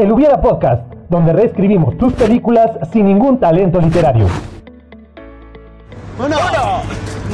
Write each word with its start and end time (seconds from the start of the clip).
El 0.00 0.10
Hubiera 0.12 0.40
Podcast, 0.40 0.80
donde 1.10 1.34
reescribimos 1.34 1.98
tus 1.98 2.14
películas 2.14 2.70
sin 2.90 3.04
ningún 3.04 3.38
talento 3.38 3.78
literario. 3.82 4.28
Uno, 6.18 6.36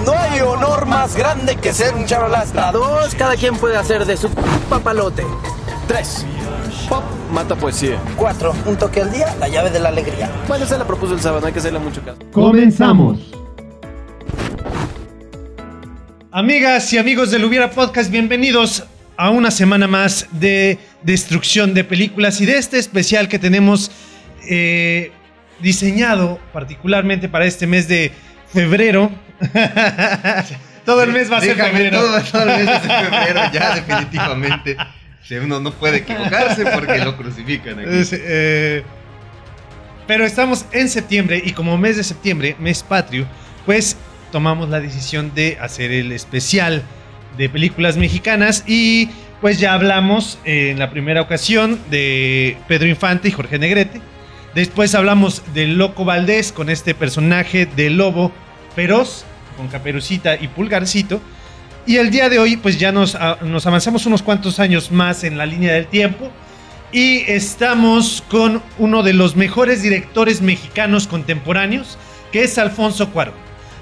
no 0.04 0.12
hay 0.12 0.40
honor 0.40 0.84
más 0.84 1.16
grande 1.16 1.54
que 1.54 1.72
ser 1.72 1.94
un 1.94 2.06
charolastra. 2.06 2.72
Dos, 2.72 3.14
cada 3.14 3.36
quien 3.36 3.54
puede 3.54 3.76
hacer 3.76 4.04
de 4.04 4.16
su 4.16 4.28
papalote. 4.68 5.22
Tres, 5.86 6.26
pop 6.88 7.04
mata 7.32 7.54
poesía. 7.54 7.98
Cuatro, 8.16 8.52
un 8.66 8.74
toque 8.74 9.02
al 9.02 9.12
día, 9.12 9.32
la 9.38 9.46
llave 9.46 9.70
de 9.70 9.78
la 9.78 9.90
alegría. 9.90 10.28
Bueno, 10.48 10.66
se 10.66 10.76
la 10.76 10.84
propuso 10.84 11.14
el 11.14 11.20
sábado, 11.20 11.42
no 11.42 11.46
hay 11.46 11.52
que 11.52 11.60
hacerle 11.60 11.78
mucho 11.78 12.02
caso. 12.02 12.18
Comenzamos. 12.32 13.32
Amigas 16.32 16.92
y 16.92 16.98
amigos 16.98 17.30
del 17.30 17.44
Hubiera 17.44 17.70
Podcast, 17.70 18.10
bienvenidos 18.10 18.84
a 19.16 19.30
una 19.30 19.50
semana 19.50 19.86
más 19.86 20.26
de 20.32 20.78
destrucción 21.02 21.74
de 21.74 21.84
películas 21.84 22.40
y 22.40 22.46
de 22.46 22.58
este 22.58 22.78
especial 22.78 23.28
que 23.28 23.38
tenemos 23.38 23.90
eh, 24.48 25.12
diseñado 25.60 26.38
particularmente 26.52 27.28
para 27.28 27.46
este 27.46 27.66
mes 27.66 27.88
de 27.88 28.12
febrero. 28.52 29.10
todo 30.84 31.02
el 31.02 31.12
mes 31.12 31.30
va 31.30 31.38
a 31.38 31.40
ser 31.40 31.56
Déjame, 31.56 31.72
febrero. 31.72 32.00
Todo, 32.00 32.20
todo 32.22 32.42
el 32.42 32.64
mes 32.64 32.76
es 32.76 32.82
febrero, 32.82 33.40
ya 33.52 33.74
definitivamente. 33.74 34.76
Uno 35.42 35.58
no 35.58 35.72
puede 35.72 35.98
equivocarse 35.98 36.64
porque 36.66 36.98
lo 36.98 37.16
crucifican 37.16 37.80
aquí. 37.80 37.88
Es, 37.90 38.10
eh, 38.12 38.84
pero 40.06 40.24
estamos 40.24 40.66
en 40.70 40.88
septiembre 40.88 41.42
y 41.44 41.52
como 41.52 41.76
mes 41.76 41.96
de 41.96 42.04
septiembre, 42.04 42.54
mes 42.60 42.82
patrio, 42.82 43.26
pues 43.64 43.96
tomamos 44.30 44.68
la 44.68 44.80
decisión 44.80 45.34
de 45.34 45.58
hacer 45.60 45.90
el 45.90 46.12
especial 46.12 46.82
de 47.36 47.48
películas 47.48 47.96
mexicanas 47.96 48.64
y 48.66 49.08
pues 49.40 49.58
ya 49.58 49.74
hablamos 49.74 50.38
en 50.44 50.78
la 50.78 50.90
primera 50.90 51.20
ocasión 51.20 51.78
de 51.90 52.56
Pedro 52.68 52.88
Infante 52.88 53.28
y 53.28 53.32
Jorge 53.32 53.58
Negrete. 53.58 54.00
Después 54.54 54.94
hablamos 54.94 55.42
del 55.54 55.76
Loco 55.76 56.04
Valdés 56.04 56.52
con 56.52 56.70
este 56.70 56.94
personaje 56.94 57.66
de 57.66 57.90
lobo 57.90 58.32
feroz 58.74 59.24
con 59.56 59.68
caperucita 59.68 60.36
y 60.36 60.48
pulgarcito. 60.48 61.20
Y 61.86 61.96
el 61.96 62.10
día 62.10 62.28
de 62.28 62.38
hoy 62.38 62.56
pues 62.56 62.78
ya 62.78 62.92
nos, 62.92 63.14
a- 63.14 63.38
nos 63.42 63.66
avanzamos 63.66 64.06
unos 64.06 64.22
cuantos 64.22 64.58
años 64.58 64.90
más 64.90 65.24
en 65.24 65.36
la 65.38 65.46
línea 65.46 65.72
del 65.74 65.86
tiempo. 65.86 66.30
Y 66.92 67.18
estamos 67.30 68.22
con 68.28 68.62
uno 68.78 69.02
de 69.02 69.12
los 69.12 69.36
mejores 69.36 69.82
directores 69.82 70.40
mexicanos 70.40 71.06
contemporáneos, 71.06 71.98
que 72.32 72.44
es 72.44 72.56
Alfonso 72.58 73.10
Cuarón. 73.10 73.34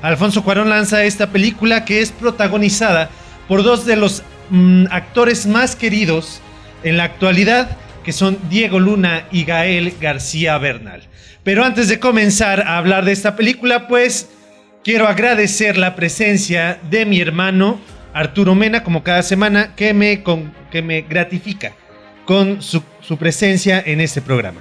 Alfonso 0.03 0.43
Cuarón 0.43 0.69
lanza 0.71 1.05
esta 1.05 1.31
película 1.31 1.85
que 1.85 2.01
es 2.01 2.11
protagonizada 2.11 3.11
por 3.49 3.63
dos 3.63 3.87
de 3.87 3.97
los 3.97 4.23
mm, 4.51 4.87
actores 4.91 5.47
más 5.47 5.77
queridos 5.77 6.41
en 6.83 6.97
la 6.97 7.05
actualidad, 7.05 7.77
que 8.05 8.13
son 8.13 8.39
Diego 8.51 8.81
Luna 8.81 9.27
y 9.33 9.45
Gael 9.45 9.95
García 10.01 10.59
Bernal. 10.59 11.03
Pero 11.43 11.65
antes 11.65 11.89
de 11.89 11.99
comenzar 11.99 12.63
a 12.63 12.79
hablar 12.79 13.05
de 13.05 13.13
esta 13.13 13.37
película, 13.37 13.89
pues 13.89 14.29
quiero 14.83 15.09
agradecer 15.09 15.77
la 15.77 15.95
presencia 15.95 16.79
de 16.91 17.07
mi 17.07 17.21
hermano 17.21 17.81
Arturo 18.13 18.55
Mena, 18.55 18.85
como 18.85 19.03
cada 19.03 19.23
semana, 19.23 19.75
que 19.75 19.93
me, 19.93 20.23
que 20.71 20.83
me 20.83 21.03
gratifica 21.03 21.73
con 22.25 22.63
su, 22.63 22.83
su 23.01 23.17
presencia 23.17 23.83
en 23.85 24.01
este 24.01 24.23
programa. 24.23 24.61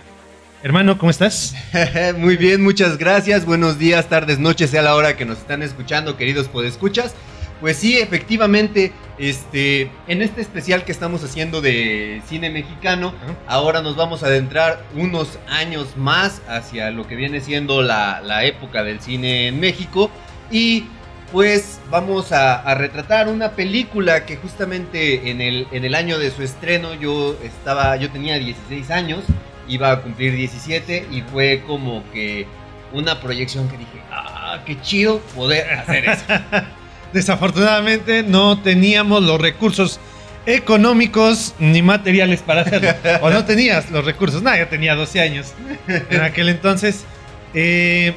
Hermano, 0.64 0.98
¿cómo 0.98 1.10
estás? 1.10 1.54
Muy 2.18 2.38
bien, 2.38 2.64
muchas 2.64 2.98
gracias. 2.98 3.46
Buenos 3.46 3.78
días, 3.78 4.08
tardes, 4.08 4.40
noches, 4.40 4.70
sea 4.70 4.82
la 4.82 4.96
hora 4.96 5.18
que 5.18 5.26
nos 5.26 5.40
están 5.40 5.62
escuchando, 5.62 6.18
queridos 6.18 6.48
podescuchas. 6.48 7.14
Pues 7.14 7.33
sí, 7.78 7.98
efectivamente, 7.98 8.92
este, 9.18 9.90
en 10.08 10.22
este 10.22 10.42
especial 10.42 10.84
que 10.84 10.92
estamos 10.92 11.24
haciendo 11.24 11.62
de 11.62 12.22
cine 12.28 12.50
mexicano, 12.50 13.14
Ajá. 13.24 13.36
ahora 13.48 13.82
nos 13.82 13.96
vamos 13.96 14.22
a 14.22 14.26
adentrar 14.26 14.84
unos 14.96 15.40
años 15.48 15.96
más 15.96 16.42
hacia 16.50 16.92
lo 16.92 17.08
que 17.08 17.16
viene 17.16 17.40
siendo 17.40 17.82
la, 17.82 18.22
la 18.22 18.44
época 18.44 18.84
del 18.84 19.00
cine 19.00 19.48
en 19.48 19.60
México 19.60 20.12
y 20.52 20.86
pues 21.32 21.80
vamos 21.90 22.32
a, 22.32 22.56
a 22.56 22.76
retratar 22.76 23.28
una 23.30 23.52
película 23.52 24.26
que 24.26 24.36
justamente 24.36 25.32
en 25.32 25.40
el, 25.40 25.68
en 25.72 25.86
el 25.86 25.96
año 25.96 26.20
de 26.20 26.32
su 26.32 26.44
estreno 26.44 26.94
yo 26.96 27.38
estaba, 27.44 27.96
yo 27.96 28.12
tenía 28.12 28.38
16 28.38 28.92
años, 28.92 29.24
iba 29.68 29.92
a 29.92 30.02
cumplir 30.02 30.36
17 30.36 31.08
y 31.12 31.22
fue 31.22 31.64
como 31.66 32.04
que 32.12 32.46
una 32.92 33.20
proyección 33.20 33.68
que 33.70 33.78
dije, 33.78 34.02
ah, 34.12 34.60
qué 34.66 34.80
chido 34.82 35.20
poder 35.36 35.72
hacer 35.72 36.10
eso. 36.10 36.26
Desafortunadamente 37.14 38.24
no 38.24 38.60
teníamos 38.62 39.24
los 39.24 39.40
recursos 39.40 40.00
económicos 40.46 41.54
ni 41.60 41.82
materiales 41.82 42.42
para 42.42 42.62
hacerlo. 42.62 42.90
o 43.22 43.30
no 43.30 43.46
tenías 43.46 43.90
los 43.92 44.04
recursos. 44.04 44.42
Nada, 44.42 44.60
yo 44.60 44.68
tenía 44.68 44.96
12 44.96 45.22
años 45.22 45.54
en 45.88 46.22
aquel 46.22 46.50
entonces. 46.50 47.06
Eh, 47.54 48.14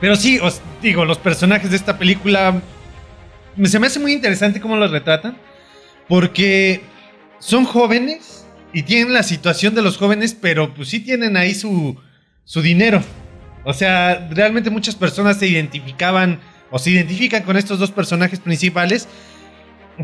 pero 0.00 0.16
sí, 0.16 0.38
os 0.38 0.60
digo, 0.80 1.04
los 1.04 1.18
personajes 1.18 1.70
de 1.70 1.76
esta 1.76 1.98
película 1.98 2.62
se 3.62 3.78
me 3.78 3.86
hace 3.86 3.98
muy 3.98 4.12
interesante 4.12 4.60
cómo 4.60 4.76
los 4.76 4.90
retratan. 4.90 5.36
Porque 6.08 6.82
son 7.38 7.64
jóvenes 7.64 8.46
y 8.72 8.82
tienen 8.82 9.12
la 9.12 9.22
situación 9.22 9.74
de 9.74 9.82
los 9.82 9.96
jóvenes, 9.96 10.36
pero 10.38 10.74
pues 10.74 10.88
sí 10.88 11.00
tienen 11.00 11.36
ahí 11.36 11.54
su, 11.54 11.96
su 12.44 12.62
dinero. 12.62 13.02
O 13.64 13.72
sea, 13.72 14.28
realmente 14.30 14.70
muchas 14.70 14.94
personas 14.94 15.38
se 15.38 15.46
identificaban 15.46 16.40
o 16.70 16.78
se 16.78 16.90
identifican 16.90 17.42
con 17.42 17.56
estos 17.56 17.78
dos 17.78 17.90
personajes 17.90 18.40
principales, 18.40 19.08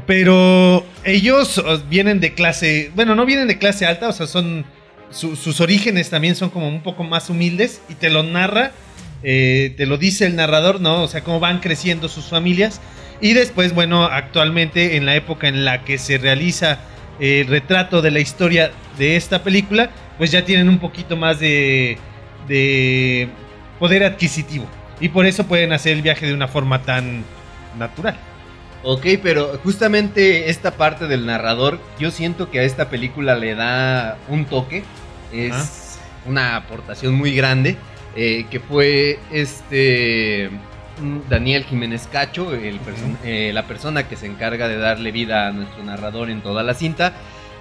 pero 0.06 0.84
ellos 1.04 1.62
vienen 1.88 2.20
de 2.20 2.34
clase, 2.34 2.92
bueno, 2.94 3.14
no 3.14 3.26
vienen 3.26 3.48
de 3.48 3.58
clase 3.58 3.86
alta, 3.86 4.08
o 4.08 4.12
sea, 4.12 4.26
son 4.26 4.64
su- 5.10 5.34
sus 5.34 5.60
orígenes 5.60 6.10
también 6.10 6.36
son 6.36 6.50
como 6.50 6.68
un 6.68 6.82
poco 6.82 7.02
más 7.02 7.28
humildes 7.30 7.80
y 7.88 7.94
te 7.94 8.10
lo 8.10 8.22
narra, 8.22 8.70
eh, 9.24 9.74
te 9.76 9.86
lo 9.86 9.98
dice 9.98 10.26
el 10.26 10.36
narrador, 10.36 10.80
¿no? 10.80 11.02
O 11.02 11.08
sea, 11.08 11.22
cómo 11.24 11.40
van 11.40 11.58
creciendo 11.60 12.08
sus 12.08 12.26
familias 12.26 12.80
y 13.20 13.32
después, 13.32 13.74
bueno, 13.74 14.04
actualmente 14.04 14.96
en 14.96 15.06
la 15.06 15.16
época 15.16 15.48
en 15.48 15.64
la 15.64 15.84
que 15.84 15.98
se 15.98 16.18
realiza 16.18 16.78
el 17.18 17.48
retrato 17.48 18.00
de 18.00 18.12
la 18.12 18.20
historia 18.20 18.70
de 18.96 19.16
esta 19.16 19.42
película, 19.42 19.90
pues 20.16 20.30
ya 20.30 20.44
tienen 20.44 20.68
un 20.68 20.78
poquito 20.78 21.16
más 21.16 21.40
de, 21.40 21.98
de 22.48 23.28
poder 23.78 24.04
adquisitivo. 24.04 24.66
Y 25.00 25.08
por 25.08 25.26
eso 25.26 25.46
pueden 25.46 25.72
hacer 25.72 25.92
el 25.92 26.02
viaje 26.02 26.26
de 26.26 26.34
una 26.34 26.48
forma 26.48 26.82
tan 26.82 27.24
natural. 27.78 28.16
Ok, 28.82 29.06
pero 29.22 29.58
justamente 29.62 30.48
esta 30.50 30.70
parte 30.72 31.06
del 31.06 31.26
narrador, 31.26 31.78
yo 31.98 32.10
siento 32.10 32.50
que 32.50 32.60
a 32.60 32.62
esta 32.62 32.88
película 32.88 33.34
le 33.34 33.54
da 33.54 34.16
un 34.28 34.44
toque. 34.46 34.84
Es 35.32 35.98
una 36.26 36.56
aportación 36.56 37.14
muy 37.14 37.34
grande. 37.34 37.76
eh, 38.16 38.46
que 38.50 38.58
fue 38.58 39.20
este 39.30 40.50
mm, 41.00 41.28
Daniel 41.28 41.62
Jiménez 41.64 42.08
Cacho, 42.10 42.52
el 42.54 42.80
perso- 42.80 43.16
eh, 43.24 43.52
la 43.54 43.62
persona 43.68 44.08
que 44.08 44.16
se 44.16 44.26
encarga 44.26 44.66
de 44.66 44.78
darle 44.78 45.12
vida 45.12 45.46
a 45.46 45.52
nuestro 45.52 45.84
narrador 45.84 46.28
en 46.28 46.40
toda 46.40 46.64
la 46.64 46.74
cinta. 46.74 47.12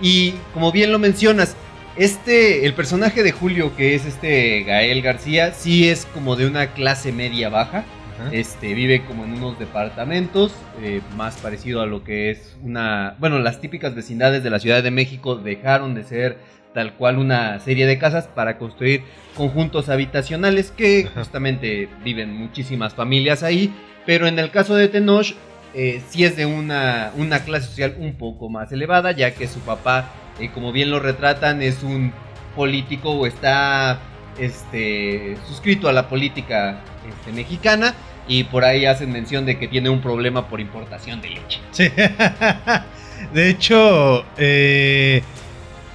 Y 0.01 0.33
como 0.53 0.71
bien 0.71 0.91
lo 0.91 0.97
mencionas, 0.97 1.55
este, 1.95 2.65
el 2.65 2.73
personaje 2.73 3.23
de 3.23 3.31
Julio, 3.31 3.75
que 3.75 3.95
es 3.95 4.05
este 4.05 4.63
Gael 4.63 5.01
García, 5.01 5.53
sí 5.53 5.89
es 5.89 6.05
como 6.05 6.35
de 6.35 6.47
una 6.47 6.67
clase 6.73 7.11
media 7.11 7.49
baja. 7.49 7.85
Este, 8.33 8.73
vive 8.73 9.05
como 9.05 9.23
en 9.23 9.31
unos 9.31 9.57
departamentos, 9.57 10.53
eh, 10.81 10.99
más 11.15 11.37
parecido 11.37 11.81
a 11.81 11.85
lo 11.85 12.03
que 12.03 12.31
es 12.31 12.57
una... 12.61 13.15
Bueno, 13.17 13.39
las 13.39 13.61
típicas 13.61 13.95
vecindades 13.95 14.43
de 14.43 14.49
la 14.49 14.59
Ciudad 14.59 14.83
de 14.83 14.91
México 14.91 15.35
dejaron 15.35 15.95
de 15.95 16.03
ser 16.03 16.37
tal 16.73 16.95
cual 16.95 17.17
una 17.17 17.59
serie 17.59 17.85
de 17.85 17.97
casas 17.97 18.27
para 18.27 18.57
construir 18.57 19.03
conjuntos 19.35 19.87
habitacionales 19.89 20.71
que 20.71 21.05
Ajá. 21.05 21.21
justamente 21.21 21.87
viven 22.03 22.33
muchísimas 22.33 22.93
familias 22.93 23.41
ahí, 23.41 23.73
pero 24.05 24.27
en 24.27 24.37
el 24.37 24.51
caso 24.51 24.75
de 24.75 24.87
Tenoch 24.87 25.33
eh, 25.73 26.01
sí 26.09 26.25
es 26.25 26.35
de 26.35 26.45
una, 26.45 27.11
una 27.15 27.43
clase 27.43 27.67
social 27.67 27.95
un 27.99 28.15
poco 28.15 28.49
más 28.49 28.71
elevada, 28.71 29.11
ya 29.11 29.33
que 29.33 29.47
su 29.47 29.59
papá, 29.59 30.09
eh, 30.39 30.49
como 30.53 30.71
bien 30.71 30.91
lo 30.91 30.99
retratan, 30.99 31.61
es 31.61 31.83
un 31.83 32.13
político 32.55 33.11
o 33.11 33.25
está 33.25 33.99
este, 34.37 35.37
suscrito 35.47 35.87
a 35.89 35.93
la 35.93 36.09
política 36.09 36.81
este, 37.07 37.31
mexicana 37.31 37.95
y 38.27 38.43
por 38.43 38.63
ahí 38.63 38.85
hacen 38.85 39.11
mención 39.11 39.45
de 39.45 39.57
que 39.57 39.67
tiene 39.67 39.89
un 39.89 40.01
problema 40.01 40.47
por 40.47 40.59
importación 40.59 41.21
de 41.21 41.29
leche. 41.31 41.59
Sí. 41.71 41.89
De 43.33 43.49
hecho, 43.49 44.23
eh, 44.37 45.21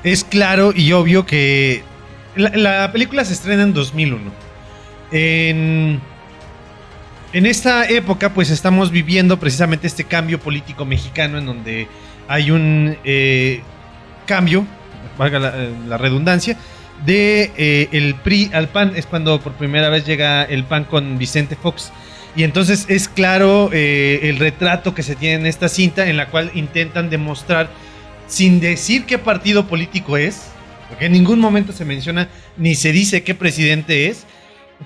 es 0.02 0.24
claro 0.24 0.72
y 0.74 0.92
obvio 0.92 1.24
que 1.24 1.82
la, 2.36 2.50
la 2.50 2.92
película 2.92 3.24
se 3.24 3.32
estrena 3.32 3.62
en 3.62 3.72
2001. 3.72 4.30
En, 5.10 6.00
en 7.32 7.46
esta 7.46 7.88
época, 7.88 8.34
pues 8.34 8.50
estamos 8.50 8.90
viviendo 8.90 9.38
precisamente 9.38 9.86
este 9.86 10.04
cambio 10.04 10.38
político 10.38 10.84
mexicano 10.84 11.38
en 11.38 11.46
donde 11.46 11.88
hay 12.28 12.50
un 12.50 12.96
eh, 13.04 13.62
cambio, 14.24 14.66
valga 15.18 15.38
la, 15.38 15.52
eh, 15.56 15.98
redundancia, 15.98 16.56
de 17.04 17.52
eh, 17.56 17.88
el 17.92 18.14
PRI 18.14 18.50
al 18.52 18.68
PAN. 18.68 18.92
Es 18.96 19.06
cuando 19.06 19.40
por 19.40 19.52
primera 19.52 19.88
vez 19.88 20.06
llega 20.06 20.42
el 20.44 20.64
PAN 20.64 20.84
con 20.84 21.18
Vicente 21.18 21.56
Fox. 21.56 21.92
Y 22.36 22.42
entonces 22.42 22.86
es 22.88 23.08
claro 23.08 23.70
eh, 23.72 24.20
el 24.24 24.38
retrato 24.38 24.94
que 24.94 25.02
se 25.02 25.14
tiene 25.14 25.36
en 25.36 25.46
esta 25.46 25.68
cinta 25.68 26.08
en 26.08 26.16
la 26.16 26.30
cual 26.30 26.50
intentan 26.54 27.08
demostrar, 27.08 27.68
sin 28.26 28.58
decir 28.58 29.04
qué 29.04 29.18
partido 29.18 29.66
político 29.68 30.16
es, 30.16 30.48
porque 30.88 31.06
en 31.06 31.12
ningún 31.12 31.38
momento 31.38 31.72
se 31.72 31.84
menciona 31.84 32.28
ni 32.56 32.74
se 32.74 32.90
dice 32.90 33.22
qué 33.22 33.34
presidente 33.34 34.08
es, 34.08 34.26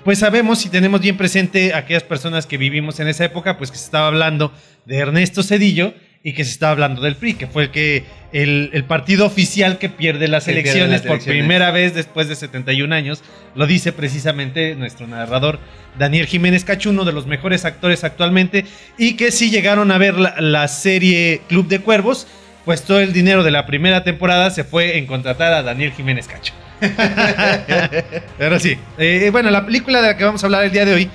pues 0.03 0.19
sabemos 0.19 0.63
y 0.65 0.69
tenemos 0.69 1.01
bien 1.01 1.17
presente 1.17 1.73
aquellas 1.73 2.03
personas 2.03 2.45
que 2.45 2.57
vivimos 2.57 2.99
en 2.99 3.07
esa 3.07 3.25
época, 3.25 3.57
pues 3.57 3.71
que 3.71 3.77
se 3.77 3.85
estaba 3.85 4.07
hablando 4.07 4.53
de 4.85 4.97
Ernesto 4.97 5.41
Cedillo 5.41 5.93
y 6.23 6.33
que 6.33 6.43
se 6.43 6.51
estaba 6.51 6.73
hablando 6.73 7.01
del 7.01 7.15
PRI, 7.15 7.35
que 7.35 7.47
fue 7.47 7.63
el 7.63 7.71
que 7.71 8.03
el, 8.33 8.69
el 8.73 8.83
partido 8.83 9.25
oficial 9.25 9.77
que 9.77 9.89
pierde 9.89 10.27
las 10.27 10.45
Que 10.45 10.51
pierde 10.53 10.61
elecciones 10.69 10.91
las 10.91 11.01
por 11.01 11.11
elecciones. 11.11 11.41
primera 11.41 11.71
vez 11.71 11.93
después 11.95 12.27
de 12.27 12.35
71 12.35 12.93
años. 12.93 13.23
Lo 13.55 13.65
dice 13.65 13.91
precisamente 13.93 14.75
nuestro 14.75 15.07
narrador 15.07 15.59
Daniel 15.97 16.27
Jiménez 16.27 16.65
Cacho, 16.65 16.89
uno 16.89 17.05
de 17.05 17.13
los 17.13 17.25
mejores 17.25 17.65
actores 17.65 18.03
actualmente, 18.03 18.65
y 18.97 19.13
que 19.15 19.31
si 19.31 19.49
llegaron 19.49 19.91
a 19.91 19.97
ver 19.97 20.15
la, 20.15 20.35
la 20.39 20.67
serie 20.67 21.41
Club 21.47 21.67
de 21.67 21.79
Cuervos, 21.79 22.27
pues 22.65 22.83
todo 22.83 22.99
el 22.99 23.13
dinero 23.13 23.43
de 23.43 23.51
la 23.51 23.65
primera 23.65 24.03
temporada 24.03 24.51
se 24.51 24.63
fue 24.63 24.97
en 24.97 25.07
contratar 25.07 25.53
a 25.53 25.63
Daniel 25.63 25.93
Jiménez 25.93 26.27
Cacho. 26.27 26.53
Pero 28.37 28.59
sí, 28.59 28.77
eh, 28.97 29.29
bueno, 29.31 29.49
la 29.49 29.65
película 29.65 30.01
de 30.01 30.07
la 30.09 30.17
que 30.17 30.23
vamos 30.23 30.43
a 30.43 30.47
hablar 30.47 30.65
el 30.65 30.71
día 30.71 30.85
de 30.85 30.93
hoy 30.93 31.09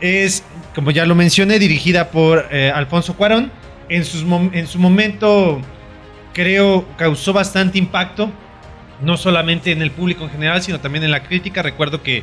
es, 0.00 0.42
como 0.74 0.90
ya 0.90 1.04
lo 1.06 1.14
mencioné, 1.14 1.58
dirigida 1.58 2.10
por 2.10 2.48
eh, 2.50 2.70
Alfonso 2.74 3.14
Cuarón. 3.14 3.50
En, 3.88 4.04
sus 4.04 4.22
en 4.52 4.66
su 4.66 4.78
momento, 4.78 5.60
creo, 6.32 6.86
causó 6.96 7.32
bastante 7.32 7.78
impacto, 7.78 8.30
no 9.00 9.16
solamente 9.16 9.72
en 9.72 9.82
el 9.82 9.90
público 9.90 10.24
en 10.24 10.30
general, 10.30 10.62
sino 10.62 10.80
también 10.80 11.04
en 11.04 11.10
la 11.10 11.22
crítica. 11.22 11.62
Recuerdo 11.62 12.02
que 12.02 12.22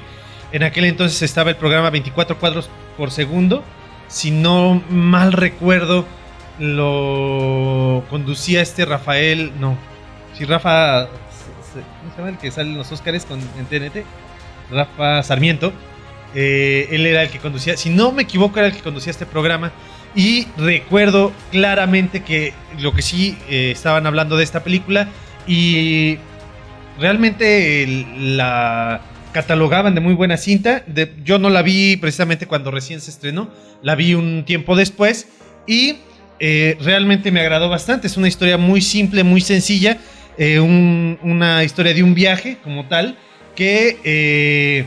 en 0.51 0.63
aquel 0.63 0.85
entonces 0.85 1.21
estaba 1.21 1.49
el 1.49 1.55
programa 1.55 1.89
24 1.89 2.37
cuadros 2.37 2.69
por 2.97 3.11
segundo. 3.11 3.63
Si 4.07 4.31
no 4.31 4.81
mal 4.89 5.33
recuerdo, 5.33 6.05
lo 6.59 8.03
conducía 8.09 8.61
este 8.61 8.85
Rafael, 8.85 9.51
no, 9.59 9.77
si 10.37 10.45
Rafa, 10.45 11.07
¿cómo 11.07 12.11
se 12.11 12.17
llama 12.17 12.29
el 12.29 12.37
que 12.37 12.51
sale 12.51 12.69
en 12.69 12.77
los 12.77 12.91
Óscares 12.91 13.25
con, 13.25 13.39
en 13.39 13.65
TNT? 13.65 14.05
Rafa 14.71 15.23
Sarmiento. 15.23 15.73
Eh, 16.33 16.87
él 16.91 17.05
era 17.05 17.23
el 17.23 17.29
que 17.29 17.39
conducía, 17.39 17.75
si 17.75 17.89
no 17.89 18.11
me 18.11 18.23
equivoco, 18.23 18.57
era 18.59 18.67
el 18.67 18.73
que 18.73 18.81
conducía 18.81 19.11
este 19.11 19.25
programa. 19.25 19.71
Y 20.15 20.47
recuerdo 20.57 21.31
claramente 21.51 22.21
que 22.23 22.53
lo 22.79 22.93
que 22.93 23.01
sí 23.01 23.37
eh, 23.49 23.71
estaban 23.71 24.05
hablando 24.05 24.35
de 24.37 24.43
esta 24.43 24.63
película 24.63 25.07
y 25.47 26.17
realmente 26.99 28.05
la 28.17 29.01
catalogaban 29.31 29.95
de 29.95 30.01
muy 30.01 30.13
buena 30.13 30.35
cinta. 30.37 30.83
Yo 31.23 31.39
no 31.39 31.49
la 31.49 31.61
vi 31.61 31.95
precisamente 31.97 32.45
cuando 32.45 32.71
recién 32.71 32.99
se 32.99 33.11
estrenó, 33.11 33.49
la 33.81 33.95
vi 33.95 34.13
un 34.13 34.43
tiempo 34.45 34.75
después 34.75 35.27
y 35.65 35.95
eh, 36.39 36.75
realmente 36.81 37.31
me 37.31 37.39
agradó 37.39 37.69
bastante. 37.69 38.07
Es 38.07 38.17
una 38.17 38.27
historia 38.27 38.57
muy 38.57 38.81
simple, 38.81 39.23
muy 39.23 39.39
sencilla, 39.41 39.97
eh, 40.37 40.59
un- 40.59 41.17
una 41.23 41.63
historia 41.63 41.93
de 41.93 42.03
un 42.03 42.13
viaje 42.13 42.57
como 42.63 42.85
tal 42.87 43.17
que... 43.55 44.85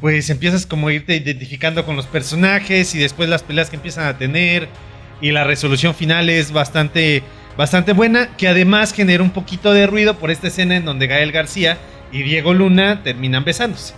pues 0.00 0.30
empiezas 0.30 0.66
como 0.66 0.88
a 0.88 0.92
irte 0.92 1.16
identificando 1.16 1.84
con 1.84 1.96
los 1.96 2.06
personajes 2.06 2.94
y 2.94 2.98
después 2.98 3.28
las 3.28 3.42
peleas 3.42 3.70
que 3.70 3.76
empiezan 3.76 4.06
a 4.06 4.18
tener 4.18 4.68
y 5.20 5.32
la 5.32 5.44
resolución 5.44 5.94
final 5.94 6.28
es 6.28 6.52
bastante 6.52 7.22
bastante 7.56 7.92
buena 7.92 8.36
que 8.36 8.48
además 8.48 8.92
genera 8.92 9.22
un 9.22 9.30
poquito 9.30 9.72
de 9.72 9.86
ruido 9.86 10.18
por 10.18 10.30
esta 10.30 10.48
escena 10.48 10.76
en 10.76 10.84
donde 10.84 11.06
Gael 11.06 11.32
García 11.32 11.78
y 12.12 12.22
Diego 12.22 12.54
Luna 12.54 13.02
terminan 13.02 13.44
besándose. 13.44 13.94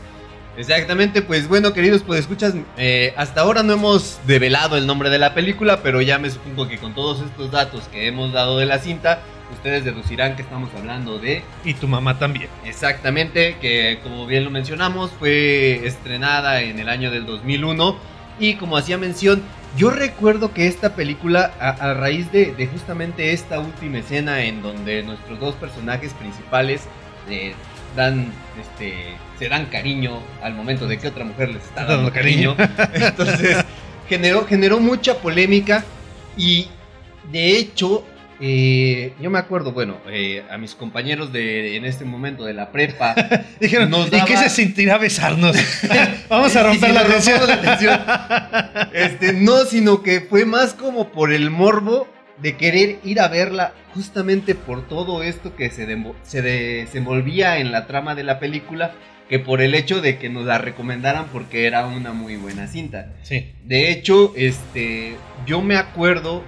Exactamente, 0.56 1.22
pues 1.22 1.46
bueno, 1.46 1.72
queridos, 1.72 2.02
pues 2.04 2.18
escuchas, 2.18 2.52
eh, 2.76 3.14
hasta 3.16 3.42
ahora 3.42 3.62
no 3.62 3.74
hemos 3.74 4.18
develado 4.26 4.76
el 4.76 4.88
nombre 4.88 5.08
de 5.08 5.18
la 5.18 5.32
película, 5.32 5.84
pero 5.84 6.00
ya 6.02 6.18
me 6.18 6.30
supongo 6.30 6.66
que 6.66 6.78
con 6.78 6.96
todos 6.96 7.24
estos 7.24 7.52
datos 7.52 7.84
que 7.92 8.08
hemos 8.08 8.32
dado 8.32 8.58
de 8.58 8.66
la 8.66 8.80
cinta, 8.80 9.20
ustedes 9.52 9.84
deducirán 9.84 10.36
que 10.36 10.42
estamos 10.42 10.70
hablando 10.76 11.18
de 11.18 11.42
Y 11.64 11.74
tu 11.74 11.88
mamá 11.88 12.18
también. 12.18 12.48
exactamente, 12.64 13.56
que 13.60 13.98
como 14.02 14.26
bien 14.26 14.44
lo 14.44 14.50
mencionamos, 14.50 15.10
fue 15.18 15.86
estrenada 15.86 16.60
en 16.62 16.78
el 16.78 16.88
año 16.88 17.10
del 17.10 17.26
2001 17.26 17.96
y 18.40 18.54
como 18.54 18.76
hacía 18.76 18.98
mención, 18.98 19.42
yo 19.76 19.90
recuerdo 19.90 20.52
que 20.54 20.66
esta 20.66 20.94
película, 20.94 21.52
a, 21.60 21.70
a 21.70 21.94
raíz 21.94 22.30
de, 22.32 22.54
de 22.54 22.66
justamente 22.66 23.32
esta 23.32 23.58
última 23.60 23.98
escena 23.98 24.42
en 24.44 24.62
donde 24.62 25.02
nuestros 25.02 25.38
dos 25.40 25.54
personajes 25.56 26.12
principales 26.14 26.82
eh, 27.28 27.52
dan, 27.96 28.32
este, 28.60 28.94
se 29.38 29.48
dan 29.48 29.66
cariño 29.66 30.20
al 30.42 30.54
momento 30.54 30.86
de 30.86 30.98
que 30.98 31.08
otra 31.08 31.24
mujer 31.24 31.50
les 31.50 31.62
está 31.64 31.84
dando 31.84 32.12
cariño. 32.12 32.56
Entonces, 32.94 33.64
generó, 34.08 34.46
generó 34.46 34.80
mucha 34.80 35.18
polémica 35.18 35.84
y 36.36 36.68
de 37.32 37.58
hecho, 37.58 38.04
eh, 38.40 39.14
yo 39.20 39.30
me 39.30 39.38
acuerdo, 39.38 39.72
bueno, 39.72 39.98
eh, 40.10 40.44
a 40.50 40.58
mis 40.58 40.74
compañeros 40.74 41.32
de 41.32 41.76
en 41.76 41.84
este 41.84 42.04
momento 42.04 42.44
de 42.44 42.54
la 42.54 42.70
prepa, 42.70 43.14
Dijeron, 43.60 43.90
Nos 43.90 44.08
¿y 44.08 44.24
qué 44.24 44.36
se 44.36 44.48
sentirá 44.48 44.98
besarnos? 44.98 45.56
Vamos 46.28 46.54
a 46.54 46.62
romper 46.62 46.90
si 47.20 47.30
la 47.32 47.46
la 47.46 47.60
tensión. 47.60 48.00
Este, 48.92 49.32
no, 49.32 49.64
sino 49.64 50.02
que 50.02 50.20
fue 50.20 50.44
más 50.44 50.74
como 50.74 51.08
por 51.08 51.32
el 51.32 51.50
morbo 51.50 52.06
de 52.40 52.56
querer 52.56 52.98
ir 53.04 53.20
a 53.20 53.28
verla 53.28 53.72
justamente 53.94 54.54
por 54.54 54.86
todo 54.86 55.22
esto 55.22 55.56
que 55.56 55.70
se, 55.70 55.86
se 56.22 56.42
desenvolvía 56.42 57.58
en 57.58 57.72
la 57.72 57.86
trama 57.86 58.14
de 58.14 58.22
la 58.22 58.38
película 58.38 58.92
que 59.28 59.38
por 59.38 59.60
el 59.60 59.74
hecho 59.74 60.00
de 60.00 60.18
que 60.18 60.28
nos 60.30 60.44
la 60.44 60.58
recomendaran 60.58 61.26
porque 61.32 61.66
era 61.66 61.86
una 61.86 62.12
muy 62.12 62.36
buena 62.36 62.66
cinta. 62.66 63.14
Sí. 63.22 63.52
De 63.64 63.90
hecho, 63.90 64.32
este, 64.36 65.16
yo 65.46 65.60
me 65.60 65.76
acuerdo 65.76 66.42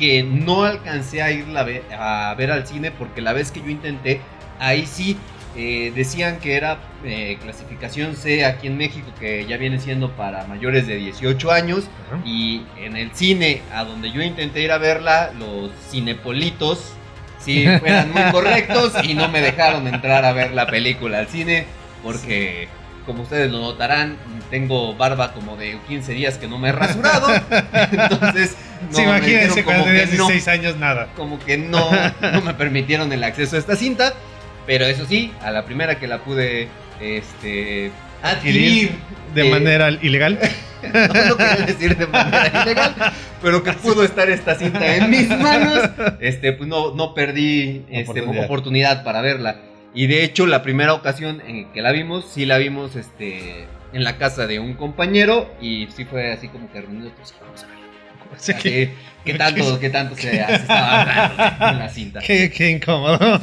que 0.00 0.22
no 0.22 0.64
alcancé 0.64 1.20
a 1.20 1.30
irla 1.30 1.60
a 1.60 2.34
ver, 2.34 2.50
al 2.50 2.66
cine 2.66 2.90
porque 2.90 3.20
la 3.20 3.34
vez 3.34 3.52
que 3.52 3.60
yo 3.60 3.68
intenté, 3.68 4.22
ahí 4.58 4.86
sí 4.86 5.18
eh, 5.54 5.92
decían 5.94 6.38
que 6.38 6.54
era 6.56 6.78
eh, 7.04 7.36
clasificación 7.42 8.16
C 8.16 8.46
aquí 8.46 8.66
en 8.66 8.78
México, 8.78 9.12
que 9.20 9.44
ya 9.44 9.58
viene 9.58 9.78
siendo 9.78 10.10
para 10.12 10.46
mayores 10.46 10.86
de 10.86 10.96
18 10.96 11.52
años. 11.52 11.84
Y 12.24 12.62
en 12.78 12.96
el 12.96 13.14
cine 13.14 13.60
a 13.74 13.84
donde 13.84 14.10
yo 14.10 14.22
intenté 14.22 14.62
ir 14.62 14.72
a 14.72 14.78
verla, 14.78 15.32
los 15.38 15.70
cinepolitos 15.90 16.94
sí 17.38 17.64
eran 17.64 18.10
muy 18.10 18.22
correctos 18.32 18.94
y 19.02 19.12
no 19.12 19.28
me 19.28 19.42
dejaron 19.42 19.86
entrar 19.86 20.24
a 20.24 20.32
ver 20.32 20.52
la 20.52 20.66
película 20.66 21.18
al 21.18 21.28
cine 21.28 21.66
porque, 22.02 22.68
como 23.10 23.24
ustedes 23.24 23.50
lo 23.50 23.58
notarán, 23.58 24.16
tengo 24.50 24.94
barba 24.94 25.32
como 25.32 25.56
de 25.56 25.76
15 25.88 26.12
días 26.12 26.38
que 26.38 26.46
no 26.46 26.58
me 26.58 26.68
he 26.68 26.72
rasurado. 26.72 27.26
Entonces, 27.90 28.56
no, 28.88 28.96
Sí, 28.96 29.02
me 29.02 29.08
imagínense 29.08 29.64
cuando 29.64 29.84
tenías 29.84 30.12
no, 30.12 30.28
16 30.28 30.46
años, 30.46 30.76
nada. 30.76 31.08
como 31.16 31.40
que 31.40 31.58
no, 31.58 31.90
no 32.20 32.40
me 32.40 32.54
permitieron 32.54 33.12
el 33.12 33.24
acceso 33.24 33.56
a 33.56 33.58
esta 33.58 33.74
cinta. 33.74 34.14
Pero 34.64 34.84
eso 34.84 35.04
sí, 35.06 35.32
a 35.42 35.50
la 35.50 35.64
primera 35.64 35.98
que 35.98 36.06
la 36.06 36.18
pude 36.18 36.68
este, 37.00 37.90
adquirir 38.22 38.92
de 39.34 39.48
eh, 39.48 39.50
manera 39.50 39.90
ilegal. 39.90 40.38
no 40.82 41.24
lo 41.24 41.36
quería 41.36 41.66
decir 41.66 41.96
de 41.96 42.06
manera 42.06 42.62
ilegal, 42.62 42.94
pero 43.42 43.64
que 43.64 43.72
pudo 43.72 44.04
estar 44.04 44.30
esta 44.30 44.54
cinta 44.54 44.94
en 44.94 45.10
mis 45.10 45.28
manos, 45.28 45.90
este, 46.20 46.52
pues 46.52 46.68
no, 46.68 46.94
no 46.94 47.12
perdí 47.14 47.84
este, 47.90 48.20
Oportunidad. 48.20 48.44
oportunidad. 48.44 49.02
para 49.02 49.20
verla. 49.22 49.56
Y 49.94 50.06
de 50.06 50.24
hecho, 50.24 50.46
la 50.46 50.62
primera 50.62 50.94
ocasión 50.94 51.42
en 51.46 51.72
que 51.72 51.82
la 51.82 51.92
vimos, 51.92 52.26
sí 52.32 52.46
la 52.46 52.58
vimos 52.58 52.96
este, 52.96 53.66
en 53.92 54.04
la 54.04 54.18
casa 54.18 54.46
de 54.46 54.60
un 54.60 54.74
compañero 54.74 55.52
y 55.60 55.88
sí 55.94 56.04
fue 56.04 56.32
así 56.32 56.48
como 56.48 56.70
que 56.72 56.80
reunido, 56.80 57.10
pues 57.16 57.34
vamos 57.40 57.62
a 57.64 57.66
ver. 57.66 57.80
Así 58.36 58.54
que, 58.54 58.94
¿Qué 59.24 59.34
tanto, 59.34 59.80
qué 59.80 59.90
tanto 59.90 60.14
se, 60.14 60.30
se 60.30 60.54
estaba 60.54 61.02
hablando 61.02 61.68
en 61.68 61.78
la 61.78 61.88
cinta? 61.88 62.20
qué, 62.20 62.50
qué 62.50 62.70
incómodo. 62.70 63.18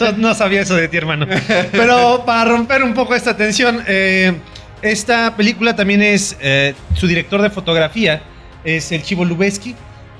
no, 0.00 0.12
no 0.12 0.34
sabía 0.34 0.62
eso 0.62 0.76
de 0.76 0.88
ti, 0.88 0.96
hermano. 0.96 1.26
Pero 1.72 2.22
para 2.24 2.50
romper 2.50 2.82
un 2.82 2.94
poco 2.94 3.14
esta 3.14 3.36
tensión, 3.36 3.82
eh, 3.86 4.34
esta 4.82 5.36
película 5.36 5.76
también 5.76 6.00
es 6.00 6.36
eh, 6.40 6.74
su 6.94 7.06
director 7.06 7.42
de 7.42 7.50
fotografía, 7.50 8.22
es 8.64 8.92
el 8.92 9.02
Chivo 9.02 9.24
Lubeski. 9.24 9.74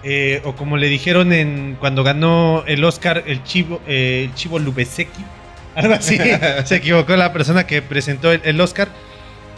Eh, 0.09 0.41
o 0.45 0.55
como 0.55 0.77
le 0.77 0.87
dijeron 0.87 1.33
en, 1.33 1.77
cuando 1.81 2.05
ganó 2.05 2.63
el 2.69 2.85
Oscar, 2.85 3.25
el 3.27 3.43
Chivo, 3.43 3.81
eh, 3.89 4.29
el 4.29 4.35
Chivo. 4.37 4.59
Algo 5.75 5.95
así. 5.95 6.17
se 6.65 6.77
equivocó 6.77 7.17
la 7.17 7.33
persona 7.33 7.67
que 7.67 7.83
presentó 7.83 8.31
el, 8.31 8.61
Oscar. 8.61 8.87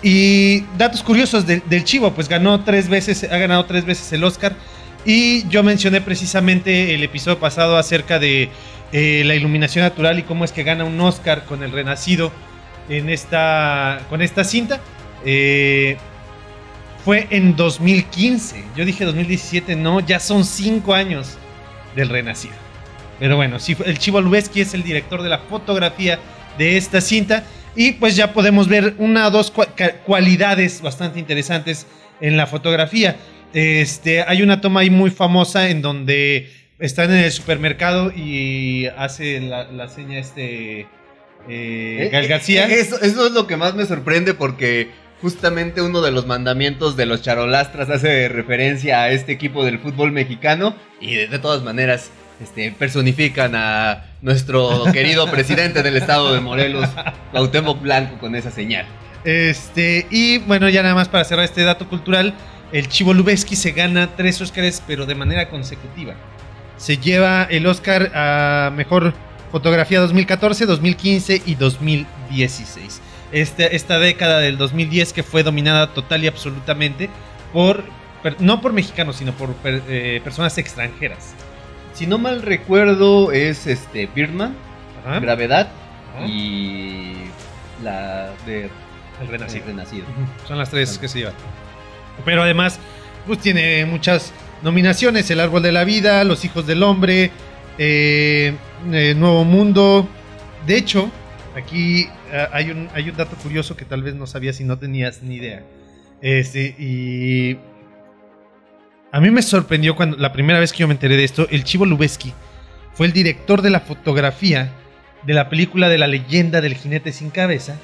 Y 0.02 0.60
datos 0.78 1.02
curiosos 1.02 1.46
del 1.46 1.84
Chivo, 1.84 2.14
pues 2.14 2.30
ganó 2.30 2.64
tres 2.64 2.88
veces, 2.88 3.24
ha 3.30 3.36
ganado 3.36 3.66
tres 3.66 3.84
veces 3.84 4.10
el 4.14 4.24
Oscar. 4.24 4.54
Y 5.04 5.46
yo 5.48 5.62
mencioné 5.62 6.00
precisamente 6.00 6.94
el 6.94 7.02
episodio 7.02 7.38
pasado 7.38 7.76
acerca 7.76 8.18
de 8.18 8.48
eh, 8.92 9.24
la 9.26 9.34
iluminación 9.34 9.84
natural 9.84 10.18
y 10.18 10.22
cómo 10.22 10.46
es 10.46 10.52
que 10.52 10.62
gana 10.62 10.84
un 10.84 10.98
Oscar 10.98 11.44
con 11.44 11.62
el 11.62 11.72
Renacido 11.72 12.32
en 12.88 13.10
esta, 13.10 14.00
con 14.08 14.22
esta 14.22 14.44
cinta. 14.44 14.80
Eh, 15.26 15.98
fue 17.08 17.26
en 17.30 17.56
2015. 17.56 18.62
Yo 18.76 18.84
dije 18.84 19.06
2017, 19.06 19.76
no, 19.76 20.00
ya 20.00 20.20
son 20.20 20.44
cinco 20.44 20.92
años 20.92 21.38
del 21.96 22.10
Renacido. 22.10 22.52
Pero 23.18 23.34
bueno, 23.34 23.58
sí, 23.58 23.74
el 23.86 23.98
Chivo 23.98 24.20
Lubeski 24.20 24.60
es 24.60 24.74
el 24.74 24.82
director 24.82 25.22
de 25.22 25.30
la 25.30 25.38
fotografía 25.38 26.18
de 26.58 26.76
esta 26.76 27.00
cinta. 27.00 27.44
Y 27.74 27.92
pues 27.92 28.14
ya 28.14 28.34
podemos 28.34 28.68
ver 28.68 28.92
una 28.98 29.26
o 29.26 29.30
dos 29.30 29.50
cualidades 30.04 30.82
bastante 30.82 31.18
interesantes 31.18 31.86
en 32.20 32.36
la 32.36 32.46
fotografía. 32.46 33.16
Este, 33.54 34.22
hay 34.24 34.42
una 34.42 34.60
toma 34.60 34.80
ahí 34.80 34.90
muy 34.90 35.08
famosa 35.10 35.70
en 35.70 35.80
donde 35.80 36.50
están 36.78 37.10
en 37.10 37.24
el 37.24 37.32
supermercado 37.32 38.12
y 38.14 38.84
hace 38.98 39.40
la, 39.40 39.64
la 39.72 39.88
seña 39.88 40.18
este 40.18 40.80
eh, 40.80 40.86
Eh, 41.48 42.08
Gael 42.12 42.26
eh, 42.26 42.28
García. 42.28 42.68
eh, 42.68 42.80
Eso, 42.80 43.00
eso 43.00 43.26
es 43.28 43.32
lo 43.32 43.46
que 43.46 43.56
más 43.56 43.74
me 43.74 43.86
sorprende 43.86 44.34
porque 44.34 45.07
justamente 45.20 45.82
uno 45.82 46.00
de 46.00 46.10
los 46.10 46.26
mandamientos 46.26 46.96
de 46.96 47.06
los 47.06 47.22
charolastras 47.22 47.90
hace 47.90 48.28
referencia 48.28 49.02
a 49.02 49.10
este 49.10 49.32
equipo 49.32 49.64
del 49.64 49.78
fútbol 49.78 50.12
mexicano 50.12 50.74
y 51.00 51.14
de, 51.14 51.28
de 51.28 51.38
todas 51.38 51.62
maneras 51.62 52.10
este, 52.40 52.70
personifican 52.70 53.54
a 53.56 54.04
nuestro 54.22 54.84
querido 54.92 55.26
presidente 55.30 55.82
del 55.82 55.96
estado 55.96 56.32
de 56.32 56.40
Morelos, 56.40 56.88
Cuauhtémoc 57.32 57.80
Blanco, 57.80 58.18
con 58.18 58.36
esa 58.36 58.50
señal. 58.50 58.86
Este, 59.24 60.06
y 60.10 60.38
bueno, 60.38 60.68
ya 60.68 60.82
nada 60.82 60.94
más 60.94 61.08
para 61.08 61.24
cerrar 61.24 61.44
este 61.44 61.64
dato 61.64 61.88
cultural, 61.88 62.34
el 62.72 62.88
Chivo 62.88 63.12
Lubeski 63.12 63.56
se 63.56 63.72
gana 63.72 64.10
tres 64.16 64.40
Óscares, 64.40 64.82
pero 64.86 65.06
de 65.06 65.14
manera 65.14 65.48
consecutiva. 65.48 66.14
Se 66.76 66.96
lleva 66.98 67.44
el 67.50 67.66
Oscar 67.66 68.12
a 68.14 68.70
Mejor 68.74 69.14
Fotografía 69.50 69.98
2014, 70.00 70.66
2015 70.66 71.42
y 71.44 71.54
2016. 71.56 73.00
Este- 73.32 73.76
esta 73.76 73.98
década 73.98 74.38
del 74.40 74.56
2010 74.56 75.12
que 75.12 75.22
fue 75.22 75.42
dominada 75.42 75.92
total 75.92 76.24
y 76.24 76.28
absolutamente 76.28 77.10
por, 77.52 77.84
per- 78.22 78.40
no 78.40 78.60
por 78.60 78.72
mexicanos, 78.72 79.16
sino 79.16 79.32
por 79.32 79.52
per- 79.54 79.82
eh, 79.88 80.20
personas 80.24 80.56
extranjeras. 80.58 81.34
Si 81.94 82.06
no 82.06 82.16
mal 82.18 82.42
recuerdo 82.42 83.32
es 83.32 83.66
este 83.66 84.06
Birdman, 84.06 84.54
Ajá. 85.04 85.20
Gravedad 85.20 85.68
Ajá. 86.16 86.26
y 86.26 87.14
la 87.82 88.30
de 88.46 88.70
El 89.20 89.28
Renacido. 89.28 89.64
El 89.64 89.70
Renacido. 89.72 90.06
Son 90.46 90.58
las 90.58 90.70
tres 90.70 90.96
que 90.98 91.08
se 91.08 91.18
llevan. 91.20 91.34
Pero 92.24 92.42
además, 92.42 92.78
pues 93.26 93.38
tiene 93.40 93.84
muchas 93.84 94.32
nominaciones: 94.62 95.30
El 95.30 95.40
Árbol 95.40 95.62
de 95.62 95.72
la 95.72 95.84
Vida, 95.84 96.22
Los 96.24 96.44
Hijos 96.44 96.66
del 96.66 96.82
Hombre, 96.82 97.30
eh, 97.78 98.54
eh, 98.92 99.14
Nuevo 99.16 99.44
Mundo. 99.44 100.08
De 100.66 100.76
hecho, 100.76 101.10
aquí 101.58 102.08
eh, 102.32 102.46
hay, 102.52 102.70
un, 102.70 102.88
hay 102.94 103.10
un 103.10 103.16
dato 103.16 103.36
curioso 103.36 103.76
que 103.76 103.84
tal 103.84 104.02
vez 104.02 104.14
no 104.14 104.26
sabías 104.26 104.56
si 104.56 104.64
no 104.64 104.78
tenías 104.78 105.22
ni 105.22 105.36
idea. 105.36 105.62
Este, 106.20 106.74
y 106.78 107.58
a 109.12 109.20
mí 109.20 109.30
me 109.30 109.42
sorprendió 109.42 109.96
cuando 109.96 110.16
la 110.16 110.32
primera 110.32 110.58
vez 110.58 110.72
que 110.72 110.78
yo 110.78 110.88
me 110.88 110.94
enteré 110.94 111.16
de 111.16 111.24
esto, 111.24 111.46
el 111.50 111.64
Chivo 111.64 111.86
Lubeski 111.86 112.32
fue 112.94 113.06
el 113.06 113.12
director 113.12 113.62
de 113.62 113.70
la 113.70 113.80
fotografía 113.80 114.72
de 115.24 115.34
la 115.34 115.48
película 115.48 115.88
de 115.88 115.98
la 115.98 116.06
leyenda 116.06 116.60
del 116.60 116.74
jinete 116.74 117.12
sin 117.12 117.30
cabeza 117.30 117.76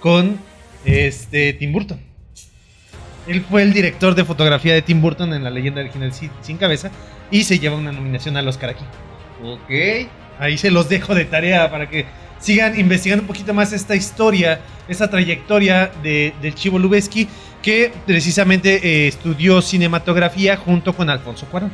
con 0.00 0.38
este 0.84 1.52
Tim 1.54 1.72
Burton. 1.72 2.00
Él 3.26 3.40
fue 3.48 3.62
el 3.62 3.72
director 3.72 4.14
de 4.14 4.24
fotografía 4.24 4.74
de 4.74 4.82
Tim 4.82 5.00
Burton 5.00 5.32
en 5.32 5.44
la 5.44 5.50
leyenda 5.50 5.80
del 5.80 5.90
jinete 5.90 6.14
sin, 6.14 6.30
sin 6.42 6.56
cabeza 6.56 6.90
y 7.30 7.44
se 7.44 7.58
lleva 7.58 7.76
una 7.76 7.92
nominación 7.92 8.36
al 8.36 8.48
Oscar 8.48 8.70
aquí. 8.70 8.84
Ok. 9.44 10.08
Ahí 10.38 10.58
se 10.58 10.70
los 10.70 10.88
dejo 10.88 11.14
de 11.14 11.24
tarea 11.24 11.70
para 11.70 11.88
que 11.88 12.04
sigan 12.42 12.78
investigando 12.78 13.22
un 13.22 13.28
poquito 13.28 13.54
más 13.54 13.72
esta 13.72 13.94
historia, 13.94 14.60
esta 14.88 15.08
trayectoria 15.08 15.92
de, 16.02 16.34
del 16.42 16.54
Chivo 16.54 16.78
Lubeski, 16.78 17.28
que 17.62 17.92
precisamente 18.04 18.80
eh, 18.82 19.08
estudió 19.08 19.62
cinematografía 19.62 20.56
junto 20.56 20.92
con 20.92 21.08
Alfonso 21.08 21.46
Cuarón. 21.46 21.72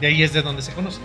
De 0.00 0.06
ahí 0.06 0.22
es 0.22 0.32
de 0.32 0.42
donde 0.42 0.62
se 0.62 0.72
conocen. 0.72 1.02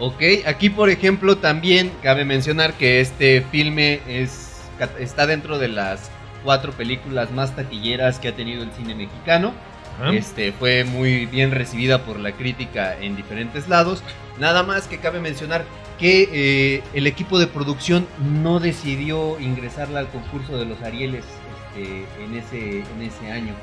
Ok, 0.00 0.20
aquí 0.46 0.68
por 0.68 0.90
ejemplo 0.90 1.38
también 1.38 1.92
cabe 2.02 2.24
mencionar 2.24 2.74
que 2.74 3.00
este 3.00 3.42
filme 3.52 4.00
es, 4.08 4.62
está 4.98 5.26
dentro 5.26 5.58
de 5.60 5.68
las 5.68 6.10
cuatro 6.42 6.72
películas 6.72 7.30
más 7.30 7.54
taquilleras 7.54 8.18
que 8.18 8.28
ha 8.28 8.34
tenido 8.34 8.64
el 8.64 8.72
cine 8.72 8.96
mexicano. 8.96 9.54
Este, 10.12 10.50
fue 10.50 10.82
muy 10.82 11.26
bien 11.26 11.52
recibida 11.52 12.04
por 12.04 12.18
la 12.18 12.32
crítica 12.32 12.96
en 13.00 13.14
diferentes 13.14 13.68
lados. 13.68 14.02
Nada 14.40 14.64
más 14.64 14.88
que 14.88 14.98
cabe 14.98 15.20
mencionar 15.20 15.64
que 15.98 16.28
eh, 16.32 16.82
el 16.94 17.06
equipo 17.06 17.38
de 17.38 17.46
producción 17.46 18.06
no 18.42 18.58
decidió 18.60 19.38
ingresarla 19.40 20.00
al 20.00 20.08
concurso 20.08 20.58
de 20.58 20.64
los 20.66 20.80
Arieles 20.82 21.24
este, 21.76 22.04
en, 22.24 22.34
ese, 22.36 22.78
en 22.80 23.02
ese 23.02 23.30
año. 23.30 23.54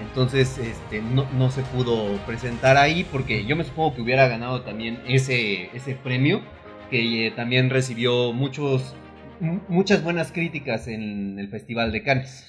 Entonces 0.00 0.58
este, 0.58 1.00
no, 1.02 1.26
no 1.36 1.50
se 1.50 1.62
pudo 1.62 2.16
presentar 2.26 2.76
ahí 2.76 3.04
porque 3.10 3.44
yo 3.44 3.54
me 3.56 3.64
supongo 3.64 3.94
que 3.94 4.02
hubiera 4.02 4.26
ganado 4.28 4.62
también 4.62 5.00
ese, 5.06 5.70
ese 5.74 5.94
premio 5.94 6.42
que 6.90 7.28
eh, 7.28 7.30
también 7.30 7.70
recibió 7.70 8.32
muchos, 8.32 8.94
mu- 9.40 9.60
muchas 9.68 10.02
buenas 10.02 10.32
críticas 10.32 10.88
en 10.88 11.38
el 11.38 11.48
Festival 11.48 11.92
de 11.92 12.02
Cannes. 12.02 12.44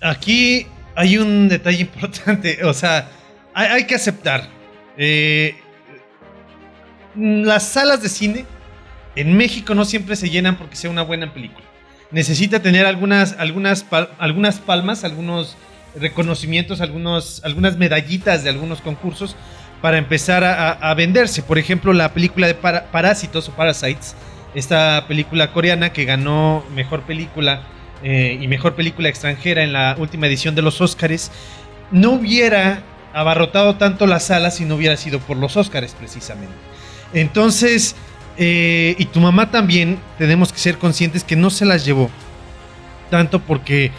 Aquí 0.00 0.66
hay 0.94 1.18
un 1.18 1.48
detalle 1.48 1.80
importante, 1.82 2.64
o 2.64 2.72
sea, 2.74 3.08
hay, 3.54 3.66
hay 3.68 3.84
que 3.84 3.94
aceptar. 3.96 4.48
eh, 4.96 5.54
las 7.18 7.68
salas 7.68 8.02
de 8.02 8.08
cine 8.08 8.46
en 9.16 9.36
México 9.36 9.74
no 9.74 9.84
siempre 9.84 10.16
se 10.16 10.30
llenan 10.30 10.56
porque 10.56 10.76
sea 10.76 10.90
una 10.90 11.02
buena 11.02 11.32
película. 11.32 11.64
Necesita 12.10 12.60
tener 12.62 12.86
algunas, 12.86 13.34
algunas, 13.38 13.84
pal- 13.88 14.10
algunas 14.18 14.58
palmas, 14.60 15.04
algunos 15.04 15.56
reconocimientos, 15.98 16.80
algunos, 16.80 17.42
algunas 17.44 17.76
medallitas 17.76 18.44
de 18.44 18.50
algunos 18.50 18.80
concursos 18.80 19.36
para 19.82 19.98
empezar 19.98 20.44
a, 20.44 20.94
venderse. 20.94 21.42
Por 21.42 21.58
ejemplo, 21.58 21.92
la 21.92 22.12
película 22.12 22.46
de 22.46 22.54
Para- 22.54 22.86
Parásitos 22.90 23.48
o 23.48 23.52
Parasites, 23.52 24.14
esta 24.54 25.04
película 25.06 25.52
coreana 25.52 25.92
que 25.92 26.04
ganó 26.04 26.64
mejor 26.74 27.02
película 27.02 27.62
eh, 28.02 28.38
y 28.40 28.48
mejor 28.48 28.74
película 28.74 29.08
extranjera 29.08 29.62
en 29.62 29.72
la 29.72 29.96
última 29.98 30.26
edición 30.26 30.54
de 30.54 30.62
los 30.62 30.80
Óscares, 30.80 31.30
no 31.90 32.12
hubiera 32.12 32.82
abarrotado 33.12 33.76
tanto 33.76 34.06
la 34.06 34.20
sala 34.20 34.50
si 34.50 34.64
no 34.64 34.76
hubiera 34.76 34.96
sido 34.96 35.18
por 35.20 35.36
los 35.36 35.56
Óscares 35.56 35.94
precisamente. 35.98 36.54
Entonces, 37.12 37.94
eh, 38.36 38.94
y 38.98 39.04
tu 39.06 39.20
mamá 39.20 39.50
también, 39.50 39.98
tenemos 40.18 40.52
que 40.52 40.58
ser 40.58 40.78
conscientes 40.78 41.24
que 41.24 41.36
no 41.36 41.50
se 41.50 41.64
las 41.64 41.84
llevó 41.84 42.10
tanto 43.08 43.40
porque 43.40 43.90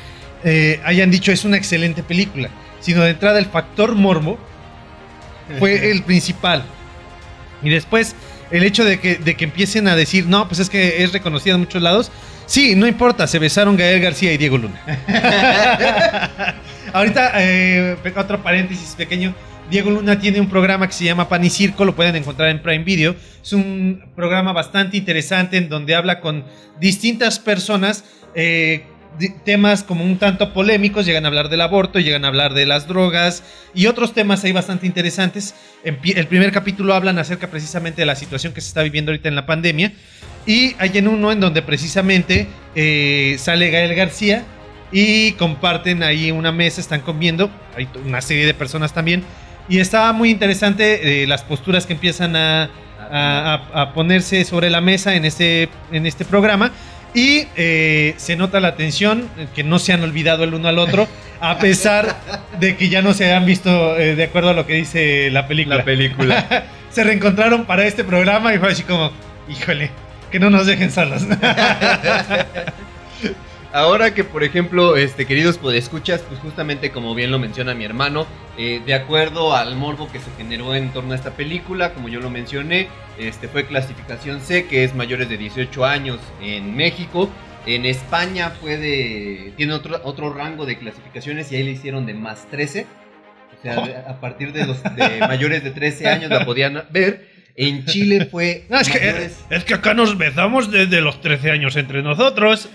eh, 0.43 0.79
hayan 0.85 1.11
dicho 1.11 1.31
es 1.31 1.45
una 1.45 1.57
excelente 1.57 2.03
película, 2.03 2.49
sino 2.79 3.01
de 3.01 3.11
entrada 3.11 3.39
el 3.39 3.45
factor 3.45 3.95
morbo 3.95 4.37
fue 5.57 5.91
el 5.91 6.03
principal. 6.03 6.63
Y 7.63 7.69
después 7.69 8.15
el 8.51 8.63
hecho 8.63 8.85
de 8.85 8.99
que, 8.99 9.15
de 9.15 9.35
que 9.35 9.45
empiecen 9.45 9.87
a 9.87 9.95
decir, 9.95 10.27
no, 10.27 10.47
pues 10.47 10.59
es 10.59 10.69
que 10.69 11.03
es 11.03 11.11
reconocida 11.11 11.55
en 11.55 11.61
muchos 11.61 11.81
lados. 11.81 12.11
Sí, 12.45 12.75
no 12.75 12.87
importa, 12.87 13.27
se 13.27 13.37
besaron 13.37 13.77
Gael 13.77 13.99
García 13.99 14.31
y 14.31 14.37
Diego 14.37 14.57
Luna. 14.57 14.79
Ahorita, 16.93 17.31
eh, 17.35 17.97
otro 18.15 18.41
paréntesis 18.41 18.95
pequeño. 18.95 19.35
Diego 19.69 19.91
Luna 19.91 20.19
tiene 20.19 20.39
un 20.39 20.49
programa 20.49 20.87
que 20.87 20.93
se 20.93 21.05
llama 21.05 21.29
Pan 21.29 21.43
y 21.43 21.49
Circo, 21.49 21.85
lo 21.85 21.95
pueden 21.95 22.15
encontrar 22.15 22.49
en 22.49 22.61
Prime 22.61 22.83
Video. 22.83 23.15
Es 23.41 23.53
un 23.53 24.03
programa 24.15 24.51
bastante 24.51 24.97
interesante 24.97 25.57
en 25.57 25.69
donde 25.69 25.93
habla 25.93 26.21
con 26.21 26.43
distintas 26.79 27.37
personas, 27.37 28.03
eh, 28.33 28.85
temas 29.45 29.83
como 29.83 30.03
un 30.03 30.17
tanto 30.17 30.53
polémicos, 30.53 31.05
llegan 31.05 31.25
a 31.25 31.27
hablar 31.27 31.49
del 31.49 31.61
aborto, 31.61 31.99
llegan 31.99 32.25
a 32.25 32.29
hablar 32.29 32.55
de 32.55 32.65
las 32.65 32.87
drogas 32.87 33.43
y 33.75 33.85
otros 33.85 34.13
temas 34.13 34.43
ahí 34.43 34.51
bastante 34.51 34.87
interesantes. 34.87 35.53
El 35.83 36.27
primer 36.27 36.51
capítulo 36.51 36.95
hablan 36.95 37.19
acerca 37.19 37.47
precisamente 37.47 38.01
de 38.01 38.05
la 38.07 38.15
situación 38.15 38.53
que 38.53 38.61
se 38.61 38.69
está 38.69 38.81
viviendo 38.81 39.11
ahorita 39.11 39.29
en 39.29 39.35
la 39.35 39.45
pandemia. 39.45 39.93
Y 40.47 40.75
hay 40.79 40.91
en 40.95 41.07
uno 41.07 41.31
en 41.31 41.41
donde 41.41 41.61
precisamente 41.61 42.47
eh, 42.73 43.35
sale 43.37 43.69
Gael 43.69 43.93
García 43.93 44.45
y 44.91 45.33
comparten 45.33 46.01
ahí 46.01 46.31
una 46.31 46.51
mesa, 46.51 46.81
están 46.81 47.01
comiendo, 47.01 47.51
hay 47.75 47.87
una 48.03 48.21
serie 48.21 48.47
de 48.47 48.55
personas 48.55 48.93
también. 48.93 49.23
Y 49.69 49.79
está 49.79 50.11
muy 50.13 50.31
interesante 50.31 51.23
eh, 51.23 51.27
las 51.27 51.43
posturas 51.43 51.85
que 51.85 51.93
empiezan 51.93 52.35
a, 52.35 52.69
a- 53.11 53.61
a- 53.73 53.81
a 53.83 53.93
ponerse 53.93 54.43
sobre 54.45 54.69
la 54.69 54.81
mesa 54.81 55.15
en 55.15 55.25
este, 55.25 55.69
en 55.91 56.05
este 56.05 56.25
programa. 56.25 56.71
Y 57.13 57.47
eh, 57.55 58.13
se 58.17 58.35
nota 58.35 58.59
la 58.59 58.75
tensión, 58.75 59.27
eh, 59.37 59.47
que 59.55 59.63
no 59.63 59.79
se 59.79 59.93
han 59.93 60.03
olvidado 60.03 60.43
el 60.43 60.53
uno 60.53 60.67
al 60.67 60.77
otro, 60.77 61.07
a 61.41 61.57
pesar 61.57 62.15
de 62.59 62.75
que 62.77 62.89
ya 62.89 63.01
no 63.01 63.13
se 63.13 63.31
han 63.33 63.45
visto 63.45 63.97
eh, 63.97 64.15
de 64.15 64.23
acuerdo 64.25 64.49
a 64.49 64.53
lo 64.53 64.65
que 64.67 64.73
dice 64.73 65.29
la 65.31 65.47
película. 65.47 65.77
La 65.77 65.85
película. 65.85 66.65
se 66.91 67.03
reencontraron 67.03 67.65
para 67.65 67.85
este 67.85 68.03
programa 68.03 68.53
y 68.53 68.59
fue 68.59 68.71
así 68.71 68.83
como, 68.83 69.11
híjole, 69.49 69.89
que 70.31 70.39
no 70.39 70.49
nos 70.51 70.65
dejen 70.67 70.91
solos. 70.91 71.23
Ahora 73.71 74.15
que, 74.15 74.23
por 74.23 74.43
ejemplo, 74.43 74.97
este, 74.97 75.27
queridos 75.27 75.59
podescuchas, 75.59 76.21
pues 76.21 76.39
justamente 76.39 76.89
como 76.89 77.13
bien 77.13 77.29
lo 77.29 77.37
menciona 77.37 77.75
mi 77.75 77.85
hermano, 77.85 78.25
eh, 78.57 78.81
de 78.83 78.95
acuerdo 78.95 79.55
al 79.55 79.75
morbo 79.75 80.11
que 80.11 80.19
se 80.19 80.31
generó 80.37 80.73
en 80.73 80.89
torno 80.91 81.13
a 81.13 81.15
esta 81.15 81.31
película, 81.31 81.93
como 81.93 82.09
yo 82.09 82.19
lo 82.19 82.31
mencioné, 82.31 82.87
este, 83.19 83.47
fue 83.47 83.67
clasificación 83.67 84.41
C, 84.41 84.65
que 84.65 84.83
es 84.83 84.95
mayores 84.95 85.29
de 85.29 85.37
18 85.37 85.85
años 85.85 86.17
en 86.41 86.75
México. 86.75 87.29
En 87.67 87.85
España 87.85 88.49
fue 88.59 88.77
de, 88.77 89.53
tiene 89.55 89.73
otro, 89.73 90.01
otro 90.03 90.33
rango 90.33 90.65
de 90.65 90.79
clasificaciones 90.79 91.51
y 91.51 91.57
ahí 91.57 91.63
le 91.63 91.71
hicieron 91.71 92.07
de 92.07 92.15
más 92.15 92.47
13. 92.49 92.87
O 93.55 93.61
sea, 93.61 93.81
de- 93.85 93.97
a 93.97 94.19
partir 94.19 94.51
de 94.51 94.65
los 94.65 94.81
de 94.81 95.19
mayores 95.19 95.63
de 95.63 95.69
13 95.69 96.07
años 96.07 96.31
la 96.31 96.43
podían 96.43 96.85
ver. 96.89 97.28
En 97.61 97.85
Chile 97.85 98.25
fue 98.31 98.65
No, 98.69 98.79
es, 98.79 98.87
que, 98.89 98.99
mayores- 98.99 99.37
es 99.49 99.63
que 99.65 99.73
acá 99.73 99.93
nos 99.93 100.17
besamos 100.17 100.71
desde 100.71 101.01
los 101.01 101.19
13 101.19 101.51
años 101.51 101.75
entre 101.75 102.01
nosotros. 102.01 102.69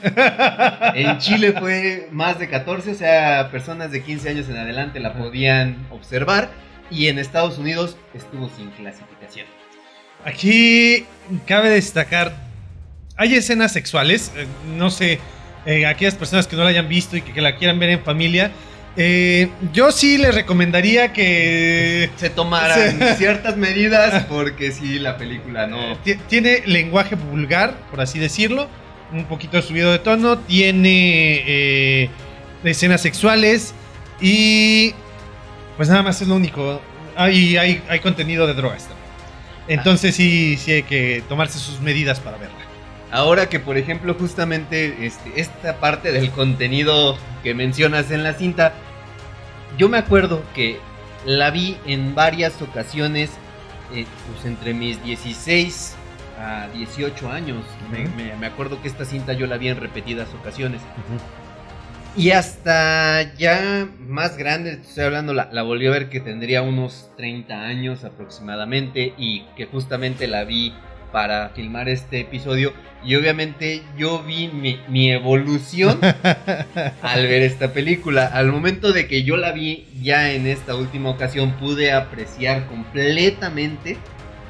En 0.94 1.18
Chile 1.18 1.54
fue 1.58 2.08
más 2.12 2.38
de 2.38 2.48
14, 2.50 2.90
o 2.92 2.94
sea, 2.94 3.48
personas 3.50 3.90
de 3.90 4.02
15 4.02 4.28
años 4.28 4.48
en 4.50 4.58
adelante 4.58 5.00
la 5.00 5.14
podían 5.14 5.86
observar. 5.90 6.50
Y 6.90 7.08
en 7.08 7.18
Estados 7.18 7.56
Unidos 7.58 7.96
estuvo 8.12 8.50
sin 8.56 8.70
clasificación. 8.72 9.46
Aquí 10.24 11.04
cabe 11.46 11.70
destacar 11.70 12.34
hay 13.16 13.34
escenas 13.36 13.72
sexuales, 13.72 14.32
eh, 14.36 14.44
no 14.76 14.90
sé, 14.90 15.20
eh, 15.66 15.86
aquellas 15.86 16.14
personas 16.16 16.46
que 16.48 16.56
no 16.56 16.64
la 16.64 16.70
hayan 16.70 16.88
visto 16.88 17.16
y 17.16 17.22
que, 17.22 17.32
que 17.32 17.40
la 17.40 17.56
quieran 17.56 17.78
ver 17.78 17.90
en 17.90 18.02
familia. 18.02 18.50
Eh, 18.96 19.50
yo 19.72 19.90
sí 19.92 20.18
les 20.18 20.34
recomendaría 20.34 21.12
que 21.12 22.10
Se 22.16 22.30
tomaran 22.30 23.16
ciertas 23.16 23.56
medidas 23.56 24.24
porque 24.28 24.70
sí, 24.72 24.98
la 24.98 25.16
película 25.16 25.66
no. 25.66 25.96
Ti- 25.98 26.16
Tiene 26.28 26.62
lenguaje 26.66 27.14
vulgar, 27.16 27.74
por 27.90 28.00
así 28.00 28.18
decirlo. 28.18 28.68
Un 29.12 29.24
poquito 29.26 29.60
subido 29.62 29.92
de 29.92 29.98
tono. 29.98 30.38
Tiene 30.38 31.42
eh, 31.46 32.10
escenas 32.64 33.02
sexuales. 33.02 33.74
Y. 34.20 34.94
Pues 35.76 35.88
nada 35.88 36.02
más 36.02 36.20
es 36.22 36.28
lo 36.28 36.36
único. 36.36 36.80
Hay, 37.16 37.56
hay, 37.56 37.82
hay 37.88 38.00
contenido 38.00 38.46
de 38.46 38.54
drogas 38.54 38.82
también. 38.82 38.98
Entonces 39.66 40.14
sí, 40.14 40.56
sí 40.56 40.72
hay 40.72 40.82
que 40.84 41.22
tomarse 41.28 41.58
sus 41.58 41.80
medidas 41.80 42.20
para 42.20 42.36
verla. 42.36 42.54
Ahora 43.10 43.48
que, 43.48 43.60
por 43.60 43.76
ejemplo, 43.78 44.14
justamente 44.14 45.06
este, 45.06 45.40
esta 45.40 45.76
parte 45.78 46.10
del 46.12 46.30
contenido 46.30 47.16
que 47.44 47.54
mencionas 47.54 48.10
en 48.10 48.24
la 48.24 48.34
cinta, 48.34 48.74
yo 49.78 49.88
me 49.88 49.98
acuerdo 49.98 50.42
que 50.54 50.78
la 51.26 51.50
vi 51.50 51.76
en 51.86 52.14
varias 52.14 52.60
ocasiones, 52.62 53.30
eh, 53.94 54.06
pues 54.32 54.44
entre 54.46 54.74
mis 54.74 55.02
16 55.02 55.96
a 56.38 56.68
18 56.74 57.30
años. 57.30 57.64
Me- 57.90 58.04
Ujú. 58.06 58.16
me, 58.16 58.36
me 58.36 58.46
acuerdo 58.46 58.80
que 58.82 58.88
esta 58.88 59.04
cinta 59.04 59.32
yo 59.32 59.46
la 59.46 59.56
vi 59.56 59.68
en 59.68 59.78
repetidas 59.80 60.28
ocasiones. 60.40 60.80
Y 62.16 62.30
hasta 62.30 63.34
ya 63.34 63.88
más 64.06 64.36
grande, 64.36 64.74
estoy 64.74 65.04
hablando, 65.04 65.34
la, 65.34 65.48
la 65.50 65.62
volví 65.62 65.86
a 65.88 65.90
ver 65.90 66.08
que 66.08 66.20
tendría 66.20 66.62
unos 66.62 67.10
30 67.16 67.62
años 67.62 68.04
aproximadamente 68.04 69.14
y 69.18 69.40
que 69.56 69.66
justamente 69.66 70.28
la 70.28 70.44
vi 70.44 70.72
para 71.10 71.48
filmar 71.50 71.88
este 71.88 72.20
episodio 72.20 72.72
y 73.04 73.14
obviamente 73.16 73.82
yo 73.98 74.22
vi 74.22 74.48
mi, 74.48 74.80
mi 74.88 75.10
evolución 75.12 75.98
al 77.02 77.26
ver 77.26 77.42
esta 77.42 77.72
película. 77.72 78.26
Al 78.26 78.50
momento 78.50 78.92
de 78.92 79.06
que 79.06 79.22
yo 79.24 79.36
la 79.36 79.52
vi 79.52 79.86
ya 80.02 80.32
en 80.32 80.46
esta 80.46 80.74
última 80.74 81.10
ocasión 81.10 81.52
pude 81.52 81.92
apreciar 81.92 82.66
completamente 82.66 83.96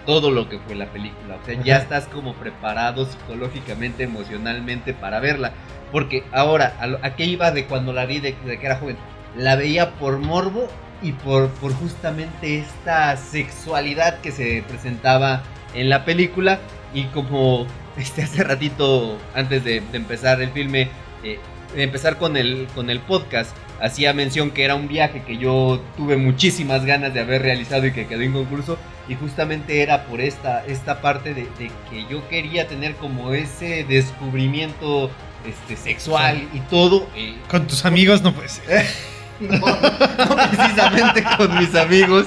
todo 0.07 0.31
lo 0.31 0.49
que 0.49 0.59
fue 0.59 0.75
la 0.75 0.87
película. 0.87 1.37
O 1.43 1.47
sea, 1.47 1.61
ya 1.63 1.79
estás 1.79 2.07
como 2.07 2.35
preparado 2.35 3.07
psicológicamente, 3.07 4.05
emocionalmente 4.05 4.93
para 4.95 5.19
verla. 5.21 5.53
Porque 5.91 6.25
ahora, 6.33 6.77
a, 6.81 6.87
lo- 6.87 6.99
¿a 7.03 7.17
qué 7.17 7.25
iba 7.25 7.51
de 7.51 7.65
cuando 7.67 7.93
la 7.93 8.05
vi 8.07 8.21
de, 8.21 8.35
de 8.47 8.59
que 8.59 8.67
era 8.67 8.77
joven? 8.77 8.97
La 9.37 9.57
veía 9.57 9.93
por 9.93 10.19
morbo 10.19 10.69
y 11.03 11.13
por, 11.13 11.49
por 11.55 11.73
justamente 11.75 12.59
esta 12.59 13.17
sexualidad 13.17 14.21
que 14.21 14.31
se 14.31 14.63
presentaba 14.69 15.43
en 15.75 15.89
la 15.89 16.05
película. 16.05 16.61
Y 16.93 17.05
como 17.07 17.67
este, 17.99 18.23
hace 18.23 18.43
ratito, 18.45 19.19
antes 19.35 19.65
de, 19.65 19.81
de 19.81 19.97
empezar 19.97 20.41
el 20.43 20.51
filme, 20.51 20.89
eh, 21.23 21.39
de 21.75 21.83
empezar 21.83 22.19
con 22.19 22.37
el, 22.37 22.67
con 22.75 22.89
el 22.91 23.01
podcast, 23.01 23.57
hacía 23.83 24.13
mención 24.13 24.51
que 24.53 24.65
era 24.65 24.75
un 24.77 24.87
viaje 24.89 25.23
que 25.27 25.37
yo 25.37 25.81
tuve 25.97 26.17
muchísimas 26.17 26.85
ganas 26.85 27.13
de 27.15 27.21
haber 27.21 27.43
realizado 27.43 27.87
y 27.87 27.93
que 27.93 28.07
quedó 28.07 28.23
inconcluso. 28.23 28.79
Y 29.09 29.17
justamente 29.17 29.83
era 29.83 30.05
por 30.07 30.21
esta, 30.21 30.65
esta 30.67 31.01
parte 31.03 31.35
de, 31.35 31.43
de 31.59 31.71
que 31.91 32.07
yo 32.09 32.27
quería 32.29 32.67
tener 32.69 32.95
como 32.95 33.35
ese 33.35 33.85
descubrimiento 33.85 35.11
este, 35.47 35.77
sexual 35.77 36.49
y 36.55 36.61
todo. 36.61 37.07
eh, 37.17 37.35
Con 37.49 37.67
tus 37.67 37.85
amigos 37.85 38.23
no 38.23 38.33
puede 38.33 38.49
ser. 38.49 38.87
no, 39.41 39.59
no 39.59 40.37
precisamente 40.49 41.25
con 41.37 41.59
mis 41.59 41.75
amigos, 41.75 42.25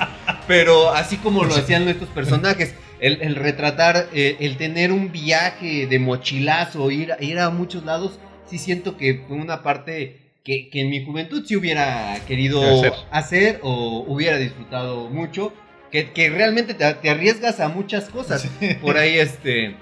pero 0.47 0.93
así 0.93 1.17
como 1.17 1.43
lo 1.45 1.55
hacían 1.55 1.85
nuestros 1.85 2.09
personajes. 2.09 2.75
El, 2.99 3.21
el 3.21 3.35
retratar, 3.35 4.07
eh, 4.13 4.37
el 4.39 4.57
tener 4.57 4.91
un 4.91 5.11
viaje 5.11 5.85
de 5.87 5.99
mochilazo, 5.99 6.89
ir, 6.91 7.11
a- 7.13 7.23
ir 7.23 7.39
a 7.39 7.49
muchos 7.49 7.85
lados, 7.85 8.19
sí 8.49 8.57
siento 8.57 8.97
que 8.97 9.23
fue 9.27 9.37
una 9.37 9.61
parte 9.63 10.17
que, 10.43 10.69
que 10.69 10.81
en 10.81 10.89
mi 10.89 11.03
juventud 11.05 11.43
sí 11.45 11.55
hubiera 11.55 12.17
querido 12.27 12.61
Hacer. 12.79 12.93
hacer, 13.11 13.59
o 13.63 14.03
hubiera 14.07 14.37
disfrutado 14.37 15.09
mucho. 15.09 15.53
Que, 15.91 16.11
que 16.11 16.29
realmente 16.29 16.73
te, 16.73 16.93
te 16.95 17.09
arriesgas 17.09 17.59
a 17.61 17.69
muchas 17.69 18.05
cosas. 18.09 18.45
Por 18.81 18.97
ahí 18.97 19.17
este 19.19 19.75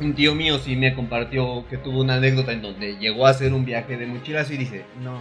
un 0.00 0.14
tío 0.14 0.34
mío 0.34 0.58
sí 0.58 0.76
me 0.76 0.94
compartió 0.94 1.66
que 1.68 1.76
tuvo 1.78 2.02
una 2.02 2.16
anécdota 2.16 2.52
en 2.52 2.62
donde 2.62 2.96
llegó 2.98 3.26
a 3.26 3.30
hacer 3.30 3.52
un 3.52 3.64
viaje 3.64 3.96
de 3.96 4.06
mochilazo 4.06 4.52
y 4.52 4.58
dice, 4.58 4.82
no, 5.02 5.18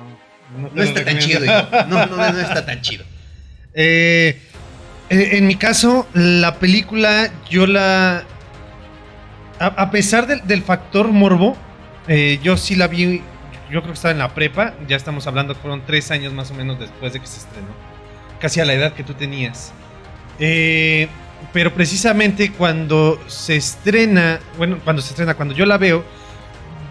no 0.73 0.83
está 0.83 1.03
tan 1.05 1.17
chido. 1.19 1.45
hijo. 1.45 1.53
No, 1.87 2.05
no, 2.07 2.17
no 2.17 2.39
está 2.39 2.65
tan 2.65 2.81
chido. 2.81 3.05
Eh, 3.79 4.39
en 5.09 5.47
mi 5.47 5.55
caso, 5.55 6.07
la 6.13 6.55
película, 6.55 7.31
yo 7.49 7.65
la. 7.67 8.23
A, 9.59 9.89
pesar 9.89 10.27
del, 10.27 10.45
del 10.45 10.61
factor 10.61 11.07
morbo, 11.07 11.57
eh, 12.07 12.39
yo 12.43 12.57
sí 12.57 12.75
la 12.75 12.87
vi. 12.87 13.21
Yo 13.71 13.81
creo 13.81 13.85
que 13.85 13.91
estaba 13.93 14.11
en 14.11 14.19
la 14.19 14.33
prepa. 14.33 14.73
Ya 14.87 14.95
estamos 14.95 15.27
hablando, 15.27 15.55
fueron 15.55 15.83
tres 15.85 16.11
años 16.11 16.33
más 16.33 16.51
o 16.51 16.53
menos 16.53 16.79
después 16.79 17.13
de 17.13 17.19
que 17.19 17.27
se 17.27 17.39
estrenó. 17.39 17.67
Casi 18.39 18.59
a 18.59 18.65
la 18.65 18.73
edad 18.73 18.93
que 18.93 19.03
tú 19.03 19.13
tenías. 19.13 19.73
Eh, 20.39 21.07
pero 21.53 21.73
precisamente 21.73 22.51
cuando 22.51 23.19
se 23.27 23.55
estrena, 23.55 24.39
bueno, 24.57 24.77
cuando 24.83 25.01
se 25.01 25.09
estrena, 25.09 25.33
cuando 25.33 25.55
yo 25.55 25.65
la 25.65 25.77
veo, 25.77 26.03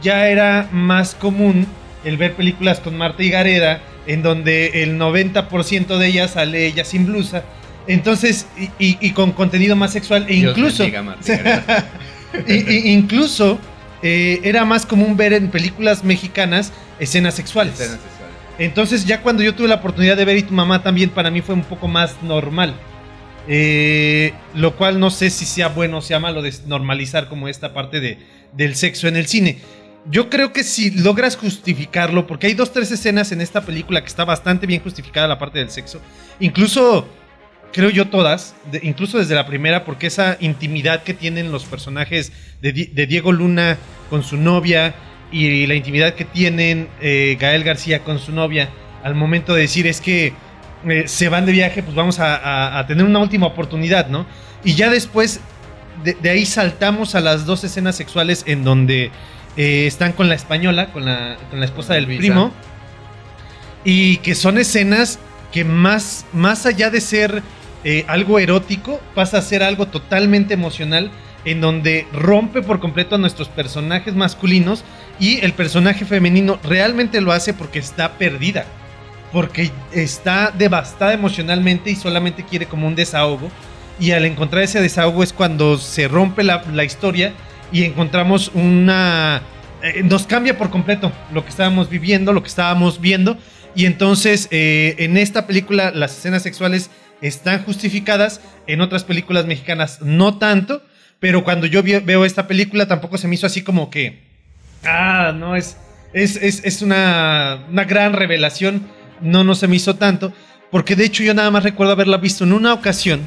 ya 0.03 0.29
era 0.29 0.69
más 0.73 1.15
común 1.15 1.67
el 2.05 2.17
ver 2.17 2.35
películas 2.35 2.81
con 2.81 2.97
Marta 2.97 3.23
y 3.23 3.31
Gareda, 3.31 3.81
en 4.07 4.23
donde 4.23 4.83
el 4.83 4.99
90% 4.99 5.99
de 5.99 6.07
ellas 6.07 6.33
sale 6.33 6.67
ella 6.67 6.85
sin 6.85 7.07
blusa. 7.07 7.45
Entonces, 7.87 8.47
y, 8.59 8.65
y- 8.85 8.99
y 9.01 9.11
con 9.13 9.33
contenido 9.33 9.77
más 9.77 9.93
sexual, 9.93 10.27
e 10.29 10.35
Dios 10.35 10.57
incluso, 10.57 10.83
bendiga, 10.83 11.17
Gareda. 11.27 11.91
y- 12.49 12.73
y- 12.89 12.93
incluso 12.93 13.59
eh, 14.03 14.41
era 14.43 14.65
más 14.65 14.85
común 14.87 15.17
ver 15.17 15.33
en 15.33 15.51
películas 15.51 16.03
mexicanas 16.05 16.73
escenas 16.99 17.35
sexuales. 17.35 17.75
Escenas 17.75 18.01
sexuales. 18.01 18.17
Entonces 18.59 19.05
ya 19.05 19.21
cuando 19.23 19.43
yo 19.43 19.55
tuve 19.55 19.69
la 19.69 19.77
oportunidad 19.77 20.17
de 20.17 20.25
ver 20.25 20.37
y 20.39 20.43
tu 20.43 20.55
mamá 20.55 20.83
también 20.83 21.11
para 21.11 21.31
mí 21.31 21.41
fue 21.43 21.55
un 21.55 21.63
poco 21.65 21.89
más 21.89 22.23
normal. 22.23 22.75
Eh, 23.49 24.33
lo 24.55 24.75
cual 24.77 24.99
no 24.99 25.11
sé 25.11 25.31
si 25.31 25.45
sea 25.45 25.69
bueno 25.69 25.99
o 25.99 26.03
sea 26.03 26.19
malo 26.19 26.43
de 26.43 26.53
normalizar 26.67 27.29
como 27.29 27.47
esta 27.47 27.73
parte 27.73 28.01
de, 28.01 28.19
del 28.53 28.75
sexo 28.75 29.07
en 29.07 29.17
el 29.17 29.27
cine. 29.27 29.59
Yo 30.11 30.29
creo 30.31 30.53
que 30.53 30.65
si 30.65 30.91
logras 30.91 31.37
justificarlo, 31.37 32.27
porque 32.27 32.47
hay 32.49 32.55
dos, 32.55 32.73
tres 32.73 32.91
escenas 32.91 33.31
en 33.33 33.41
esta 33.41 33.61
película 33.63 34.01
que 34.01 34.07
está 34.09 34.25
bastante 34.25 34.67
bien 34.67 34.81
justificada 34.83 35.27
la 35.29 35.39
parte 35.39 35.59
del 35.61 35.71
sexo. 35.71 36.01
Incluso, 36.41 37.07
creo 37.73 37.91
yo 37.91 38.09
todas, 38.09 38.55
de- 38.71 38.81
incluso 38.83 39.19
desde 39.19 39.35
la 39.35 39.47
primera, 39.47 39.85
porque 39.85 40.07
esa 40.07 40.37
intimidad 40.41 41.03
que 41.03 41.15
tienen 41.15 41.53
los 41.53 41.65
personajes 41.65 42.33
de, 42.63 42.73
Di- 42.73 42.87
de 42.87 43.07
Diego 43.07 43.33
Luna 43.33 43.77
con 44.11 44.23
su 44.23 44.37
novia 44.37 44.95
y 45.33 45.67
la 45.67 45.75
intimidad 45.75 46.15
que 46.15 46.25
tienen 46.25 46.89
eh, 47.01 47.37
Gael 47.41 47.65
García 47.65 48.01
con 48.05 48.19
su 48.19 48.33
novia 48.33 48.71
al 49.03 49.15
momento 49.15 49.55
de 49.55 49.63
decir 49.63 49.87
es 49.87 50.01
que 50.01 50.33
eh, 50.89 51.05
se 51.07 51.29
van 51.29 51.47
de 51.47 51.53
viaje, 51.53 51.83
pues 51.83 51.95
vamos 51.95 52.19
a, 52.21 52.37
a- 52.37 52.79
a 52.79 52.87
tener 52.87 53.05
una 53.05 53.19
última 53.19 53.47
oportunidad, 53.47 54.09
¿no? 54.09 54.27
Y 54.65 54.75
ya 54.75 54.89
después 54.91 55.41
de, 56.05 56.15
de 56.15 56.31
ahí 56.31 56.47
saltamos 56.47 57.15
a 57.15 57.21
las 57.21 57.45
dos 57.47 57.65
escenas 57.65 57.97
sexuales 57.97 58.45
en 58.47 58.65
donde 58.65 59.11
eh, 59.57 59.87
están 59.87 60.13
con 60.13 60.29
la 60.29 60.35
española, 60.35 60.93
con 60.93 61.05
la, 61.05 61.37
con 61.51 61.59
la 61.61 61.67
esposa 61.67 61.95
del 61.95 62.05
Luisa. 62.05 62.21
primo, 62.21 62.53
y 63.85 64.19
que 64.19 64.35
son 64.35 64.59
escenas 64.59 65.19
que 65.57 65.65
más, 65.65 66.27
más 66.35 66.67
allá 66.67 66.91
de 66.91 67.01
ser 67.01 67.43
eh, 67.83 68.05
algo 68.09 68.39
erótico, 68.39 69.01
pasa 69.15 69.39
a 69.39 69.41
ser 69.41 69.63
algo 69.63 69.87
totalmente 69.87 70.53
emocional, 70.53 71.11
en 71.47 71.63
donde 71.63 72.07
rompe 72.13 72.61
por 72.61 72.79
completo 72.79 73.15
a 73.15 73.19
nuestros 73.19 73.49
personajes 73.49 74.15
masculinos 74.15 74.85
y 75.19 75.43
el 75.43 75.55
personaje 75.55 76.05
femenino 76.05 76.59
realmente 76.63 77.23
lo 77.23 77.33
hace 77.33 77.55
porque 77.55 77.79
está 77.79 78.19
perdida, 78.19 78.67
porque 79.33 79.71
está 79.93 80.51
devastada 80.51 81.15
emocionalmente 81.15 81.91
y 81.91 81.97
solamente 81.97 82.45
quiere 82.45 82.67
como 82.67 82.87
un 82.87 82.95
desahogo. 82.95 83.51
Y 83.99 84.11
al 84.11 84.27
encontrar 84.27 84.63
ese 84.63 84.83
desahogo 84.83 85.23
es 85.23 85.33
cuando 85.33 85.79
se 85.79 86.07
rompe 86.07 86.45
la, 86.45 86.65
la 86.71 86.85
historia 86.85 87.33
y 87.73 87.85
encontramos 87.85 88.51
una... 88.53 89.41
eh, 89.83 90.03
nos 90.03 90.27
cambia 90.27 90.59
por 90.59 90.69
completo 90.69 91.11
lo 91.33 91.45
que 91.45 91.49
estábamos 91.49 91.89
viviendo, 91.89 92.35
lo 92.35 92.43
que 92.43 92.51
estábamos 92.51 93.01
viendo. 93.01 93.39
Y 93.77 93.85
entonces 93.85 94.49
eh, 94.51 94.97
en 94.99 95.19
esta 95.19 95.47
película 95.47 95.93
las 95.93 96.17
escenas 96.17 96.43
sexuales 96.43 96.91
están 97.21 97.63
justificadas, 97.63 98.41
en 98.67 98.81
otras 98.81 99.05
películas 99.05 99.47
mexicanas 99.47 100.01
no 100.01 100.39
tanto, 100.39 100.83
pero 101.21 101.45
cuando 101.45 101.67
yo 101.67 101.83
veo 101.83 102.25
esta 102.25 102.47
película 102.47 102.89
tampoco 102.89 103.19
se 103.19 103.29
me 103.29 103.35
hizo 103.35 103.47
así 103.47 103.63
como 103.63 103.91
que, 103.91 104.23
ah, 104.85 105.33
no, 105.37 105.57
es, 105.57 105.77
es, 106.15 106.37
es, 106.37 106.63
es 106.65 106.83
una, 106.83 107.67
una 107.71 107.85
gran 107.85 108.15
revelación, 108.15 108.87
no, 109.21 109.45
no 109.45 109.55
se 109.55 109.69
me 109.69 109.77
hizo 109.77 109.97
tanto, 109.97 110.33
porque 110.71 110.97
de 110.97 111.05
hecho 111.05 111.23
yo 111.23 111.35
nada 111.35 111.51
más 111.51 111.63
recuerdo 111.63 111.93
haberla 111.93 112.17
visto 112.17 112.45
en 112.45 112.55
una 112.55 112.73
ocasión, 112.73 113.21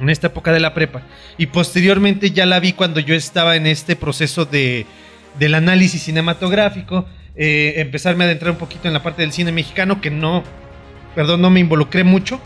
en 0.00 0.10
esta 0.10 0.28
época 0.28 0.52
de 0.52 0.60
la 0.60 0.74
prepa, 0.74 1.02
y 1.36 1.46
posteriormente 1.46 2.32
ya 2.32 2.46
la 2.46 2.58
vi 2.60 2.72
cuando 2.72 2.98
yo 3.00 3.14
estaba 3.14 3.56
en 3.56 3.66
este 3.66 3.94
proceso 3.96 4.44
de, 4.44 4.86
del 5.38 5.54
análisis 5.54 6.02
cinematográfico, 6.02 7.06
eh, 7.38 7.74
empezarme 7.76 8.24
a 8.24 8.26
adentrar 8.26 8.50
un 8.50 8.58
poquito 8.58 8.88
en 8.88 8.94
la 8.94 9.02
parte 9.02 9.22
del 9.22 9.32
cine 9.32 9.52
mexicano, 9.52 10.00
que 10.00 10.10
no, 10.10 10.42
perdón, 11.14 11.40
no 11.40 11.50
me 11.50 11.60
involucré 11.60 12.02
mucho, 12.02 12.40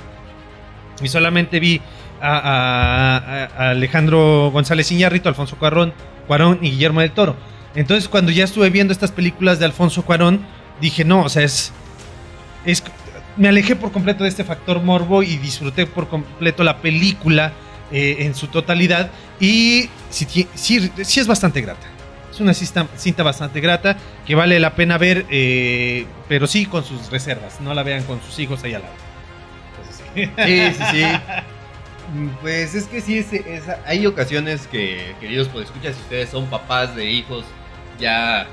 y 1.02 1.08
solamente 1.08 1.60
vi 1.60 1.80
a, 2.20 3.48
Alejandro 3.70 4.50
González 4.52 4.92
Iñárritu, 4.92 5.28
Alfonso 5.28 5.56
Cuarón, 5.56 5.94
Cuarón 6.26 6.58
y 6.62 6.70
Guillermo 6.70 7.00
del 7.00 7.10
Toro. 7.12 7.36
Entonces, 7.74 8.08
cuando 8.08 8.30
ya 8.30 8.44
estuve 8.44 8.68
viendo 8.70 8.92
estas 8.92 9.10
películas 9.10 9.58
de 9.58 9.64
Alfonso 9.64 10.04
Cuarón, 10.04 10.44
dije, 10.80 11.04
no, 11.04 11.22
o 11.22 11.28
sea, 11.28 11.42
es. 11.42 11.72
es 12.64 12.84
me 13.38 13.48
alejé 13.48 13.76
por 13.76 13.92
completo 13.92 14.24
de 14.24 14.28
este 14.28 14.44
factor 14.44 14.82
morbo 14.82 15.22
y 15.22 15.38
disfruté 15.38 15.86
por 15.86 16.08
completo 16.08 16.62
la 16.64 16.82
película 16.82 17.54
eh, 17.90 18.16
en 18.20 18.34
su 18.34 18.48
totalidad. 18.48 19.10
Y 19.40 19.88
sí, 20.10 20.46
sí, 20.54 20.90
sí 21.02 21.18
es 21.18 21.26
bastante 21.26 21.62
grata. 21.62 21.91
Es 22.32 22.40
una 22.40 22.54
cinta, 22.54 22.88
cinta 22.96 23.22
bastante 23.22 23.60
grata 23.60 23.96
que 24.26 24.34
vale 24.34 24.58
la 24.58 24.74
pena 24.74 24.98
ver, 24.98 25.26
eh, 25.30 26.06
pero 26.28 26.46
sí 26.46 26.66
con 26.66 26.84
sus 26.84 27.10
reservas. 27.10 27.60
No 27.60 27.74
la 27.74 27.82
vean 27.82 28.04
con 28.04 28.22
sus 28.22 28.38
hijos 28.38 28.64
ahí 28.64 28.74
al 28.74 28.82
lado. 28.82 28.94
Entonces, 29.70 30.04
sí. 30.14 30.32
Sí, 30.36 30.84
sí, 30.90 31.04
Pues 32.40 32.74
es 32.74 32.86
que 32.88 33.00
sí, 33.00 33.18
es, 33.18 33.32
es- 33.32 33.64
hay 33.86 34.06
ocasiones 34.06 34.66
que, 34.66 35.14
queridos 35.20 35.48
escuchar 35.62 35.94
si 35.94 36.00
ustedes 36.02 36.30
son 36.30 36.50
papás 36.50 36.94
de 36.96 37.10
hijos 37.10 37.44
ya 37.98 38.46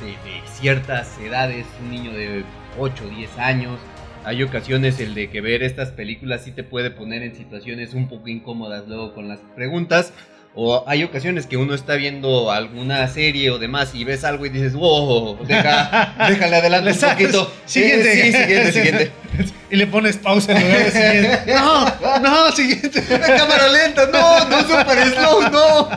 de, 0.00 0.06
de 0.08 0.42
ciertas 0.46 1.18
edades, 1.18 1.66
un 1.80 1.90
niño 1.90 2.12
de 2.12 2.44
8 2.78 3.04
o 3.06 3.08
10 3.08 3.36
años, 3.38 3.80
hay 4.24 4.42
ocasiones 4.42 5.00
el 5.00 5.14
de 5.14 5.30
que 5.30 5.40
ver 5.40 5.62
estas 5.62 5.90
películas 5.92 6.44
sí 6.44 6.52
te 6.52 6.62
puede 6.62 6.90
poner 6.90 7.22
en 7.22 7.34
situaciones 7.34 7.94
un 7.94 8.08
poco 8.08 8.28
incómodas 8.28 8.86
luego 8.86 9.14
con 9.14 9.28
las 9.28 9.40
preguntas. 9.56 10.12
O 10.54 10.82
hay 10.88 11.04
ocasiones 11.04 11.46
que 11.46 11.56
uno 11.56 11.74
está 11.74 11.94
viendo 11.94 12.50
alguna 12.50 13.06
serie 13.06 13.50
o 13.50 13.58
demás 13.58 13.94
y 13.94 14.02
ves 14.02 14.24
algo 14.24 14.46
y 14.46 14.48
dices, 14.48 14.74
wow, 14.74 15.38
deja, 15.46 16.14
déjale 16.28 16.56
adelante 16.56 16.90
un 16.90 16.98
poquito. 16.98 17.52
Siguiente. 17.66 18.12
Sí, 18.12 18.32
siguiente, 18.32 18.72
siguiente. 18.72 19.12
y 19.70 19.76
le 19.76 19.86
pones 19.86 20.16
pausa 20.16 20.52
en 20.52 20.62
lugar 20.62 20.84
de 20.84 20.90
siguiente. 20.90 21.40
No, 21.54 22.18
no, 22.18 22.52
siguiente. 22.52 23.04
La 23.08 23.36
cámara 23.36 23.68
lenta, 23.68 24.06
no, 24.06 24.44
no 24.46 24.60
super 24.62 25.14
slow, 25.14 25.50
no. 25.50 25.88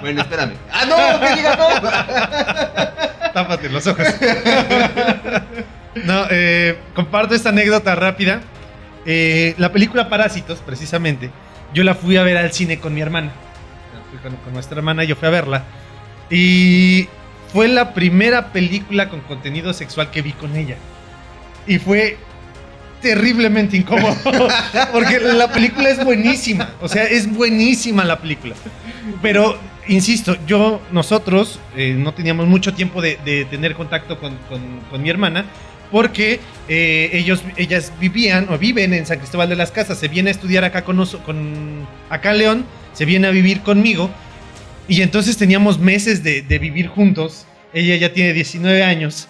Bueno, 0.00 0.22
espérame. 0.22 0.54
Ah, 0.72 0.86
no, 0.86 1.20
que 1.20 1.34
diga 1.36 1.56
no. 1.56 3.32
Tápate 3.32 3.68
los 3.68 3.86
ojos. 3.86 4.06
No, 6.04 6.26
eh, 6.30 6.78
comparto 6.94 7.34
esta 7.34 7.50
anécdota 7.50 7.94
rápida. 7.94 8.40
Eh, 9.04 9.54
la 9.58 9.70
película 9.70 10.08
Parásitos, 10.08 10.60
precisamente, 10.64 11.30
yo 11.74 11.84
la 11.84 11.94
fui 11.94 12.16
a 12.16 12.22
ver 12.22 12.38
al 12.38 12.52
cine 12.52 12.78
con 12.78 12.94
mi 12.94 13.00
hermana. 13.00 13.32
Con, 14.22 14.36
con 14.36 14.52
nuestra 14.52 14.78
hermana, 14.78 15.04
yo 15.04 15.16
fui 15.16 15.28
a 15.28 15.30
verla. 15.30 15.64
Y 16.30 17.08
fue 17.52 17.68
la 17.68 17.94
primera 17.94 18.52
película 18.52 19.08
con 19.08 19.20
contenido 19.20 19.72
sexual 19.72 20.10
que 20.10 20.22
vi 20.22 20.32
con 20.32 20.56
ella. 20.56 20.76
Y 21.66 21.78
fue 21.78 22.16
terriblemente 23.00 23.76
incómodo. 23.76 24.16
Porque 24.92 25.20
la 25.20 25.48
película 25.52 25.88
es 25.90 26.04
buenísima. 26.04 26.70
O 26.80 26.88
sea, 26.88 27.04
es 27.04 27.30
buenísima 27.32 28.04
la 28.04 28.18
película. 28.18 28.54
Pero, 29.22 29.58
insisto, 29.86 30.36
yo, 30.46 30.80
nosotros 30.90 31.60
eh, 31.76 31.94
no 31.96 32.12
teníamos 32.12 32.46
mucho 32.46 32.74
tiempo 32.74 33.00
de, 33.00 33.18
de 33.24 33.44
tener 33.44 33.74
contacto 33.74 34.18
con, 34.18 34.36
con- 34.48 34.80
con 34.90 35.02
mi 35.02 35.10
hermana. 35.10 35.44
Porque 35.90 36.40
eh, 36.68 37.10
ellos, 37.12 37.42
ellas 37.56 37.92
vivían 38.00 38.48
o 38.50 38.58
viven 38.58 38.92
en 38.92 39.06
San 39.06 39.18
Cristóbal 39.18 39.48
de 39.48 39.56
las 39.56 39.70
Casas. 39.70 39.98
Se 39.98 40.08
viene 40.08 40.30
a 40.30 40.32
estudiar 40.32 40.64
acá 40.64 40.84
con, 40.84 41.86
acá 42.10 42.32
León. 42.32 42.64
Se 42.92 43.04
viene 43.04 43.26
a 43.26 43.30
vivir 43.30 43.60
conmigo. 43.62 44.10
Y 44.86 45.02
entonces 45.02 45.36
teníamos 45.36 45.78
meses 45.78 46.22
de, 46.22 46.42
de 46.42 46.58
vivir 46.58 46.88
juntos. 46.88 47.46
Ella 47.72 47.96
ya 47.96 48.12
tiene 48.12 48.32
19 48.32 48.82
años. 48.82 49.28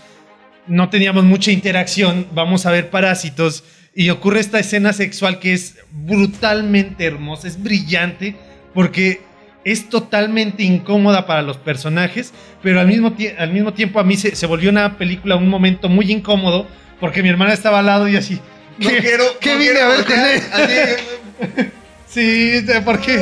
No 0.66 0.88
teníamos 0.88 1.24
mucha 1.24 1.50
interacción. 1.50 2.26
Vamos 2.32 2.66
a 2.66 2.70
ver 2.70 2.90
parásitos. 2.90 3.64
Y 3.98 4.10
ocurre 4.10 4.38
esta 4.38 4.60
escena 4.60 4.92
sexual 4.92 5.40
que 5.40 5.52
es 5.54 5.76
brutalmente 5.90 7.04
hermosa, 7.04 7.48
es 7.48 7.60
brillante, 7.60 8.36
porque 8.72 9.22
es 9.64 9.88
totalmente 9.88 10.62
incómoda 10.62 11.26
para 11.26 11.42
los 11.42 11.56
personajes, 11.58 12.32
pero 12.62 12.80
al 12.80 12.86
mismo, 12.86 13.14
al 13.38 13.52
mismo 13.52 13.72
tiempo 13.74 14.00
a 14.00 14.04
mí 14.04 14.16
se, 14.16 14.34
se 14.34 14.46
volvió 14.46 14.70
una 14.70 14.96
película, 14.96 15.36
un 15.36 15.48
momento 15.48 15.88
muy 15.88 16.10
incómodo, 16.10 16.66
porque 17.00 17.22
mi 17.22 17.28
hermana 17.28 17.52
estaba 17.52 17.80
al 17.80 17.86
lado 17.86 18.08
y 18.08 18.16
así. 18.16 18.40
No 18.78 18.88
¿qué- 18.90 18.98
quiero. 18.98 19.24
¿Qué 19.40 19.52
no 19.52 19.58
vine 19.58 19.72
quiero 19.72 19.86
a 19.86 19.88
ver 19.96 20.04
con 20.04 20.20
él? 20.20 21.70
Sí, 22.06 22.64
¿por 22.84 23.00
qué? 23.00 23.20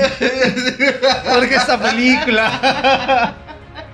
¿Por 1.29 1.49
qué 1.49 1.55
esta 1.57 1.81
película? 1.81 3.35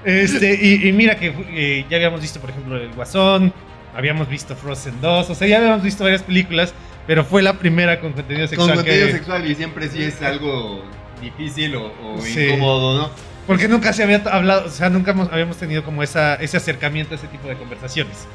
Este, 0.04 0.58
y, 0.60 0.88
y 0.88 0.92
mira 0.92 1.14
que 1.16 1.32
eh, 1.52 1.84
ya 1.88 1.96
habíamos 1.96 2.20
visto, 2.20 2.40
por 2.40 2.50
ejemplo, 2.50 2.76
El 2.76 2.90
Guasón, 2.92 3.52
habíamos 3.94 4.28
visto 4.28 4.56
Frozen 4.56 5.00
2, 5.00 5.30
o 5.30 5.34
sea, 5.36 5.46
ya 5.46 5.58
habíamos 5.58 5.80
visto 5.84 6.02
varias 6.02 6.24
películas, 6.24 6.74
pero 7.06 7.24
fue 7.24 7.40
la 7.40 7.52
primera 7.52 8.00
con 8.00 8.12
contenido 8.12 8.48
Con 8.48 8.56
sexual. 8.56 8.74
contenido 8.78 9.06
que- 9.06 9.12
sexual 9.12 9.48
y 9.48 9.54
siempre 9.54 9.88
sí 9.88 10.02
es 10.02 10.20
algo 10.20 10.82
difícil 11.22 11.76
o, 11.76 11.86
o 12.04 12.20
Sí. 12.20 12.40
incómodo, 12.48 12.98
¿no? 12.98 13.10
Porque 13.46 13.66
nunca 13.68 13.92
se 13.92 14.02
había 14.02 14.22
hablado, 14.30 14.66
o 14.66 14.70
sea, 14.70 14.90
nunca 14.90 15.12
hemos- 15.12 15.32
habíamos 15.32 15.56
tenido 15.56 15.82
como 15.82 16.02
esa, 16.02 16.34
ese 16.36 16.56
acercamiento 16.58 17.14
a 17.14 17.16
ese 17.16 17.26
tipo 17.28 17.48
de 17.48 17.56
conversaciones. 17.56 18.26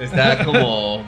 Está 0.00 0.44
como. 0.44 1.02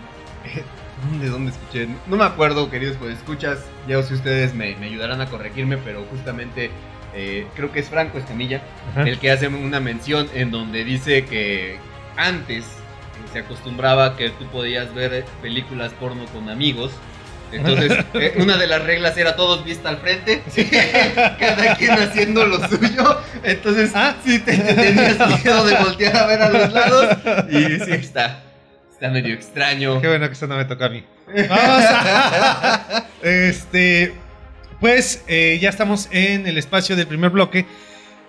¿De 1.20 1.28
dónde 1.28 1.50
escuché? 1.50 1.88
No 2.06 2.16
me 2.16 2.24
acuerdo, 2.24 2.70
queridos, 2.70 2.96
pues 2.98 3.16
escuchas. 3.18 3.58
Ya 3.88 4.00
si 4.02 4.14
ustedes 4.14 4.54
me, 4.54 4.76
me 4.76 4.86
ayudarán 4.86 5.20
a 5.20 5.26
corregirme, 5.26 5.76
pero 5.78 6.04
justamente 6.10 6.70
eh, 7.14 7.46
creo 7.56 7.72
que 7.72 7.80
es 7.80 7.88
Franco 7.88 8.18
Escamilla 8.18 8.62
Ajá. 8.92 9.02
el 9.02 9.18
que 9.18 9.30
hace 9.32 9.48
una 9.48 9.80
mención 9.80 10.28
en 10.32 10.50
donde 10.52 10.84
dice 10.84 11.24
que 11.24 11.76
antes 12.16 12.64
eh, 12.64 12.68
se 13.32 13.40
acostumbraba 13.40 14.16
que 14.16 14.30
tú 14.30 14.46
podías 14.46 14.94
ver 14.94 15.24
películas 15.42 15.92
porno 15.98 16.24
con 16.26 16.48
amigos. 16.48 16.92
Entonces, 17.52 18.04
eh, 18.14 18.34
una 18.36 18.56
de 18.56 18.66
las 18.66 18.82
reglas 18.82 19.16
era 19.16 19.36
todos 19.36 19.64
vista 19.64 19.88
al 19.90 19.98
frente, 19.98 20.42
cada 21.38 21.76
quien 21.76 21.92
haciendo 21.92 22.46
lo 22.46 22.66
suyo. 22.68 23.20
Entonces, 23.42 23.90
Ah. 23.94 24.14
sí 24.24 24.38
te, 24.40 24.56
te 24.56 24.74
tenías 24.74 25.18
miedo 25.42 25.64
de 25.64 25.76
voltear 25.76 26.16
a 26.16 26.26
ver 26.26 26.42
a 26.42 26.48
los 26.50 26.72
lados. 26.72 27.16
Y 27.50 27.64
sí, 27.84 27.92
está, 27.92 28.40
está 28.92 29.08
medio 29.10 29.34
extraño. 29.34 30.00
Qué 30.00 30.08
bueno 30.08 30.26
que 30.26 30.32
eso 30.32 30.46
no 30.46 30.56
me 30.56 30.64
tocó 30.64 30.84
a 30.84 30.88
mí. 30.88 31.04
Vamos 31.48 31.84
a- 31.88 33.04
Este. 33.22 34.14
Pues 34.80 35.22
eh, 35.28 35.58
ya 35.60 35.68
estamos 35.68 36.08
en 36.10 36.46
el 36.46 36.58
espacio 36.58 36.96
del 36.96 37.06
primer 37.06 37.30
bloque. 37.30 37.66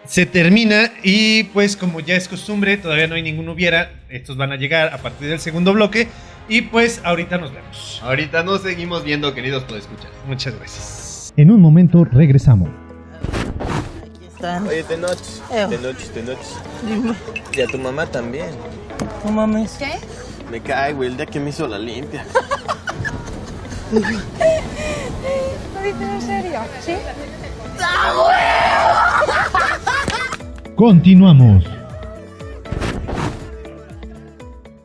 Se 0.05 0.25
termina 0.25 0.91
y 1.01 1.43
pues 1.45 1.77
como 1.77 1.99
ya 2.01 2.15
es 2.15 2.27
costumbre, 2.27 2.77
todavía 2.77 3.07
no 3.07 3.15
hay 3.15 3.21
ningún 3.23 3.47
hubiera. 3.49 3.91
Estos 4.09 4.35
van 4.37 4.51
a 4.51 4.55
llegar 4.57 4.93
a 4.93 4.97
partir 4.97 5.29
del 5.29 5.39
segundo 5.39 5.73
bloque. 5.73 6.07
Y 6.49 6.63
pues 6.63 6.99
ahorita 7.05 7.37
nos 7.37 7.53
vemos. 7.53 8.01
Ahorita 8.03 8.43
nos 8.43 8.61
seguimos 8.61 9.03
viendo, 9.05 9.33
queridos, 9.33 9.63
pues 9.67 9.83
escuchas. 9.83 10.11
Muchas 10.27 10.55
gracias. 10.57 11.33
En 11.37 11.51
un 11.51 11.61
momento 11.61 12.03
regresamos. 12.03 12.69
Aquí 14.01 14.25
están. 14.27 14.67
Oye, 14.67 14.83
de 14.83 14.97
noche, 14.97 15.23
de 15.49 15.77
noche, 15.79 16.09
de 16.13 16.23
noche. 16.23 16.49
Dime, 16.85 17.15
Y 17.53 17.61
a 17.61 17.67
tu 17.67 17.77
mamá 17.77 18.05
también. 18.05 18.47
no 19.23 19.31
mames. 19.31 19.71
¿Qué? 19.79 19.93
Me 20.51 20.59
cae, 20.61 20.91
güey, 20.93 21.09
el 21.09 21.17
día 21.17 21.25
que 21.25 21.39
me 21.39 21.49
hizo 21.51 21.65
la 21.65 21.79
limpia. 21.79 22.25
¿Lo 23.93 23.99
dices 25.81 26.01
en 26.01 26.21
serio? 26.21 26.59
¿Sí? 26.81 26.93
Continuamos. 30.75 31.63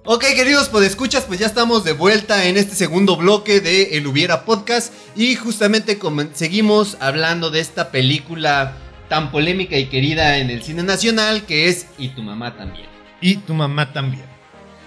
Ok, 0.05 0.25
queridos 0.35 0.69
podescuchas, 0.69 1.25
pues 1.25 1.41
ya 1.41 1.47
estamos 1.47 1.85
de 1.85 1.93
vuelta 1.93 2.45
en 2.47 2.57
este 2.57 2.75
segundo 2.75 3.17
bloque 3.17 3.61
de 3.61 3.97
El 3.97 4.07
Hubiera 4.07 4.45
Podcast 4.45 4.93
y 5.17 5.35
justamente 5.35 5.99
seguimos 6.35 6.97
hablando 7.01 7.51
de 7.51 7.61
esta 7.61 7.91
película 7.91 8.75
tan 9.09 9.31
polémica 9.31 9.77
y 9.77 9.87
querida 9.87 10.39
en 10.39 10.51
el 10.51 10.63
cine 10.63 10.83
nacional 10.83 11.45
que 11.45 11.69
es 11.69 11.87
Y 11.99 12.09
tu 12.09 12.23
mamá 12.23 12.57
también. 12.57 12.87
Y 13.21 13.37
tu 13.37 13.55
mamá 13.55 13.93
también. 13.93 14.25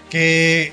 Que 0.09 0.71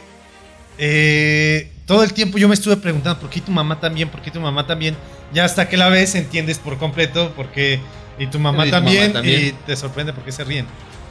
eh, 0.77 1.73
todo 1.89 2.05
el 2.05 2.13
tiempo 2.13 2.39
yo 2.39 2.47
me 2.47 2.55
estuve 2.55 2.77
preguntando 2.77 3.19
por 3.19 3.31
qué 3.31 3.41
tu 3.41 3.51
mamá 3.51 3.81
también, 3.81 4.09
por 4.11 4.21
qué 4.23 4.31
tu 4.31 4.39
mamá 4.41 4.65
también. 4.67 4.95
Ya 5.33 5.45
hasta 5.45 5.69
que 5.69 5.77
la 5.77 5.89
ves 5.89 6.15
entiendes 6.15 6.59
por 6.59 6.79
completo 6.79 7.33
por 7.35 7.49
qué 7.49 7.81
y 8.19 8.27
tu 8.29 8.39
mamá, 8.39 8.65
Y 8.67 8.71
tu 8.71 8.77
mamá 8.77 8.91
también, 9.13 9.47
y 9.49 9.53
te 9.67 9.75
sorprende 9.75 10.13
por 10.13 10.23
qué 10.25 10.31
se 10.33 10.45
ríen. 10.45 10.67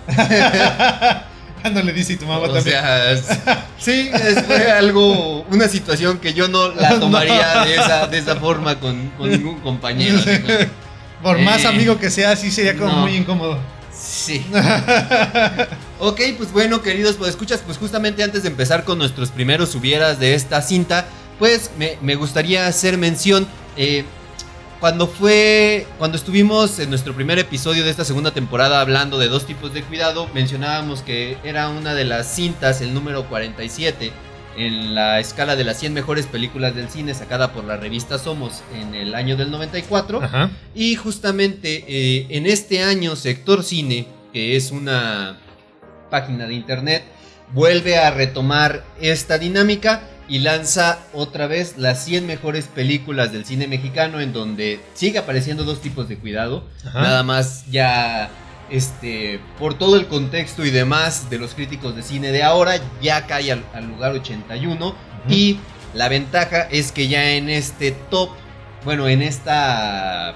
Cuando 1.62 1.82
le 1.82 1.92
dice 1.92 2.14
y 2.14 2.16
tu 2.18 2.26
mamá 2.26 2.42
O 2.46 2.54
también. 2.54 2.64
sea, 2.64 3.12
es- 3.12 3.26
sí, 3.80 4.10
es- 4.14 4.44
fue 4.46 4.72
algo, 4.72 5.42
una 5.50 5.68
situación 5.68 6.20
que 6.20 6.34
yo 6.34 6.48
no 6.48 6.70
la 6.70 7.00
tomaría 7.00 7.66
de, 7.66 7.76
esa, 7.76 8.08
de 8.08 8.18
esa 8.20 8.36
forma 8.36 8.80
con, 8.80 9.10
con 9.18 9.30
ningún 9.32 9.60
compañero. 9.62 10.20
por 11.24 11.40
más 11.40 11.64
Eh, 11.64 11.68
amigo 11.68 11.98
que 12.00 12.10
sea, 12.12 12.36
sí 12.36 12.52
sería 12.52 12.76
como 12.78 12.92
no. 12.92 12.98
muy 13.00 13.16
incómodo. 13.16 13.58
Sí. 14.08 14.46
Ok, 16.00 16.22
pues 16.38 16.52
bueno, 16.52 16.84
queridos, 16.84 17.16
pues 17.16 17.32
escuchas, 17.32 17.62
pues 17.66 17.80
justamente 17.80 18.22
antes 18.22 18.44
de 18.44 18.50
empezar 18.50 18.84
con 18.84 19.00
nuestros 19.00 19.32
primeros 19.32 19.74
hubieras 19.74 20.20
de 20.20 20.36
esta 20.36 20.62
cinta, 20.62 21.08
pues 21.40 21.72
me, 21.78 21.98
me 22.02 22.14
gustaría 22.16 22.68
hacer 22.68 22.98
mención. 22.98 23.48
eh, 23.76 24.06
cuando 24.80 25.08
fue. 25.08 25.88
Cuando 25.98 26.18
estuvimos 26.18 26.78
en 26.78 26.92
nuestro 26.92 27.16
primer 27.16 27.40
episodio 27.40 27.84
de 27.84 27.90
esta 27.90 28.06
segunda 28.06 28.30
temporada 28.30 28.80
hablando 28.80 29.18
de 29.18 29.28
dos 29.28 29.48
tipos 29.48 29.74
de 29.74 29.82
cuidado, 29.82 30.30
mencionábamos 30.36 31.02
que 31.02 31.40
era 31.44 31.70
una 31.70 31.96
de 31.96 32.06
las 32.06 32.28
cintas, 32.32 32.82
el 32.82 32.94
número 32.94 33.28
47, 33.28 34.12
en 34.58 34.96
la 34.96 35.20
escala 35.20 35.56
de 35.56 35.64
las 35.64 35.80
100 35.80 35.94
mejores 35.94 36.26
películas 36.26 36.76
del 36.76 36.90
cine 36.90 37.14
sacada 37.14 37.54
por 37.54 37.64
la 37.64 37.78
revista 37.78 38.18
Somos 38.18 38.64
en 38.76 38.96
el 38.96 39.16
año 39.16 39.38
del 39.38 39.52
94. 39.52 40.24
Ajá. 40.24 40.50
Y 40.74 40.96
justamente 40.96 41.86
eh, 41.88 42.26
en 42.30 42.48
este 42.48 42.84
año 42.84 43.16
Sector 43.16 43.64
Cine, 43.64 44.08
que 44.34 44.56
es 44.56 44.72
una 44.72 45.38
página 46.10 46.48
de 46.48 46.56
internet, 46.56 47.04
vuelve 47.54 47.98
a 47.98 48.12
retomar 48.12 48.84
esta 49.00 49.38
dinámica 49.38 50.02
y 50.28 50.40
lanza 50.40 51.00
otra 51.14 51.48
vez 51.48 51.78
las 51.78 52.04
100 52.04 52.26
mejores 52.26 52.66
películas 52.66 53.32
del 53.32 53.46
cine 53.46 53.68
mexicano 53.68 54.20
en 54.20 54.34
donde 54.34 54.82
sigue 54.94 55.20
apareciendo 55.20 55.64
dos 55.64 55.82
tipos 55.82 56.10
de 56.10 56.18
cuidado. 56.18 56.66
Ajá. 56.86 57.02
Nada 57.02 57.24
más 57.24 57.66
ya 57.70 58.30
este 58.70 59.40
por 59.58 59.74
todo 59.76 59.96
el 59.96 60.08
contexto 60.08 60.66
y 60.66 60.70
demás 60.72 61.30
de 61.30 61.38
los 61.38 61.54
críticos 61.54 61.96
de 61.96 62.04
cine 62.04 62.32
de 62.32 62.44
ahora 62.44 62.76
ya 63.02 63.26
cae 63.26 63.52
al, 63.52 63.64
al 63.74 63.88
lugar 63.88 64.12
81 64.12 64.94
y 65.30 65.60
la 65.94 66.10
ventaja 66.10 66.64
es 66.70 66.92
que 66.92 67.08
ya 67.08 67.32
en 67.32 67.50
este 67.50 67.92
top, 67.92 68.30
bueno, 68.86 69.08
en 69.08 69.22
esta 69.22 70.36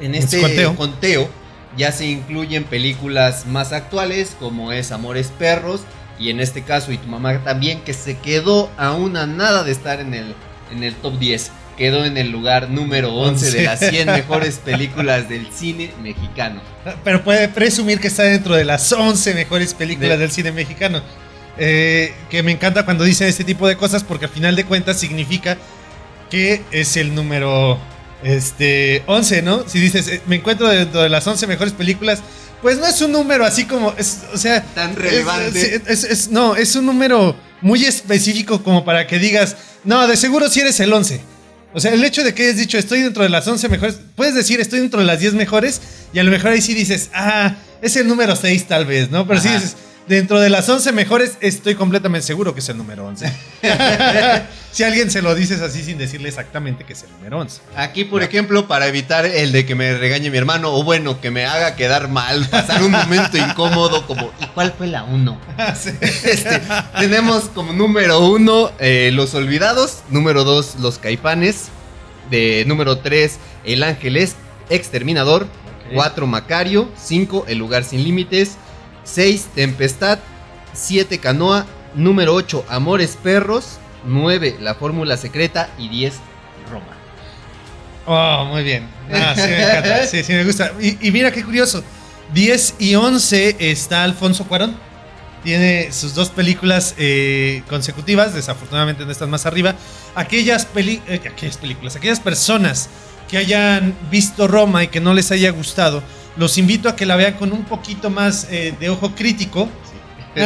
en 0.00 0.14
Este 0.14 0.36
este 0.36 0.40
conteo. 0.40 0.76
conteo. 0.76 1.28
ya 1.76 1.92
se 1.92 2.06
incluyen 2.06 2.64
películas 2.64 3.46
más 3.46 3.72
actuales 3.72 4.36
como 4.38 4.72
es 4.72 4.92
Amores 4.92 5.32
Perros 5.38 5.82
y 6.18 6.30
en 6.30 6.40
este 6.40 6.62
caso 6.62 6.92
y 6.92 6.98
tu 6.98 7.08
mamá 7.08 7.44
también 7.44 7.82
que 7.82 7.92
se 7.92 8.18
quedó 8.18 8.70
a 8.78 8.92
una 8.92 9.26
nada 9.26 9.64
de 9.64 9.72
estar 9.72 10.00
en 10.00 10.14
el 10.14 10.34
en 10.72 10.82
el 10.82 10.94
top 10.96 11.18
10. 11.18 11.50
Quedó 11.76 12.04
en 12.06 12.16
el 12.16 12.30
lugar 12.30 12.70
número 12.70 13.12
11 13.14 13.50
de 13.50 13.62
las 13.64 13.80
100 13.80 14.06
mejores 14.06 14.56
películas 14.64 15.28
del 15.28 15.46
cine 15.52 15.90
mexicano. 16.02 16.62
Pero 17.04 17.22
puede 17.22 17.48
presumir 17.48 18.00
que 18.00 18.06
está 18.08 18.22
dentro 18.22 18.54
de 18.54 18.64
las 18.64 18.90
11 18.92 19.34
mejores 19.34 19.74
películas 19.74 20.10
De- 20.12 20.16
del 20.18 20.30
cine 20.30 20.52
mexicano. 20.52 21.02
Eh, 21.58 22.14
que 22.30 22.42
me 22.42 22.52
encanta 22.52 22.84
cuando 22.84 23.04
dicen 23.04 23.28
este 23.28 23.44
tipo 23.44 23.66
de 23.68 23.76
cosas 23.76 24.04
porque 24.04 24.26
al 24.26 24.30
final 24.30 24.56
de 24.56 24.64
cuentas 24.64 24.98
significa 24.98 25.56
que 26.30 26.62
es 26.70 26.96
el 26.96 27.14
número 27.14 27.78
este 28.22 29.02
11, 29.06 29.42
¿no? 29.42 29.68
Si 29.68 29.78
dices, 29.78 30.08
eh, 30.08 30.20
me 30.26 30.36
encuentro 30.36 30.68
dentro 30.68 31.02
de 31.02 31.08
las 31.08 31.26
11 31.26 31.46
mejores 31.46 31.72
películas, 31.74 32.20
pues 32.62 32.78
no 32.78 32.86
es 32.86 33.00
un 33.02 33.12
número 33.12 33.44
así 33.44 33.64
como, 33.66 33.94
es, 33.98 34.22
o 34.32 34.38
sea... 34.38 34.62
Tan 34.74 34.96
relevante. 34.96 35.76
es- 35.76 35.82
es- 35.86 36.04
es- 36.04 36.28
no, 36.30 36.56
es 36.56 36.74
un 36.74 36.86
número 36.86 37.36
muy 37.60 37.84
específico 37.84 38.62
como 38.62 38.84
para 38.84 39.06
que 39.06 39.18
digas, 39.18 39.56
no, 39.84 40.06
de 40.08 40.16
seguro 40.16 40.48
si 40.48 40.60
eres 40.60 40.80
el 40.80 40.92
11. 40.92 41.20
O 41.76 41.80
sea, 41.80 41.92
el 41.92 42.02
hecho 42.02 42.24
de 42.24 42.32
que 42.32 42.44
hayas 42.44 42.56
dicho 42.56 42.78
estoy 42.78 43.02
dentro 43.02 43.22
de 43.22 43.28
las 43.28 43.46
11 43.46 43.68
mejores, 43.68 43.98
puedes 44.14 44.34
decir 44.34 44.58
estoy 44.62 44.80
dentro 44.80 44.98
de 44.98 45.04
las 45.04 45.20
10 45.20 45.34
mejores 45.34 45.82
y 46.10 46.18
a 46.18 46.22
lo 46.22 46.30
mejor 46.30 46.52
ahí 46.52 46.62
sí 46.62 46.72
dices, 46.72 47.10
ah, 47.12 47.54
es 47.82 47.96
el 47.96 48.08
número 48.08 48.34
6 48.34 48.66
tal 48.66 48.86
vez, 48.86 49.10
¿no? 49.10 49.26
Pero 49.26 49.40
Ajá. 49.40 49.52
dices, 49.52 49.76
dentro 50.06 50.40
de 50.40 50.50
las 50.50 50.68
11 50.68 50.92
mejores 50.92 51.36
estoy 51.40 51.74
completamente 51.74 52.26
seguro 52.26 52.54
que 52.54 52.60
es 52.60 52.68
el 52.68 52.76
número 52.76 53.06
11. 53.06 53.32
si 54.72 54.84
alguien 54.84 55.10
se 55.10 55.22
lo 55.22 55.34
dices 55.34 55.60
así 55.60 55.82
sin 55.82 55.98
decirle 55.98 56.28
exactamente 56.28 56.84
que 56.84 56.92
es 56.92 57.02
el 57.02 57.12
número 57.12 57.40
11. 57.40 57.60
Aquí, 57.76 58.04
por 58.04 58.22
ejemplo, 58.22 58.68
para 58.68 58.86
evitar 58.86 59.26
el 59.26 59.52
de 59.52 59.66
que 59.66 59.74
me 59.74 59.96
regañe 59.96 60.30
mi 60.30 60.38
hermano, 60.38 60.72
o 60.72 60.84
bueno, 60.84 61.20
que 61.20 61.30
me 61.30 61.46
haga 61.46 61.76
quedar 61.76 62.08
mal, 62.08 62.46
pasar 62.48 62.82
un 62.82 62.92
momento 62.92 63.36
incómodo, 63.36 64.06
como, 64.06 64.30
¿y 64.40 64.46
cuál 64.46 64.72
fue 64.76 64.86
la 64.86 65.04
uno? 65.04 65.40
Este, 66.00 66.60
tenemos 66.98 67.44
como 67.44 67.72
número 67.72 68.20
uno 68.20 68.70
eh, 68.78 69.10
Los 69.12 69.34
Olvidados, 69.34 70.02
número 70.10 70.44
dos 70.44 70.76
Los 70.80 70.98
Caipanes, 70.98 71.66
de 72.30 72.64
número 72.66 72.98
tres 72.98 73.38
El 73.64 73.82
Ángel 73.82 74.16
es 74.16 74.36
Exterminador, 74.68 75.46
cuatro 75.94 76.26
Macario, 76.26 76.88
cinco 76.96 77.44
El 77.48 77.58
Lugar 77.58 77.84
Sin 77.84 78.02
Límites, 78.02 78.56
seis 79.06 79.48
Tempestad, 79.54 80.18
siete 80.74 81.18
Canoa, 81.18 81.64
número 81.94 82.34
ocho 82.34 82.66
Amores 82.68 83.16
Perros, 83.22 83.78
nueve 84.04 84.56
La 84.60 84.74
Fórmula 84.74 85.16
Secreta 85.16 85.70
y 85.78 85.88
diez 85.88 86.16
Roma. 86.70 86.96
Oh, 88.06 88.44
muy 88.44 88.62
bien. 88.62 88.86
Ah, 89.10 89.34
sí, 89.34 89.42
me 89.42 89.62
encanta. 89.62 90.06
Sí, 90.06 90.22
sí, 90.22 90.32
me 90.32 90.44
gusta. 90.44 90.72
Y, 90.80 91.08
y 91.08 91.10
mira 91.10 91.32
qué 91.32 91.42
curioso. 91.42 91.82
10 92.34 92.74
y 92.78 92.94
11 92.94 93.56
está 93.58 94.04
Alfonso 94.04 94.44
Cuarón. 94.44 94.76
Tiene 95.44 95.92
sus 95.92 96.14
dos 96.14 96.30
películas 96.30 96.94
eh, 96.98 97.62
consecutivas. 97.68 98.34
Desafortunadamente 98.34 99.04
no 99.04 99.12
están 99.12 99.30
más 99.30 99.46
arriba. 99.46 99.74
Aquellas, 100.14 100.66
peli 100.66 101.00
eh, 101.06 101.20
aquellas 101.24 101.56
películas, 101.56 101.96
aquellas 101.96 102.20
personas 102.20 102.88
que 103.28 103.38
hayan 103.38 103.94
visto 104.10 104.46
Roma 104.48 104.84
y 104.84 104.88
que 104.88 105.00
no 105.00 105.14
les 105.14 105.30
haya 105.32 105.50
gustado, 105.50 106.02
los 106.36 106.58
invito 106.58 106.88
a 106.88 106.96
que 106.96 107.06
la 107.06 107.16
vean 107.16 107.34
con 107.34 107.52
un 107.52 107.64
poquito 107.64 108.10
más 108.10 108.46
eh, 108.50 108.74
de 108.78 108.90
ojo 108.90 109.14
crítico. 109.14 109.68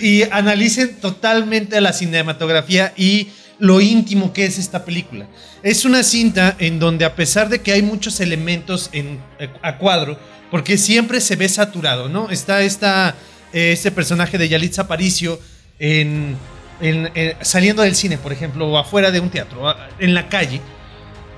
y 0.00 0.22
analicen 0.24 0.96
totalmente 1.00 1.80
la 1.80 1.92
cinematografía 1.92 2.92
y 2.96 3.28
lo 3.58 3.80
íntimo 3.80 4.32
que 4.32 4.46
es 4.46 4.58
esta 4.58 4.84
película. 4.84 5.26
Es 5.62 5.84
una 5.84 6.02
cinta 6.02 6.56
en 6.58 6.78
donde 6.78 7.04
a 7.04 7.14
pesar 7.16 7.48
de 7.48 7.60
que 7.62 7.72
hay 7.72 7.82
muchos 7.82 8.20
elementos 8.20 8.90
en, 8.92 9.20
eh, 9.38 9.48
a 9.62 9.78
cuadro, 9.78 10.18
porque 10.50 10.76
siempre 10.76 11.20
se 11.20 11.36
ve 11.36 11.48
saturado, 11.48 12.08
¿no? 12.08 12.30
Está 12.30 12.62
esta, 12.62 13.14
eh, 13.52 13.72
este 13.72 13.90
personaje 13.90 14.36
de 14.36 14.48
Yalitza 14.48 14.82
Aparicio 14.82 15.40
en, 15.78 16.36
en- 16.80 17.10
en- 17.14 17.34
saliendo 17.40 17.82
del 17.82 17.94
cine, 17.94 18.18
por 18.18 18.32
ejemplo, 18.32 18.66
o 18.68 18.76
afuera 18.76 19.10
de 19.10 19.20
un 19.20 19.30
teatro, 19.30 19.74
en 19.98 20.14
la 20.14 20.28
calle, 20.28 20.60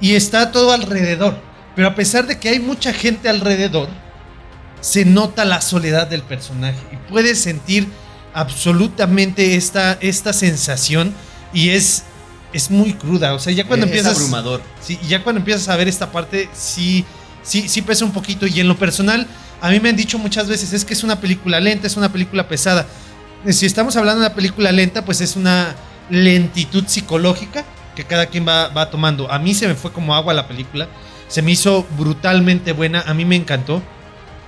y 0.01 0.15
está 0.15 0.53
todo 0.53 0.73
alrededor. 0.73 1.41
Pero 1.75 1.89
a 1.89 1.95
pesar 1.95 2.27
de 2.27 2.39
que 2.39 2.49
hay 2.49 2.59
mucha 2.59 2.93
gente 2.93 3.29
alrededor, 3.29 3.89
se 4.81 5.05
nota 5.05 5.45
la 5.45 5.61
soledad 5.61 6.07
del 6.07 6.23
personaje 6.23 6.79
y 6.93 6.97
puedes 7.11 7.41
sentir 7.41 7.89
absolutamente 8.33 9.57
esta, 9.57 9.99
esta 10.01 10.33
sensación 10.33 11.15
y 11.53 11.71
es, 11.71 12.05
es 12.53 12.71
muy 12.71 12.93
cruda. 12.95 13.35
O 13.35 13.39
sea, 13.39 13.53
ya 13.53 13.67
cuando 13.67 13.87
es 13.87 13.93
empiezas... 13.93 14.17
abrumador. 14.17 14.63
Sí, 14.81 14.99
ya 15.09 15.23
cuando 15.23 15.41
empiezas 15.41 15.69
a 15.69 15.77
ver 15.77 15.89
esta 15.89 16.13
parte, 16.13 16.49
sí, 16.55 17.05
sí, 17.43 17.69
sí 17.69 17.83
pesa 17.83 18.05
un 18.05 18.13
poquito. 18.13 18.47
Y 18.47 18.61
en 18.61 18.69
lo 18.69 18.79
personal, 18.79 19.27
a 19.61 19.71
mí 19.71 19.81
me 19.81 19.89
han 19.89 19.97
dicho 19.97 20.19
muchas 20.19 20.49
veces, 20.49 20.73
es 20.73 20.85
que 20.85 20.95
es 20.95 21.03
una 21.05 21.21
película 21.21 21.61
lenta, 21.61 21.87
es 21.87 21.97
una 21.97 22.11
película 22.11 22.49
pesada. 22.49 22.87
Si 23.49 23.67
estamos 23.67 23.97
hablando 23.97 24.21
de 24.21 24.27
una 24.27 24.35
película 24.35 24.73
lenta, 24.73 25.05
pues 25.05 25.21
es 25.21 25.37
una 25.37 25.75
lentitud 26.11 26.85
psicológica 26.87 27.65
que 27.97 28.05
cada 28.05 28.27
quien 28.27 28.47
va, 28.47 28.69
va 28.69 28.91
tomando. 28.91 29.31
A 29.33 29.41
mí 29.41 29.55
se 29.55 29.67
me 29.67 29.75
fue 29.75 29.91
como 29.91 30.15
agua 30.15 30.35
la 30.35 30.47
película. 30.47 30.89
Se 31.27 31.43
me 31.43 31.51
hizo 31.51 31.85
brutalmente 31.99 32.71
buena, 32.73 33.01
a 33.01 33.15
mí 33.15 33.25
me 33.25 33.35
encantó. 33.35 33.83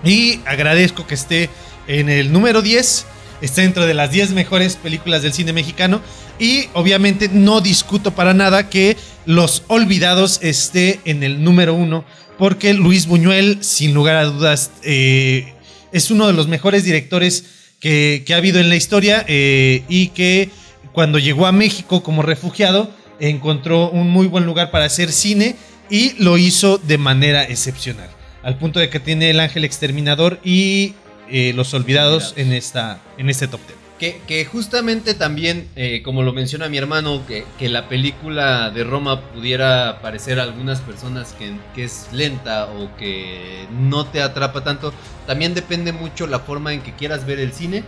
Y 0.05 0.41
agradezco 0.47 1.07
que 1.07 1.15
esté 1.15 1.51
en 1.89 2.09
el 2.09 2.31
número 2.31 2.63
10. 2.63 3.07
Está 3.41 3.63
dentro 3.63 3.87
de 3.87 3.95
las 3.95 4.11
10 4.13 4.31
mejores 4.33 4.77
películas 4.77 5.23
del 5.23 5.33
cine 5.33 5.53
mexicano. 5.53 6.01
Y 6.39 6.69
obviamente 6.75 7.29
no 7.33 7.61
discuto 7.61 8.13
para 8.13 8.35
nada 8.35 8.69
que 8.69 8.97
Los 9.27 9.65
Olvidados 9.67 10.39
esté 10.43 11.01
en 11.05 11.25
el 11.25 11.43
número 11.43 11.75
1. 11.75 12.05
Porque 12.39 12.73
Luis 12.75 13.07
Buñuel, 13.07 13.59
sin 13.63 13.95
lugar 13.95 14.15
a 14.17 14.25
dudas, 14.25 14.71
eh, 14.85 15.55
es 15.91 16.13
uno 16.13 16.29
de 16.29 16.35
los 16.35 16.47
mejores 16.47 16.85
directores 16.85 17.45
que, 17.81 18.23
que 18.25 18.35
ha 18.35 18.37
habido 18.37 18.61
en 18.61 18.69
la 18.69 18.77
historia. 18.77 19.25
eh, 19.27 19.83
y 19.89 20.09
que 20.09 20.51
cuando 20.93 21.19
llegó 21.19 21.47
a 21.47 21.53
México 21.53 22.03
como 22.03 22.23
refugiado, 22.23 22.91
encontró 23.21 23.91
un 23.91 24.11
muy 24.11 24.27
buen 24.27 24.47
lugar 24.47 24.71
para 24.71 24.85
hacer 24.85 25.13
cine. 25.13 25.57
Y 25.91 26.23
lo 26.23 26.37
hizo 26.37 26.77
de 26.77 26.99
manera 26.99 27.45
excepcional 27.45 28.11
al 28.43 28.57
punto 28.57 28.81
de 28.81 28.89
que 28.89 29.01
tiene 29.01 29.31
el 29.31 29.41
ángel 29.41 29.65
exterminador 29.65 30.41
y 30.45 30.95
eh, 31.31 31.53
los 31.55 31.75
olvidados, 31.75 32.35
en 32.37 32.53
esta 32.53 33.01
en 33.19 33.29
este 33.29 33.49
top 33.49 33.61
10. 33.67 33.79
Que, 33.99 34.21
que 34.29 34.45
justamente 34.45 35.15
también, 35.15 35.69
eh, 35.75 36.03
como 36.05 36.23
lo 36.23 36.33
menciona 36.33 36.69
mi 36.69 36.79
hermano, 36.79 37.27
que, 37.27 37.45
que 37.59 37.69
la 37.69 37.89
película 37.89 38.71
de 38.71 38.85
Roma 38.85 39.21
pudiera 39.33 40.01
parecer 40.01 40.39
a 40.39 40.45
algunas 40.45 40.81
personas 40.81 41.33
que, 41.33 41.53
que 41.75 41.85
es 41.85 42.07
lenta 42.13 42.67
o 42.67 42.97
que 42.97 43.67
no 43.73 44.07
te 44.07 44.23
atrapa 44.23 44.63
tanto, 44.63 44.95
también 45.27 45.53
depende 45.53 45.93
mucho 45.93 46.29
la 46.29 46.39
forma 46.39 46.73
en 46.73 46.81
que 46.81 46.95
quieras 46.95 47.27
ver 47.27 47.41
el 47.41 47.53
cine 47.53 47.83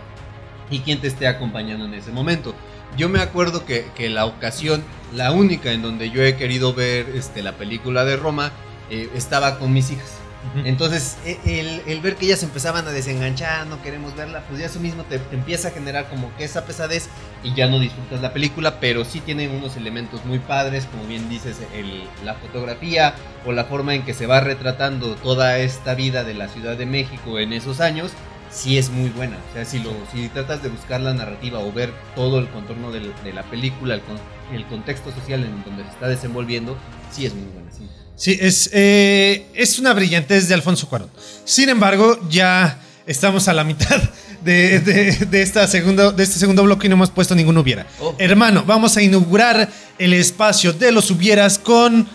y 0.68 0.80
quién 0.80 1.00
te 1.00 1.06
esté 1.06 1.28
acompañando 1.28 1.84
en 1.84 1.94
ese 1.94 2.10
momento. 2.10 2.54
Yo 2.96 3.08
me 3.08 3.20
acuerdo 3.20 3.64
que, 3.64 3.90
que 3.94 4.08
la 4.10 4.26
ocasión, 4.26 4.84
la 5.12 5.32
única 5.32 5.72
en 5.72 5.82
donde 5.82 6.10
yo 6.10 6.22
he 6.22 6.36
querido 6.36 6.74
ver 6.74 7.08
este, 7.14 7.42
la 7.42 7.52
película 7.56 8.04
de 8.04 8.16
Roma, 8.16 8.52
eh, 8.90 9.08
estaba 9.14 9.58
con 9.58 9.72
mis 9.72 9.90
hijas. 9.90 10.24
Entonces, 10.64 11.18
e- 11.26 11.38
el, 11.44 11.82
el 11.86 12.00
ver 12.00 12.16
que 12.16 12.24
ellas 12.24 12.42
empezaban 12.42 12.86
a 12.88 12.90
desenganchar, 12.90 13.66
no 13.66 13.82
queremos 13.82 14.16
verla, 14.16 14.42
pues 14.48 14.58
ya 14.58 14.66
eso 14.66 14.80
mismo 14.80 15.04
te, 15.04 15.18
te 15.18 15.36
empieza 15.36 15.68
a 15.68 15.70
generar 15.70 16.08
como 16.08 16.34
que 16.36 16.44
esa 16.44 16.64
pesadez 16.64 17.10
y 17.44 17.54
ya 17.54 17.68
no 17.68 17.78
disfrutas 17.78 18.22
la 18.22 18.32
película, 18.32 18.80
pero 18.80 19.04
sí 19.04 19.20
tiene 19.20 19.48
unos 19.48 19.76
elementos 19.76 20.24
muy 20.24 20.38
padres, 20.38 20.86
como 20.86 21.04
bien 21.04 21.28
dices, 21.28 21.58
el- 21.74 22.08
la 22.24 22.34
fotografía 22.34 23.14
o 23.44 23.52
la 23.52 23.64
forma 23.64 23.94
en 23.94 24.02
que 24.02 24.14
se 24.14 24.26
va 24.26 24.40
retratando 24.40 25.14
toda 25.16 25.58
esta 25.58 25.94
vida 25.94 26.24
de 26.24 26.32
la 26.34 26.48
Ciudad 26.48 26.76
de 26.78 26.86
México 26.86 27.38
en 27.38 27.52
esos 27.52 27.80
años, 27.80 28.12
sí 28.50 28.78
es 28.78 28.90
muy 28.90 29.10
buena. 29.10 29.36
O 29.50 29.54
sea, 29.54 29.64
si, 29.64 29.78
lo, 29.78 29.92
si 30.12 30.28
tratas 30.28 30.62
de 30.62 30.68
buscar 30.68 31.00
la 31.00 31.14
narrativa 31.14 31.58
o 31.60 31.72
ver 31.72 31.92
todo 32.14 32.38
el 32.38 32.48
contorno 32.48 32.90
de, 32.92 33.00
la 33.32 33.42
película, 33.44 33.94
el, 33.94 34.00
con- 34.02 34.18
el 34.54 34.66
contexto 34.66 35.12
social 35.12 35.44
en 35.44 35.62
donde 35.64 35.84
se 35.84 35.90
está 35.90 36.08
desenvolviendo, 36.08 36.76
sí 37.12 37.26
es 37.26 37.34
muy 37.34 37.46
buena. 37.52 37.70
Sí. 37.70 37.86
Sí, 38.16 38.38
es, 38.40 38.68
eh, 38.74 39.46
es 39.54 39.78
una 39.78 39.92
brillantez 39.94 40.46
de 40.48 40.54
Alfonso 40.54 40.88
Cuarón. 40.88 41.10
Sin 41.44 41.68
embargo, 41.70 42.18
ya 42.28 42.78
estamos 43.06 43.48
a 43.48 43.54
la 43.54 43.64
mitad 43.64 43.98
de, 44.42 44.80
de- 44.80 45.12
de 45.26 45.42
esta 45.42 45.66
segundo, 45.66 46.12
de 46.12 46.22
este 46.22 46.38
segundo 46.38 46.62
bloque 46.64 46.86
y 46.86 46.90
no 46.90 46.96
hemos 46.96 47.10
puesto 47.10 47.34
ningún 47.34 47.56
hubiera. 47.56 47.86
Oh. 48.00 48.14
Hermano, 48.18 48.62
vamos 48.66 48.96
a 48.96 49.02
inaugurar 49.02 49.68
el 49.98 50.12
espacio 50.12 50.72
de 50.74 50.92
los 50.92 51.10
hubieras 51.10 51.58
con. 51.58 52.06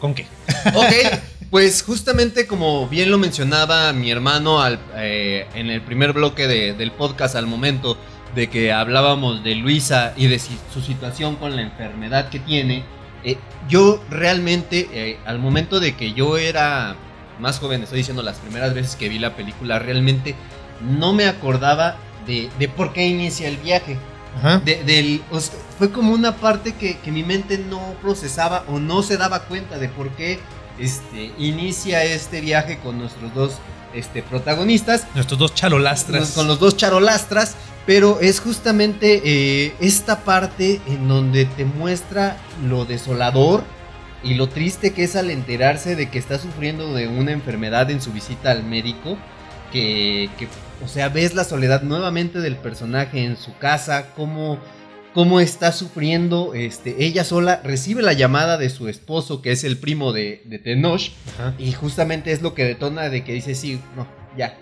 ¿Con 0.00 0.12
qué? 0.14 0.26
Ok, 0.74 0.92
pues 1.54 1.84
justamente 1.84 2.48
como 2.48 2.88
bien 2.88 3.12
lo 3.12 3.16
mencionaba 3.18 3.92
mi 3.92 4.10
hermano 4.10 4.60
al- 4.60 4.80
eh, 4.96 5.46
en 5.54 5.70
el 5.70 5.80
primer 5.82 6.12
bloque 6.12 6.48
de- 6.48 6.72
del 6.74 6.90
podcast 6.90 7.36
al 7.36 7.46
momento 7.46 7.96
de 8.34 8.48
que 8.50 8.72
hablábamos 8.72 9.44
de 9.44 9.54
Luisa 9.54 10.14
y 10.16 10.26
de 10.26 10.40
si- 10.40 10.58
su 10.72 10.80
situación 10.82 11.36
con 11.36 11.54
la 11.54 11.62
enfermedad 11.62 12.28
que 12.28 12.40
tiene, 12.40 12.82
eh, 13.22 13.36
yo 13.68 14.02
realmente 14.10 14.88
eh, 14.92 15.20
al 15.26 15.38
momento 15.38 15.78
de 15.78 15.94
que 15.94 16.12
yo 16.12 16.38
era 16.38 16.96
más 17.38 17.60
joven, 17.60 17.84
estoy 17.84 17.98
diciendo 17.98 18.24
las 18.24 18.38
primeras 18.38 18.74
veces 18.74 18.96
que 18.96 19.08
vi 19.08 19.20
la 19.20 19.36
película, 19.36 19.78
realmente 19.78 20.34
no 20.80 21.12
me 21.12 21.26
acordaba 21.28 21.98
de, 22.26 22.50
de 22.58 22.66
por 22.68 22.92
qué 22.92 23.06
inicia 23.06 23.46
el 23.46 23.58
viaje. 23.58 23.96
Ajá. 24.38 24.58
De- 24.58 24.82
del, 24.82 25.22
o 25.30 25.38
sea, 25.38 25.54
fue 25.78 25.92
como 25.92 26.12
una 26.14 26.34
parte 26.34 26.72
que, 26.74 26.98
que 26.98 27.12
mi 27.12 27.22
mente 27.22 27.58
no 27.58 27.94
procesaba 28.02 28.64
o 28.66 28.80
no 28.80 29.04
se 29.04 29.16
daba 29.16 29.42
cuenta 29.44 29.78
de 29.78 29.88
por 29.88 30.08
qué 30.16 30.40
este, 30.78 31.32
inicia 31.38 32.04
este 32.04 32.40
viaje 32.40 32.78
con 32.78 32.98
nuestros 32.98 33.32
dos 33.34 33.52
este, 33.94 34.22
protagonistas, 34.22 35.06
Nuestros 35.14 35.38
dos 35.38 35.54
charolastras. 35.54 36.32
con 36.32 36.48
los 36.48 36.58
dos 36.58 36.76
charolastras, 36.76 37.56
pero 37.86 38.20
es 38.20 38.40
justamente 38.40 39.22
eh, 39.24 39.74
esta 39.80 40.20
parte 40.24 40.80
en 40.86 41.06
donde 41.06 41.44
te 41.44 41.64
muestra 41.64 42.36
lo 42.66 42.84
desolador 42.84 43.62
y 44.24 44.34
lo 44.34 44.48
triste 44.48 44.92
que 44.92 45.04
es 45.04 45.16
al 45.16 45.30
enterarse 45.30 45.96
de 45.96 46.08
que 46.08 46.18
está 46.18 46.38
sufriendo 46.38 46.92
de 46.94 47.08
una 47.08 47.32
enfermedad 47.32 47.90
en 47.90 48.00
su 48.00 48.10
visita 48.12 48.50
al 48.50 48.64
médico, 48.64 49.18
que, 49.70 50.30
que, 50.38 50.48
o 50.84 50.88
sea, 50.88 51.08
ves 51.08 51.34
la 51.34 51.44
soledad 51.44 51.82
nuevamente 51.82 52.40
del 52.40 52.56
personaje 52.56 53.24
en 53.24 53.36
su 53.36 53.56
casa, 53.58 54.06
cómo, 54.16 54.58
cómo 55.14 55.38
está 55.40 55.70
sufriendo, 55.72 56.52
este, 56.54 56.96
ella 57.04 57.22
sola 57.24 57.60
recibe 57.64 58.02
la 58.02 58.12
llamada 58.12 58.58
de 58.58 58.68
su 58.68 58.88
esposo, 58.88 59.40
que 59.40 59.52
es 59.52 59.62
el 59.64 59.78
primo 59.78 60.12
de, 60.12 60.42
de 60.44 60.58
Tenoch, 60.58 61.12
Ajá. 61.38 61.54
y 61.58 61.72
justamente 61.72 62.32
es 62.32 62.42
lo 62.42 62.52
que 62.54 62.64
detona 62.64 63.08
de 63.08 63.22
que 63.24 63.32
dice, 63.32 63.54
sí, 63.54 63.80
no, 63.96 64.06
ya. 64.36 64.58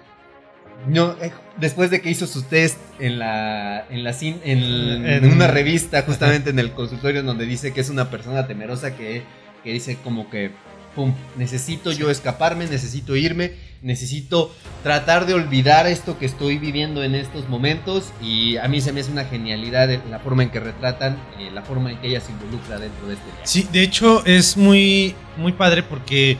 No, 0.87 1.13
eh, 1.23 1.31
después 1.59 1.91
de 1.91 2.01
que 2.03 2.11
hizo 2.11 2.27
su 2.27 2.43
test 2.43 2.77
en 2.99 3.19
la 3.21 3.87
en 3.89 4.03
la 4.03 4.11
cin- 4.11 4.41
en, 4.45 5.25
una 5.33 5.47
revista 5.47 6.03
justamente 6.03 6.51
en 6.51 6.59
el 6.59 6.73
consultorio 6.73 7.23
donde 7.23 7.47
dice 7.47 7.73
que 7.73 7.81
es 7.81 7.89
una 7.89 8.11
persona 8.11 8.49
temerosa 8.49 8.97
que, 8.97 9.23
que 9.63 9.73
dice 9.73 9.97
como 10.03 10.29
que 10.29 10.51
pum, 10.95 11.15
necesito 11.37 11.93
yo 11.93 12.11
escaparme, 12.11 12.67
necesito 12.67 13.17
irme, 13.17 13.53
necesito 13.83 14.55
tratar 14.83 15.27
de 15.27 15.35
olvidar 15.35 15.87
esto 15.87 16.19
que 16.19 16.27
estoy 16.27 16.59
viviendo 16.59 17.03
en 17.03 17.15
estos 17.15 17.49
momentos 17.49 18.13
y 18.21 18.57
a 18.57 18.69
mí 18.69 18.81
se 18.81 18.93
me 18.93 19.01
hace 19.01 19.11
una 19.11 19.25
genialidad 19.25 19.89
la 20.09 20.19
forma 20.19 20.43
en 20.45 20.51
que 20.51 20.61
retratan, 20.61 21.19
eh, 21.39 21.51
la 21.53 21.63
forma 21.63 21.91
en 21.91 21.99
que 21.99 22.09
ella 22.09 22.21
se 22.21 22.33
involucra 22.33 22.79
dentro 22.79 23.09
de 23.09 23.15
este 23.15 23.27
viaje. 23.27 23.43
Sí, 23.45 23.69
de 23.73 23.83
hecho 23.83 24.25
es 24.25 24.57
muy, 24.57 25.15
muy 25.37 25.53
padre 25.53 25.83
porque 25.83 26.37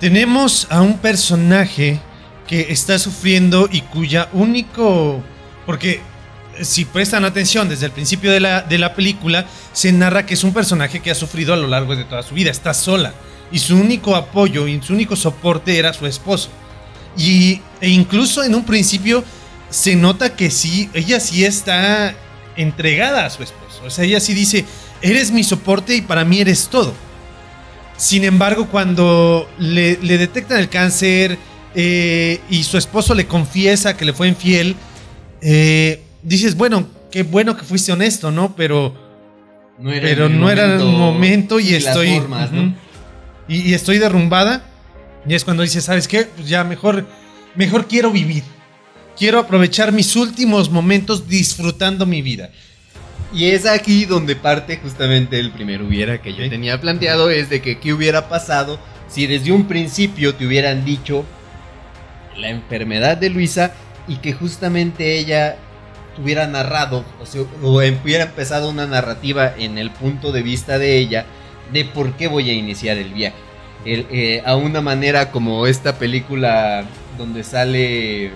tenemos 0.00 0.66
a 0.70 0.82
un 0.82 0.98
personaje 0.98 2.00
que 2.46 2.72
está 2.72 2.98
sufriendo 2.98 3.68
y 3.70 3.82
cuya 3.82 4.28
único... 4.32 5.22
Porque 5.64 6.00
si 6.60 6.84
prestan 6.84 7.24
atención 7.24 7.68
desde 7.68 7.86
el 7.86 7.92
principio 7.92 8.30
de 8.30 8.40
la, 8.40 8.62
de 8.62 8.78
la 8.78 8.94
película, 8.94 9.46
se 9.72 9.92
narra 9.92 10.26
que 10.26 10.34
es 10.34 10.44
un 10.44 10.52
personaje 10.52 11.00
que 11.00 11.10
ha 11.10 11.14
sufrido 11.14 11.54
a 11.54 11.56
lo 11.56 11.66
largo 11.66 11.96
de 11.96 12.04
toda 12.04 12.22
su 12.22 12.34
vida, 12.34 12.50
está 12.50 12.74
sola. 12.74 13.14
Y 13.50 13.58
su 13.58 13.76
único 13.76 14.16
apoyo 14.16 14.66
y 14.66 14.80
su 14.82 14.92
único 14.92 15.16
soporte 15.16 15.78
era 15.78 15.92
su 15.92 16.06
esposo. 16.06 16.50
Y, 17.16 17.60
e 17.80 17.88
incluso 17.88 18.42
en 18.42 18.54
un 18.54 18.64
principio 18.64 19.24
se 19.70 19.96
nota 19.96 20.36
que 20.36 20.50
sí, 20.50 20.90
ella 20.94 21.20
sí 21.20 21.44
está 21.44 22.14
entregada 22.56 23.26
a 23.26 23.30
su 23.30 23.42
esposo. 23.42 23.82
O 23.84 23.90
sea, 23.90 24.04
ella 24.04 24.20
sí 24.20 24.34
dice, 24.34 24.64
eres 25.00 25.30
mi 25.30 25.44
soporte 25.44 25.96
y 25.96 26.02
para 26.02 26.24
mí 26.24 26.40
eres 26.40 26.68
todo. 26.68 26.94
Sin 27.96 28.24
embargo, 28.24 28.68
cuando 28.68 29.48
le, 29.58 29.96
detectan 29.96 30.58
el 30.58 30.68
cáncer 30.68 31.38
eh, 31.74 32.40
y 32.48 32.64
su 32.64 32.78
esposo 32.78 33.14
le 33.14 33.26
confiesa 33.26 33.96
que 33.96 34.04
le 34.04 34.12
fue 34.12 34.28
infiel, 34.28 34.76
eh, 35.40 36.01
dices, 36.22 36.56
bueno, 36.56 36.86
qué 37.10 37.22
bueno 37.22 37.56
que 37.56 37.64
fuiste 37.64 37.92
honesto, 37.92 38.30
¿no? 38.30 38.54
Pero, 38.56 38.94
No 39.78 39.92
era 39.92 40.02
pero 40.02 40.26
el 40.26 40.40
no 40.40 40.50
era 40.50 40.76
el 40.76 40.84
momento 40.84 41.60
y 41.60 41.70
las 41.70 41.86
estoy... 41.86 42.22
y, 43.48 43.70
y 43.70 43.74
estoy 43.74 43.98
derrumbada. 43.98 44.64
Y 45.26 45.34
es 45.34 45.44
cuando 45.44 45.62
dices, 45.62 45.84
¿sabes 45.84 46.08
qué? 46.08 46.24
Pues 46.24 46.48
ya 46.48 46.64
mejor, 46.64 47.06
mejor 47.54 47.86
quiero 47.86 48.10
vivir. 48.10 48.42
Quiero 49.16 49.38
aprovechar 49.38 49.92
mis 49.92 50.16
últimos 50.16 50.70
momentos 50.70 51.28
disfrutando 51.28 52.06
mi 52.06 52.22
vida. 52.22 52.50
Y 53.34 53.46
es 53.46 53.66
aquí 53.66 54.04
donde 54.04 54.36
parte 54.36 54.78
justamente 54.78 55.38
el 55.38 55.52
primer 55.52 55.82
hubiera 55.82 56.20
que 56.20 56.34
yo 56.34 56.48
tenía 56.50 56.80
planteado, 56.80 57.30
es 57.30 57.48
de 57.48 57.62
que 57.62 57.78
qué 57.78 57.92
hubiera 57.92 58.28
pasado 58.28 58.78
si 59.08 59.26
desde 59.26 59.52
un 59.52 59.66
principio 59.68 60.34
te 60.34 60.46
hubieran 60.46 60.84
dicho 60.84 61.24
la 62.36 62.48
enfermedad 62.48 63.16
de 63.16 63.30
Luisa 63.30 63.72
y 64.08 64.16
que 64.16 64.32
justamente 64.32 65.18
ella 65.18 65.56
tuviera 66.16 66.46
narrado 66.46 67.04
o, 67.20 67.26
sea, 67.26 67.42
o 67.62 67.80
hubiera 67.80 68.24
empezado 68.24 68.68
una 68.70 68.86
narrativa 68.86 69.52
en 69.56 69.78
el 69.78 69.90
punto 69.90 70.32
de 70.32 70.42
vista 70.42 70.78
de 70.78 70.96
ella 70.98 71.24
de 71.72 71.84
por 71.84 72.12
qué 72.14 72.28
voy 72.28 72.50
a 72.50 72.52
iniciar 72.52 72.98
el 72.98 73.12
viaje. 73.14 73.36
El, 73.84 74.06
eh, 74.10 74.42
a 74.46 74.54
una 74.56 74.80
manera 74.80 75.30
como 75.30 75.66
esta 75.66 75.98
película 75.98 76.84
donde 77.18 77.42
sale 77.44 78.30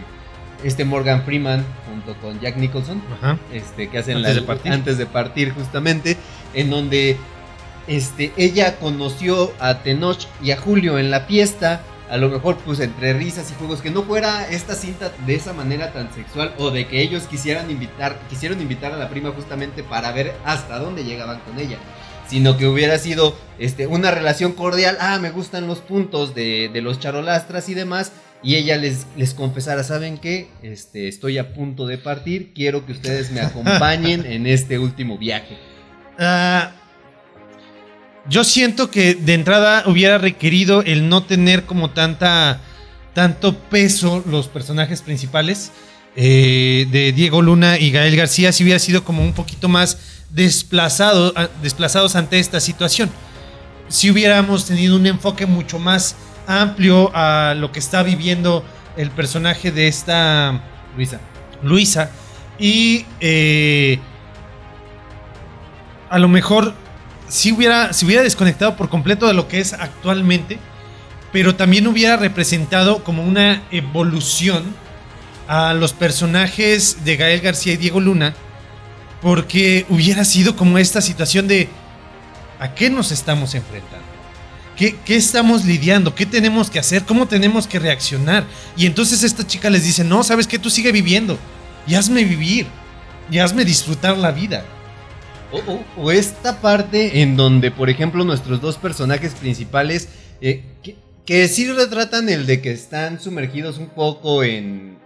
este 0.65 0.85
Morgan 0.85 1.23
Freeman 1.25 1.65
junto 1.89 2.19
con 2.21 2.41
Jack 2.41 2.57
Nicholson 2.57 3.01
Ajá. 3.21 3.39
este, 3.53 3.89
que 3.89 3.99
hacen 3.99 4.17
Antes 4.17 4.35
la- 4.35 4.41
de 4.41 4.47
partir. 4.47 4.73
antes 4.73 4.99
de 4.99 5.07
partir 5.07 5.53
justamente, 5.53 6.17
en 6.55 6.71
donde 6.71 7.17
este, 7.87 8.33
ella 8.37 8.77
conoció 8.79 9.53
a 9.61 9.79
Tenoch 9.83 10.27
y 10.43 10.51
a 10.51 10.57
Julio 10.57 10.99
en 10.99 11.11
la 11.11 11.21
fiesta, 11.21 11.83
a 12.09 12.17
lo 12.17 12.29
mejor 12.29 12.57
pues 12.59 12.81
entre 12.81 13.13
risas 13.13 13.51
y 13.51 13.55
juegos, 13.55 13.81
que 13.81 13.91
no 13.91 14.03
fuera 14.05 14.49
esta 14.49 14.75
cinta 14.75 15.13
de 15.27 15.35
esa 15.35 15.53
manera 15.53 15.93
tan 15.93 16.13
sexual 16.15 16.55
o 16.59 16.71
de 16.71 16.87
que 16.87 17.03
ellos 17.03 17.25
quisieran 17.25 17.71
invitar, 17.71 18.19
quisieron 18.31 18.61
invitar 18.61 18.93
a 18.93 18.97
la 18.97 19.09
prima 19.09 19.31
justamente 19.31 19.83
para 19.83 20.13
ver 20.13 20.35
hasta 20.45 20.79
dónde 20.79 21.05
llegaban 21.05 21.41
con 21.41 21.59
ella. 21.59 21.79
Sino 22.29 22.57
que 22.57 22.67
hubiera 22.67 22.99
sido 22.99 23.37
este, 23.59 23.87
una 23.87 24.11
relación 24.11 24.53
cordial. 24.53 24.97
Ah, 25.01 25.19
me 25.21 25.31
gustan 25.31 25.69
los 25.69 25.79
puntos 25.79 26.35
de, 26.35 26.69
de 26.73 26.83
los 26.83 26.99
charolastras 26.99 27.69
y 27.69 27.75
demás. 27.75 28.13
Y 28.43 28.57
ella 28.57 28.77
les, 28.77 29.07
les 29.17 29.33
confesara, 29.33 29.83
¿saben 29.83 30.19
qué? 30.19 30.49
Este, 30.63 31.09
estoy 31.09 31.39
a 31.39 31.55
punto 31.55 31.87
de 31.87 31.99
partir, 31.99 32.53
quiero 32.53 32.85
que 32.85 32.93
ustedes 32.93 33.31
me 33.31 33.41
acompañen 33.43 34.27
en 34.27 34.47
este 34.47 34.79
último 34.79 35.19
viaje. 35.19 35.57
Ah, 36.19 36.73
yo 38.29 38.45
siento 38.45 38.91
que 38.91 39.15
de 39.15 39.35
entrada 39.35 39.85
hubiera 39.87 40.19
requerido 40.19 40.83
el 40.83 41.09
no 41.09 41.23
tener 41.23 41.65
como 41.65 41.91
tanta 41.91 42.61
tanto 43.15 43.55
peso 43.55 44.23
los 44.29 44.49
personajes 44.49 45.01
principales 45.01 45.73
eh, 46.17 46.87
de 46.91 47.13
Diego 47.13 47.41
Luna 47.41 47.79
y 47.79 47.91
Gael 47.91 48.15
García 48.15 48.53
si 48.53 48.63
hubiera 48.63 48.79
sido 48.79 49.05
como 49.05 49.23
un 49.23 49.33
poquito 49.33 49.69
más 49.69 49.99
desplazado, 50.31 51.33
desplazados 51.63 52.17
ante 52.17 52.39
esta 52.39 52.61
situación. 52.61 53.11
Si 53.89 54.11
hubiéramos 54.11 54.67
tenido 54.67 54.97
un 54.97 55.07
enfoque 55.07 55.47
mucho 55.47 55.79
más 55.79 56.17
amplio 56.47 57.11
a 57.15 57.55
lo 57.57 57.73
que 57.73 57.79
está 57.79 58.03
viviendo 58.03 58.65
el 58.97 59.11
personaje 59.11 59.71
de 59.71 59.89
esta 59.89 60.61
Luisa. 60.97 61.21
Luisa. 61.63 62.11
Y 62.59 63.07
eh, 63.21 63.99
a 66.11 66.19
lo 66.19 66.29
mejor 66.29 66.75
si 67.29 67.53
hubiera, 67.53 67.93
si 67.93 68.07
hubiera 68.07 68.23
desconectado 68.23 68.77
por 68.77 68.89
completo 68.89 69.27
de 69.27 69.35
lo 69.35 69.49
que 69.49 69.61
es 69.61 69.73
actualmente, 69.73 70.59
pero 71.33 71.57
también 71.57 71.87
hubiera 71.87 72.17
representado 72.17 73.05
como 73.05 73.23
una 73.23 73.63
evolución 73.71 74.75
a 75.49 75.75
los 75.75 75.93
personajes 75.93 77.05
de 77.05 77.17
Gael 77.17 77.41
García 77.41 77.75
y 77.75 77.77
Diego 77.77 78.01
Luna, 78.01 78.35
porque 79.21 79.87
hubiera 79.89 80.25
sido 80.25 80.57
como 80.57 80.79
esta 80.79 81.01
situación 81.01 81.49
de 81.49 81.69
¿a 82.59 82.75
qué 82.75 82.91
nos 82.91 83.13
estamos 83.13 83.55
enfrentando? 83.55 84.07
¿Qué, 84.77 84.97
qué 85.05 85.17
estamos 85.17 85.65
lidiando? 85.65 86.15
¿Qué 86.15 86.27
tenemos 86.27 86.71
que 86.71 86.79
hacer? 86.79 87.05
¿Cómo 87.05 87.27
tenemos 87.27 87.67
que 87.67 87.79
reaccionar? 87.79 88.45
Y 88.77 88.87
entonces 88.87 89.23
esta 89.23 89.47
chica 89.47 89.71
les 89.71 89.85
dice, 89.85 90.05
no, 90.05 90.23
sabes 90.23 90.47
que 90.47 90.59
tú 90.59 90.69
sigue 90.69 90.93
viviendo 90.93 91.39
y 91.87 91.95
hazme 91.95 92.25
vivir 92.25 92.67
y 93.31 93.39
hazme 93.39 93.65
disfrutar 93.65 94.17
la 94.19 94.33
vida. 94.33 94.65
O, 95.97 96.11
esta 96.11 96.61
parte 96.61 97.23
en 97.23 97.37
donde, 97.37 97.71
por 97.71 97.89
ejemplo, 97.89 98.25
nuestros 98.25 98.61
dos 98.61 98.77
personajes 98.77 99.35
principales, 99.35 100.09
eh, 100.41 100.65
que, 101.25 101.49
sí 101.49 101.71
retratan 101.71 102.29
el 102.29 102.47
de 102.47 102.61
que 102.61 102.73
están 102.73 103.21
sumergidos 103.21 103.79
un 103.79 103.89
poco 103.89 104.43
en, 104.45 104.99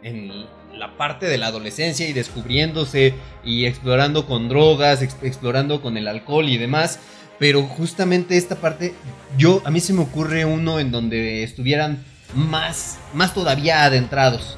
la 0.74 0.96
parte 0.96 1.26
de 1.26 1.36
la 1.36 1.48
adolescencia 1.48 2.08
y 2.08 2.14
descubriéndose 2.14 3.12
y 3.44 3.66
explorando 3.66 4.26
con 4.26 4.48
drogas, 4.48 5.02
ex- 5.02 5.16
explorando 5.22 5.82
con 5.82 5.96
el 5.98 6.08
alcohol 6.08 6.48
y 6.48 6.56
demás. 6.56 6.98
Pero 7.38 7.62
justamente 7.62 8.36
esta 8.36 8.56
parte, 8.56 8.94
yo 9.36 9.62
a 9.64 9.70
mí 9.70 9.80
se 9.80 9.92
me 9.92 10.00
ocurre 10.02 10.44
uno 10.46 10.78
en 10.78 10.90
donde 10.90 11.42
estuvieran 11.42 12.04
más, 12.34 12.98
más 13.14 13.34
todavía 13.34 13.84
adentrados. 13.84 14.56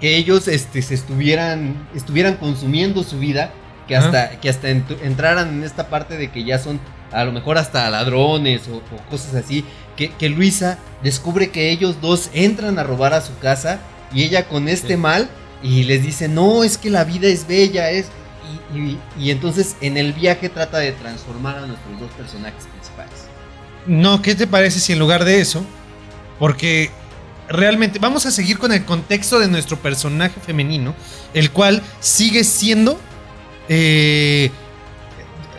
que 0.00 0.16
ellos 0.16 0.48
este, 0.48 0.82
se 0.82 0.94
estuvieran, 0.94 1.88
estuvieran 1.94 2.36
consumiendo 2.36 3.04
su 3.04 3.18
vida, 3.20 3.52
que 3.88 3.96
hasta, 3.96 4.40
que 4.40 4.48
hasta 4.48 4.68
ent- 4.68 4.98
entraran 5.02 5.48
en 5.48 5.64
esta 5.64 5.88
parte 5.88 6.16
de 6.16 6.30
que 6.30 6.44
ya 6.44 6.58
son 6.58 6.80
a 7.10 7.24
lo 7.24 7.32
mejor 7.32 7.58
hasta 7.58 7.88
ladrones 7.90 8.62
o, 8.68 8.76
o 8.76 9.10
cosas 9.10 9.34
así, 9.34 9.64
que, 9.96 10.10
que 10.12 10.28
Luisa 10.30 10.78
descubre 11.02 11.50
que 11.50 11.70
ellos 11.70 12.00
dos 12.00 12.30
entran 12.32 12.78
a 12.78 12.84
robar 12.84 13.12
a 13.12 13.20
su 13.20 13.36
casa 13.38 13.80
y 14.14 14.22
ella 14.22 14.46
con 14.48 14.68
este 14.68 14.96
mal 14.96 15.28
y 15.62 15.84
les 15.84 16.02
dice, 16.02 16.28
no, 16.28 16.64
es 16.64 16.78
que 16.78 16.90
la 16.90 17.04
vida 17.04 17.28
es 17.28 17.46
bella, 17.46 17.90
es... 17.90 18.06
Y, 18.74 18.78
y- 18.78 18.98
y 19.18 19.30
entonces 19.30 19.76
en 19.80 19.96
el 19.96 20.12
viaje 20.12 20.48
trata 20.48 20.78
de 20.78 20.92
transformar 20.92 21.56
a 21.58 21.66
nuestros 21.66 22.00
dos 22.00 22.10
personajes 22.12 22.64
principales. 22.66 23.12
No, 23.86 24.22
¿qué 24.22 24.34
te 24.34 24.46
parece 24.46 24.80
si 24.80 24.92
en 24.92 24.98
lugar 24.98 25.24
de 25.24 25.40
eso? 25.40 25.64
Porque 26.38 26.90
realmente 27.48 27.98
vamos 27.98 28.26
a 28.26 28.30
seguir 28.30 28.58
con 28.58 28.72
el 28.72 28.84
contexto 28.84 29.38
de 29.38 29.48
nuestro 29.48 29.76
personaje 29.78 30.40
femenino, 30.40 30.94
el 31.34 31.50
cual 31.50 31.82
sigue 32.00 32.44
siendo 32.44 32.98
eh, 33.68 34.50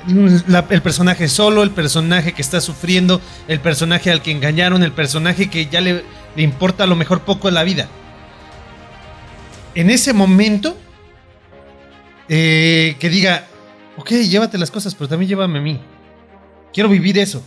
el 0.07 0.81
personaje 0.81 1.27
solo, 1.27 1.63
el 1.63 1.71
personaje 1.71 2.33
que 2.33 2.41
está 2.41 2.61
sufriendo, 2.61 3.21
el 3.47 3.59
personaje 3.59 4.11
al 4.11 4.21
que 4.21 4.31
engañaron, 4.31 4.83
el 4.83 4.91
personaje 4.91 5.49
que 5.49 5.67
ya 5.67 5.81
le, 5.81 6.03
le 6.35 6.41
importa 6.41 6.83
a 6.83 6.87
lo 6.87 6.95
mejor 6.95 7.21
poco 7.21 7.49
la 7.51 7.63
vida. 7.63 7.87
En 9.75 9.89
ese 9.89 10.13
momento, 10.13 10.77
eh, 12.29 12.95
que 12.99 13.09
diga, 13.09 13.47
ok, 13.97 14.09
llévate 14.09 14.57
las 14.57 14.71
cosas, 14.71 14.95
pero 14.95 15.07
también 15.07 15.29
llévame 15.29 15.59
a 15.59 15.61
mí. 15.61 15.79
Quiero 16.73 16.89
vivir 16.89 17.17
eso. 17.17 17.43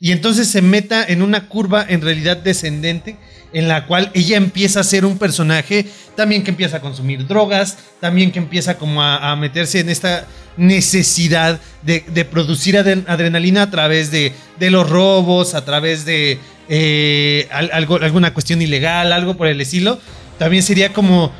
Y 0.00 0.12
entonces 0.12 0.48
se 0.48 0.62
meta 0.62 1.04
en 1.04 1.22
una 1.22 1.48
curva 1.48 1.84
en 1.88 2.00
realidad 2.00 2.36
descendente 2.36 3.16
en 3.52 3.68
la 3.68 3.86
cual 3.86 4.10
ella 4.14 4.36
empieza 4.36 4.80
a 4.80 4.84
ser 4.84 5.04
un 5.04 5.18
personaje 5.18 5.86
también 6.16 6.42
que 6.42 6.50
empieza 6.50 6.78
a 6.78 6.80
consumir 6.80 7.26
drogas, 7.26 7.78
también 8.00 8.32
que 8.32 8.38
empieza 8.38 8.76
como 8.76 9.02
a, 9.02 9.34
meterse 9.36 9.80
en 9.80 9.88
esta 9.88 10.26
necesidad 10.56 11.60
de, 11.82 12.00
producir 12.24 12.76
adren- 12.76 13.04
adrenalina 13.08 13.62
a 13.62 13.70
través 13.70 14.10
de, 14.10 14.32
los 14.70 14.88
robos, 14.88 15.54
a 15.54 15.64
través 15.64 16.04
de 16.04 16.38
eh, 16.68 17.48
alguna 17.50 18.32
cuestión 18.32 18.62
ilegal, 18.62 19.12
algo 19.12 19.36
por 19.36 19.46
el 19.46 19.60
estilo. 19.60 19.98
También 20.38 20.62
sería 20.62 20.92
como, 20.92 21.32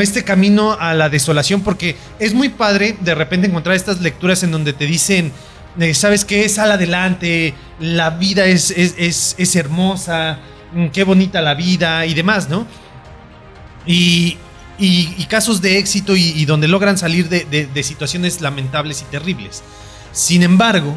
este 0.00 0.24
camino 0.24 0.76
a 0.78 0.94
la 0.94 1.08
desolación, 1.08 1.62
porque 1.62 1.96
es 2.18 2.34
muy 2.34 2.48
padre 2.48 2.96
de 3.00 3.14
repente 3.14 3.46
encontrar 3.46 3.76
estas 3.76 4.00
lecturas 4.00 4.42
en 4.42 4.50
donde 4.50 4.72
te 4.72 4.86
dicen, 4.86 5.32
eh, 5.78 5.94
¿sabes 5.94 6.24
qué? 6.24 6.48
Sal 6.48 6.72
adelante, 6.72 7.54
la 7.78 8.10
vida 8.10 8.46
es, 8.46 9.54
hermosa, 9.54 10.38
qué 10.92 11.04
bonita 11.04 11.40
la 11.40 11.54
vida 11.54 12.06
y 12.06 12.14
demás, 12.14 12.48
¿no? 12.48 12.66
Y, 13.86 14.36
y- 14.78 15.14
y 15.18 15.24
casos 15.24 15.60
de 15.60 15.78
éxito 15.78 16.16
y, 16.16 16.22
y 16.36 16.44
donde 16.44 16.68
logran 16.68 16.98
salir 16.98 17.28
de, 17.28 17.44
de- 17.44 17.82
situaciones 17.82 18.40
lamentables 18.40 19.02
y 19.02 19.04
terribles. 19.06 19.62
Sin 20.12 20.42
embargo, 20.42 20.96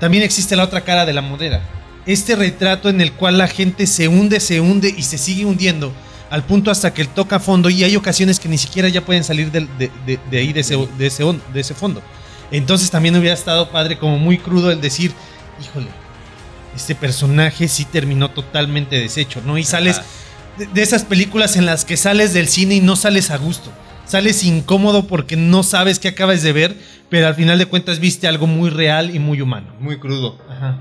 también 0.00 0.22
existe 0.22 0.56
la 0.56 0.64
otra 0.64 0.82
cara 0.82 1.04
de 1.06 1.12
la 1.12 1.22
moneda. 1.22 1.62
Este 2.06 2.36
retrato 2.36 2.88
en 2.88 3.00
el 3.00 3.12
cual 3.12 3.38
la 3.38 3.48
gente 3.48 3.86
se 3.86 4.08
hunde, 4.08 4.40
se 4.40 4.60
hunde 4.60 4.94
y 4.96 5.02
se 5.02 5.16
sigue 5.18 5.44
hundiendo 5.44 5.92
al 6.30 6.42
punto 6.44 6.70
hasta 6.70 6.92
que 6.92 7.04
toca 7.04 7.38
fondo 7.40 7.70
y 7.70 7.84
hay 7.84 7.96
ocasiones 7.96 8.40
que 8.40 8.48
ni 8.48 8.58
siquiera 8.58 8.88
ya 8.88 9.00
pueden 9.04 9.24
salir 9.24 9.50
de, 9.52 9.68
ahí, 10.32 10.52
de 10.52 10.60
ese, 10.60 10.76
de 10.98 11.60
ese 11.60 11.74
fondo. 11.74 12.02
Entonces 12.50 12.90
también 12.90 13.16
hubiera 13.16 13.34
estado 13.34 13.70
padre, 13.70 13.98
como 13.98 14.18
muy 14.18 14.38
crudo 14.38 14.70
el 14.70 14.80
decir, 14.80 15.12
híjole, 15.62 15.86
este 16.74 16.94
personaje 16.94 17.68
sí 17.68 17.84
terminó 17.84 18.30
totalmente 18.30 18.98
deshecho, 18.98 19.42
¿no? 19.44 19.58
Y 19.58 19.64
sales 19.64 20.00
de, 20.58 20.66
de 20.66 20.82
esas 20.82 21.04
películas 21.04 21.56
en 21.56 21.66
las 21.66 21.84
que 21.84 21.96
sales 21.96 22.32
del 22.32 22.48
cine 22.48 22.76
y 22.76 22.80
no 22.80 22.96
sales 22.96 23.30
a 23.30 23.36
gusto. 23.36 23.72
Sales 24.06 24.44
incómodo 24.44 25.06
porque 25.06 25.36
no 25.36 25.62
sabes 25.62 25.98
qué 25.98 26.08
acabas 26.08 26.42
de 26.42 26.52
ver, 26.52 26.76
pero 27.08 27.26
al 27.26 27.34
final 27.34 27.58
de 27.58 27.66
cuentas 27.66 28.00
viste 28.00 28.28
algo 28.28 28.46
muy 28.46 28.70
real 28.70 29.14
y 29.14 29.18
muy 29.18 29.40
humano. 29.40 29.74
Muy 29.80 29.98
crudo. 29.98 30.38
Ajá. 30.48 30.78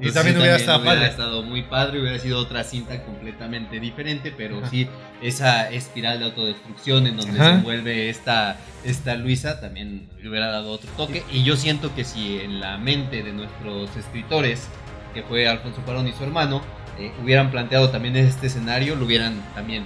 Y 0.00 0.10
también 0.10 0.34
sí, 0.34 0.40
hubiera 0.40 0.56
estado 0.56 0.80
hubiera 0.80 1.06
estado 1.06 1.42
muy 1.42 1.62
padre, 1.62 2.00
hubiera 2.00 2.18
sido 2.18 2.40
otra 2.40 2.64
cinta 2.64 3.04
completamente 3.04 3.78
diferente, 3.78 4.34
pero 4.36 4.58
Ajá. 4.58 4.68
sí, 4.68 4.88
esa 5.22 5.70
espiral 5.70 6.18
de 6.18 6.24
autodestrucción 6.24 7.06
en 7.06 7.16
donde 7.16 7.38
Ajá. 7.38 7.50
se 7.50 7.54
envuelve 7.58 8.08
esta, 8.10 8.56
esta 8.84 9.14
Luisa 9.14 9.60
también 9.60 10.08
le 10.20 10.28
hubiera 10.28 10.48
dado 10.48 10.72
otro 10.72 10.90
toque. 10.96 11.22
Y 11.30 11.44
yo 11.44 11.56
siento 11.56 11.94
que 11.94 12.04
si 12.04 12.38
en 12.38 12.58
la 12.58 12.78
mente 12.78 13.22
de 13.22 13.32
nuestros 13.32 13.96
escritores, 13.96 14.66
que 15.12 15.22
fue 15.22 15.48
Alfonso 15.48 15.80
Cuarón 15.82 16.08
y 16.08 16.12
su 16.12 16.24
hermano, 16.24 16.62
eh, 16.98 17.12
hubieran 17.22 17.50
planteado 17.50 17.90
también 17.90 18.16
este 18.16 18.46
escenario, 18.46 18.96
lo 18.96 19.04
hubieran 19.06 19.42
también 19.54 19.84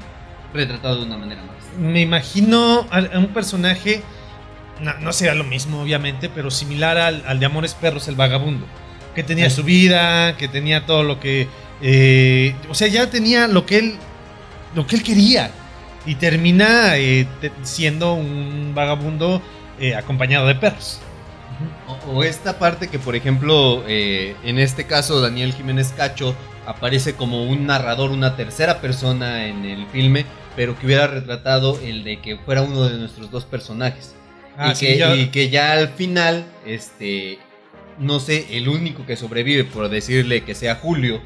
retratado 0.53 0.97
de 0.97 1.07
una 1.07 1.17
manera 1.19 1.43
más. 1.43 1.57
Me 1.79 2.01
imagino 2.01 2.87
a, 2.91 3.19
un 3.19 3.29
personaje, 3.29 4.03
no, 4.81 4.95
no 5.01 5.13
será 5.13 5.35
lo 5.35 5.45
mismo 5.45 5.83
obviamente, 5.83 6.29
pero 6.29 6.51
similar 6.51 6.97
al, 6.99 7.23
al 7.27 7.39
de 7.39 7.47
Amores 7.47 7.75
Perros, 7.75 8.09
el 8.09 8.17
vagabundo, 8.17 8.67
que 9.15 9.23
tenía 9.23 9.51
su 9.51 9.63
vida, 9.63 10.37
que 10.37 10.49
tenía 10.49 10.87
todo 10.87 11.03
lo 11.03 11.21
que... 11.21 11.49
eh, 11.83 12.55
o 12.69 12.75
sea, 12.75 12.89
ya 12.89 13.09
tenía 13.09 13.49
lo 13.49 13.67
que 13.67 13.79
él, 13.79 13.95
lo 14.75 14.87
que 14.87 14.97
él 14.97 15.03
quería. 15.03 15.51
Y 16.05 16.15
termina 16.15 16.97
eh, 16.97 17.27
siendo 17.63 18.15
un 18.15 18.73
vagabundo 18.75 19.43
eh, 19.81 19.97
acompañado 19.97 20.47
de 20.47 20.55
perros. 20.55 21.01
O, 21.89 22.13
o 22.13 22.25
esta 22.25 22.59
parte 22.59 22.89
que, 22.89 22.99
por 22.99 23.17
ejemplo, 23.17 23.85
eh, 23.87 24.35
en 24.45 24.59
este 24.59 24.85
caso 24.85 25.21
Daniel 25.21 25.53
Jiménez 25.53 25.93
Cacho 25.97 26.35
aparece 26.67 27.15
como 27.15 27.45
un 27.45 27.67
narrador, 27.67 28.11
una 28.11 28.37
tercera 28.37 28.81
persona 28.81 29.47
en 29.47 29.65
el 29.65 29.87
filme, 29.87 30.27
pero 30.55 30.79
que 30.79 30.87
hubiera 30.87 31.07
retratado 31.07 31.79
el 31.81 32.05
de 32.05 32.21
que 32.21 32.37
fuera 32.37 32.63
uno 32.63 32.89
de 32.89 32.99
nuestros 32.99 33.31
dos 33.31 33.45
personajes. 33.45 34.15
Ah, 34.57 34.73
y, 34.73 34.77
sí, 34.77 34.87
que, 34.87 35.17
y 35.17 35.27
que 35.29 35.51
ya 35.51 35.73
al 35.73 35.89
final, 35.89 36.45
este, 36.65 37.39
no 37.99 38.21
sé, 38.21 38.47
el 38.57 38.69
único 38.69 39.07
que 39.07 39.17
sobrevive, 39.17 39.65
por 39.65 39.89
decirle 39.89 40.43
que 40.43 40.55
sea 40.55 40.77
Julio, 40.77 41.21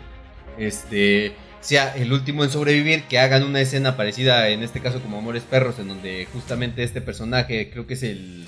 este, 0.58 1.34
sea 1.60 1.94
el 1.94 2.12
último 2.12 2.44
en 2.44 2.50
sobrevivir, 2.50 3.04
que 3.04 3.18
hagan 3.18 3.44
una 3.44 3.60
escena 3.60 3.96
parecida, 3.96 4.48
en 4.48 4.62
este 4.62 4.80
caso 4.80 5.00
como 5.00 5.18
Amores 5.18 5.44
Perros, 5.44 5.78
en 5.78 5.88
donde 5.88 6.26
justamente 6.32 6.82
este 6.82 7.00
personaje, 7.00 7.70
creo 7.70 7.86
que 7.86 7.94
es 7.94 8.02
el, 8.02 8.46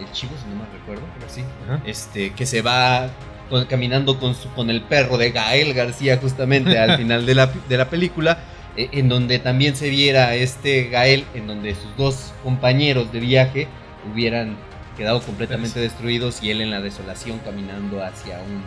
el 0.00 0.10
chivo, 0.12 0.32
si 0.42 0.48
no 0.50 0.56
mal 0.56 0.68
recuerdo, 0.72 1.02
pero 1.18 1.30
sí, 1.32 1.42
Ajá. 1.68 1.80
este, 1.86 2.32
que 2.32 2.46
se 2.46 2.62
va 2.62 3.08
con- 3.50 3.64
caminando 3.66 4.18
con, 4.18 4.34
su, 4.34 4.48
con 4.50 4.70
el 4.70 4.80
perro 4.82 5.18
de 5.18 5.30
Gael 5.30 5.74
García 5.74 6.18
justamente 6.20 6.78
al 6.78 6.96
final 6.98 7.26
de 7.26 7.34
la, 7.34 7.46
de 7.68 7.76
la 7.76 7.88
película, 7.90 8.38
eh, 8.76 8.88
en 8.92 9.08
donde 9.08 9.38
también 9.38 9.76
se 9.76 9.88
viera 9.90 10.34
este 10.34 10.88
Gael, 10.88 11.24
en 11.34 11.46
donde 11.46 11.74
sus 11.74 11.96
dos 11.96 12.32
compañeros 12.42 13.12
de 13.12 13.20
viaje 13.20 13.68
hubieran 14.12 14.56
quedado 14.96 15.20
completamente 15.22 15.80
destruidos 15.80 16.42
y 16.42 16.50
él 16.50 16.60
en 16.60 16.70
la 16.70 16.80
desolación 16.80 17.38
caminando 17.44 18.02
hacia 18.04 18.38
un 18.40 18.62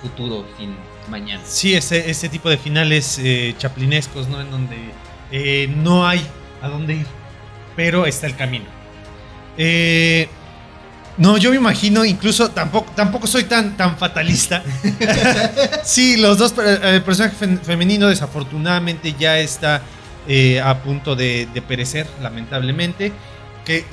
futuro 0.00 0.44
sin 0.58 0.74
mañana. 1.10 1.42
Sí, 1.44 1.74
ese, 1.74 2.08
ese 2.10 2.28
tipo 2.28 2.48
de 2.50 2.56
finales 2.56 3.18
eh, 3.22 3.54
chaplinescos, 3.58 4.28
¿no? 4.28 4.40
En 4.40 4.50
donde 4.50 4.76
eh, 5.32 5.68
no 5.76 6.06
hay 6.06 6.24
a 6.62 6.68
dónde 6.68 6.94
ir, 6.94 7.06
pero 7.76 8.06
está 8.06 8.26
el 8.26 8.36
camino. 8.36 8.64
Eh, 9.56 10.28
no, 11.18 11.36
yo 11.36 11.50
me 11.50 11.56
imagino, 11.56 12.04
incluso 12.04 12.50
tampoco, 12.50 12.92
tampoco 12.94 13.26
soy 13.26 13.44
tan, 13.44 13.76
tan 13.76 13.98
fatalista. 13.98 14.62
sí, 15.84 16.16
los 16.16 16.38
dos, 16.38 16.52
per- 16.52 16.84
el 16.84 17.02
personaje 17.02 17.34
fe- 17.36 17.58
femenino 17.58 18.06
desafortunadamente 18.08 19.14
ya 19.18 19.38
está 19.38 19.82
eh, 20.28 20.60
a 20.60 20.82
punto 20.82 21.16
de, 21.16 21.48
de 21.52 21.60
perecer, 21.62 22.06
lamentablemente. 22.22 23.12
Que 23.64 23.84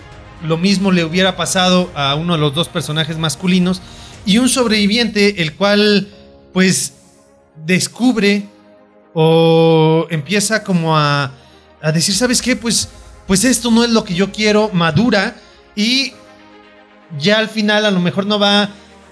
lo 0.43 0.57
mismo 0.57 0.91
le 0.91 1.03
hubiera 1.03 1.36
pasado 1.36 1.89
a 1.95 2.15
uno 2.15 2.34
de 2.34 2.39
los 2.39 2.53
dos 2.53 2.67
personajes 2.69 3.17
masculinos. 3.17 3.82
Y 4.26 4.38
un 4.38 4.49
sobreviviente, 4.49 5.41
el 5.41 5.53
cual, 5.55 6.07
pues, 6.53 6.93
descubre 7.65 8.43
o 9.13 10.07
empieza 10.09 10.63
como 10.63 10.97
a, 10.97 11.32
a 11.82 11.91
decir, 11.91 12.13
¿sabes 12.15 12.41
qué? 12.41 12.55
Pues, 12.55 12.89
pues 13.28 13.43
esto 13.45 13.71
no 13.71 13.84
es 13.84 13.89
lo 13.89 14.03
que 14.03 14.13
yo 14.13 14.32
quiero, 14.32 14.69
madura 14.73 15.36
y 15.76 16.13
ya 17.20 17.39
al 17.39 17.49
final 17.49 17.86
a 17.86 17.91
lo 17.91 17.99
mejor 17.99 18.26
no 18.26 18.39
va 18.39 18.70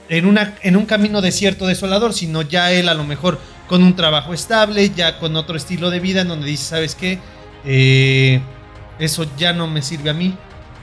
en, 0.10 0.38
en 0.62 0.76
un 0.76 0.86
camino 0.86 1.22
desierto 1.22 1.68
desolador, 1.68 2.14
sino 2.14 2.41
ya 2.41 2.72
él 2.72 2.89
a 2.89 2.94
lo 2.94 3.04
mejor 3.04 3.39
con 3.68 3.84
un 3.84 3.96
trabajo 3.96 4.34
estable, 4.34 4.89
ya 4.89 5.20
con 5.20 5.36
otro 5.36 5.56
estilo 5.56 5.89
de 5.89 6.00
vida, 6.00 6.22
en 6.22 6.28
donde 6.28 6.48
dice, 6.48 6.66
¿sabes 6.66 6.96
qué? 6.96 7.20
Eh, 7.66 8.41
eso 9.00 9.26
ya 9.38 9.54
no 9.54 9.68
me 9.68 9.82
sirve 9.82 10.10
a 10.10 10.14
mí, 10.14 10.36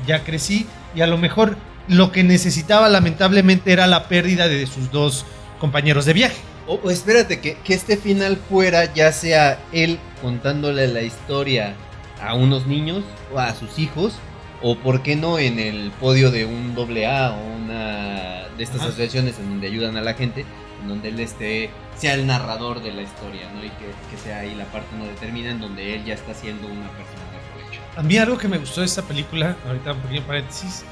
ya 0.07 0.25
crecí 0.25 0.67
y 0.95 1.03
a 1.03 1.07
lo 1.07 1.19
mejor 1.19 1.57
lo 1.89 2.13
que 2.13 2.25
necesitaba 2.25 2.89
lamentablemente 2.89 3.73
era 3.73 3.87
la 3.87 4.09
pérdida 4.09 4.49
de 4.49 4.67
sus 4.67 4.91
dos 4.91 5.25
compañeros 5.59 6.05
de 6.05 6.13
viaje. 6.15 6.37
O, 6.67 6.75
o 6.83 6.91
espérate, 6.91 7.41
que, 7.41 7.57
que 7.65 7.75
este 7.75 7.97
final 7.97 8.39
fuera 8.49 8.93
ya 8.93 9.13
sea 9.13 9.59
él 9.73 9.99
contándole 10.23 10.87
la 10.89 11.03
historia 11.03 11.75
a 12.23 12.35
unos 12.35 12.67
niños 12.67 13.03
o 13.33 13.39
a 13.39 13.55
sus 13.55 13.79
hijos, 13.79 14.15
o 14.63 14.77
por 14.77 15.03
qué 15.03 15.17
no 15.17 15.39
en 15.39 15.59
el 15.59 15.91
podio 15.93 16.31
de 16.31 16.45
un 16.45 16.75
doble 16.75 17.07
A 17.07 17.33
o 17.33 17.41
una 17.41 18.49
de 18.57 18.63
estas 18.63 18.81
Ajá. 18.81 18.89
asociaciones 18.89 19.39
en 19.39 19.49
donde 19.51 19.67
ayudan 19.67 19.97
a 19.97 20.03
la 20.03 20.15
gente, 20.15 20.45
en 20.83 20.89
donde 20.89 21.09
él 21.09 21.21
esté, 21.21 21.71
sea 21.97 22.15
el 22.15 22.27
narrador 22.27 22.83
de 22.83 22.93
la 22.93 23.03
historia, 23.03 23.51
¿no? 23.55 23.65
Y 23.65 23.69
que, 23.71 23.87
que 24.11 24.23
sea 24.23 24.41
ahí 24.41 24.55
la 24.55 24.67
parte 24.67 24.95
no 24.97 25.07
determina 25.07 25.51
en 25.51 25.61
donde 25.61 25.95
él 25.95 26.05
ya 26.05 26.15
está 26.15 26.35
siendo 26.35 26.67
una 26.67 26.89
persona 26.91 27.23
mejor. 27.33 27.51
A 27.97 28.03
mí 28.03 28.17
algo 28.19 28.39
que 28.39 28.49
me 28.49 28.59
gustó 28.59 28.81
de 28.81 28.87
esta 28.87 29.03
película, 29.03 29.57
ahorita 29.67 29.93
un 29.93 30.01
pequeño 30.01 30.23
paréntesis, 30.27 30.85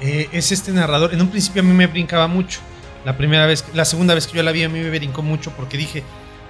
eh, 0.00 0.28
es 0.32 0.52
este 0.52 0.72
narrador. 0.72 1.12
En 1.14 1.20
un 1.20 1.28
principio 1.28 1.62
a 1.62 1.64
mí 1.64 1.72
me 1.72 1.86
brincaba 1.86 2.26
mucho. 2.26 2.60
La 3.04 3.16
primera 3.16 3.46
vez, 3.46 3.64
la 3.72 3.84
segunda 3.84 4.14
vez 4.14 4.26
que 4.26 4.36
yo 4.36 4.42
la 4.42 4.52
vi 4.52 4.64
a 4.64 4.68
mí 4.68 4.80
me 4.80 4.90
brincó 4.90 5.22
mucho 5.22 5.52
porque 5.52 5.76
dije, 5.76 6.02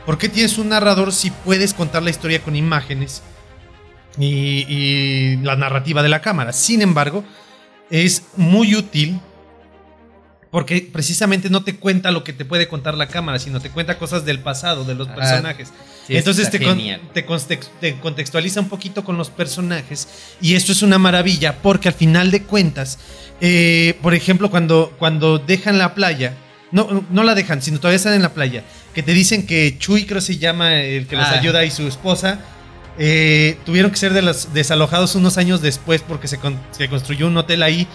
¿por 0.06 0.16
qué 0.18 0.28
tienes 0.28 0.58
un 0.58 0.70
narrador 0.70 1.12
si 1.12 1.30
puedes 1.30 1.74
contar 1.74 2.02
la 2.02 2.10
historia 2.10 2.40
con 2.40 2.56
imágenes 2.56 3.22
y, 4.18 4.64
y 4.68 5.36
la 5.42 5.56
narrativa 5.56 6.02
de 6.02 6.08
la 6.08 6.20
cámara? 6.20 6.52
Sin 6.52 6.82
embargo, 6.82 7.24
es 7.90 8.22
muy 8.36 8.74
útil 8.74 9.20
porque 10.50 10.88
precisamente 10.92 11.50
no 11.50 11.64
te 11.64 11.76
cuenta 11.76 12.10
lo 12.10 12.24
que 12.24 12.32
te 12.32 12.44
puede 12.44 12.66
contar 12.68 12.94
la 12.94 13.08
cámara, 13.08 13.38
sino 13.38 13.60
te 13.60 13.68
cuenta 13.70 13.98
cosas 13.98 14.24
del 14.24 14.38
pasado, 14.38 14.84
de 14.84 14.94
los 14.94 15.08
Ah, 15.08 15.14
personajes. 15.14 15.68
Sí, 16.06 16.16
Entonces 16.16 16.50
te, 16.50 16.60
con- 16.62 16.80
te 17.80 17.96
contextualiza 18.00 18.60
un 18.60 18.68
poquito 18.68 19.04
con 19.04 19.18
los 19.18 19.28
personajes 19.28 20.08
y 20.40 20.54
esto 20.54 20.72
es 20.72 20.82
una 20.82 20.98
maravilla 20.98 21.56
porque 21.60 21.88
al 21.88 21.94
final 21.94 22.30
de 22.30 22.42
cuentas, 22.44 22.98
eh, 23.40 23.98
por 24.00 24.14
ejemplo, 24.14 24.50
cuando, 24.50 24.94
cuando 24.98 25.38
dejan 25.38 25.78
la 25.78 25.94
playa, 25.94 26.34
no, 26.72 27.04
no 27.10 27.22
la 27.24 27.34
dejan, 27.34 27.60
sino 27.60 27.78
todavía 27.78 27.96
están 27.96 28.14
en 28.14 28.22
la 28.22 28.32
playa, 28.32 28.62
que 28.94 29.02
te 29.02 29.12
dicen 29.12 29.46
que 29.46 29.76
Chuy 29.78 30.06
creo 30.06 30.20
se 30.20 30.38
llama 30.38 30.80
el 30.80 31.06
que 31.06 31.16
les 31.16 31.26
Ah. 31.26 31.38
ayuda 31.38 31.64
y 31.64 31.70
su 31.70 31.86
esposa, 31.86 32.38
eh, 32.98 33.58
tuvieron 33.64 33.90
que 33.90 33.96
ser 33.96 34.12
de 34.12 34.22
los 34.22 34.52
desalojados 34.54 35.14
unos 35.14 35.36
años 35.38 35.60
después 35.62 36.02
porque 36.06 36.28
se, 36.28 36.38
con- 36.38 36.58
se 36.70 36.88
construyó 36.88 37.26
un 37.26 37.36
hotel 37.36 37.62
ahí. 37.62 37.86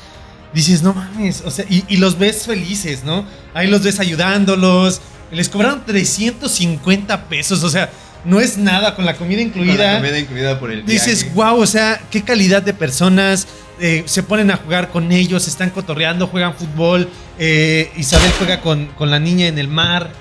Dices, 0.54 0.84
no 0.84 0.94
mames, 0.94 1.42
o 1.46 1.52
sea, 1.52 1.66
y, 1.70 1.86
y 1.88 1.98
los 1.98 2.18
ves 2.20 2.46
felices, 2.46 3.04
¿no? 3.06 3.26
Ahí 3.54 3.68
los 3.68 3.84
ves 3.84 4.00
ayudándolos. 4.02 5.00
Les 5.32 5.48
cobraron 5.48 5.86
350 5.86 7.26
pesos, 7.30 7.64
o 7.64 7.70
sea, 7.70 7.90
no 8.26 8.40
es 8.42 8.58
nada 8.58 8.96
con 8.96 9.06
la 9.06 9.16
comida 9.16 9.38
Con 9.40 9.48
incluida. 9.48 9.94
la 9.94 9.98
comida 10.00 10.20
incluida 10.20 10.60
por 10.60 10.72
el 10.72 10.86
Dices, 10.86 11.24
viaje. 11.24 11.36
wow, 11.36 11.62
o 11.62 11.66
sea, 11.68 12.02
qué 12.12 12.22
calidad 12.24 12.62
de 12.62 12.74
personas. 12.74 13.48
eh, 13.80 14.04
se 14.06 14.22
ponen 14.22 14.52
a 14.52 14.58
jugar 14.58 14.90
con 14.90 15.12
ellos, 15.12 15.48
están 15.48 15.70
cotorreando, 15.72 16.28
juegan 16.28 16.54
fútbol. 16.54 17.10
eh, 17.40 17.90
Isabel 17.98 18.32
juega 18.38 18.62
con, 18.62 18.88
con 18.88 19.10
la 19.10 19.20
niña 19.20 19.48
en 19.48 19.58
el 19.58 19.68
mar. 19.70 20.12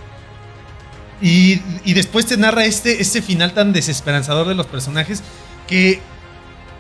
Y, 1.23 1.61
y 1.85 1.93
después 1.95 2.27
te 2.27 2.37
narra 2.37 2.65
este, 2.65 3.03
este 3.03 3.21
final 3.23 3.53
tan 3.53 3.73
desesperanzador 3.73 4.49
de 4.49 4.55
los 4.55 4.67
personajes 4.67 5.23
que 5.69 6.01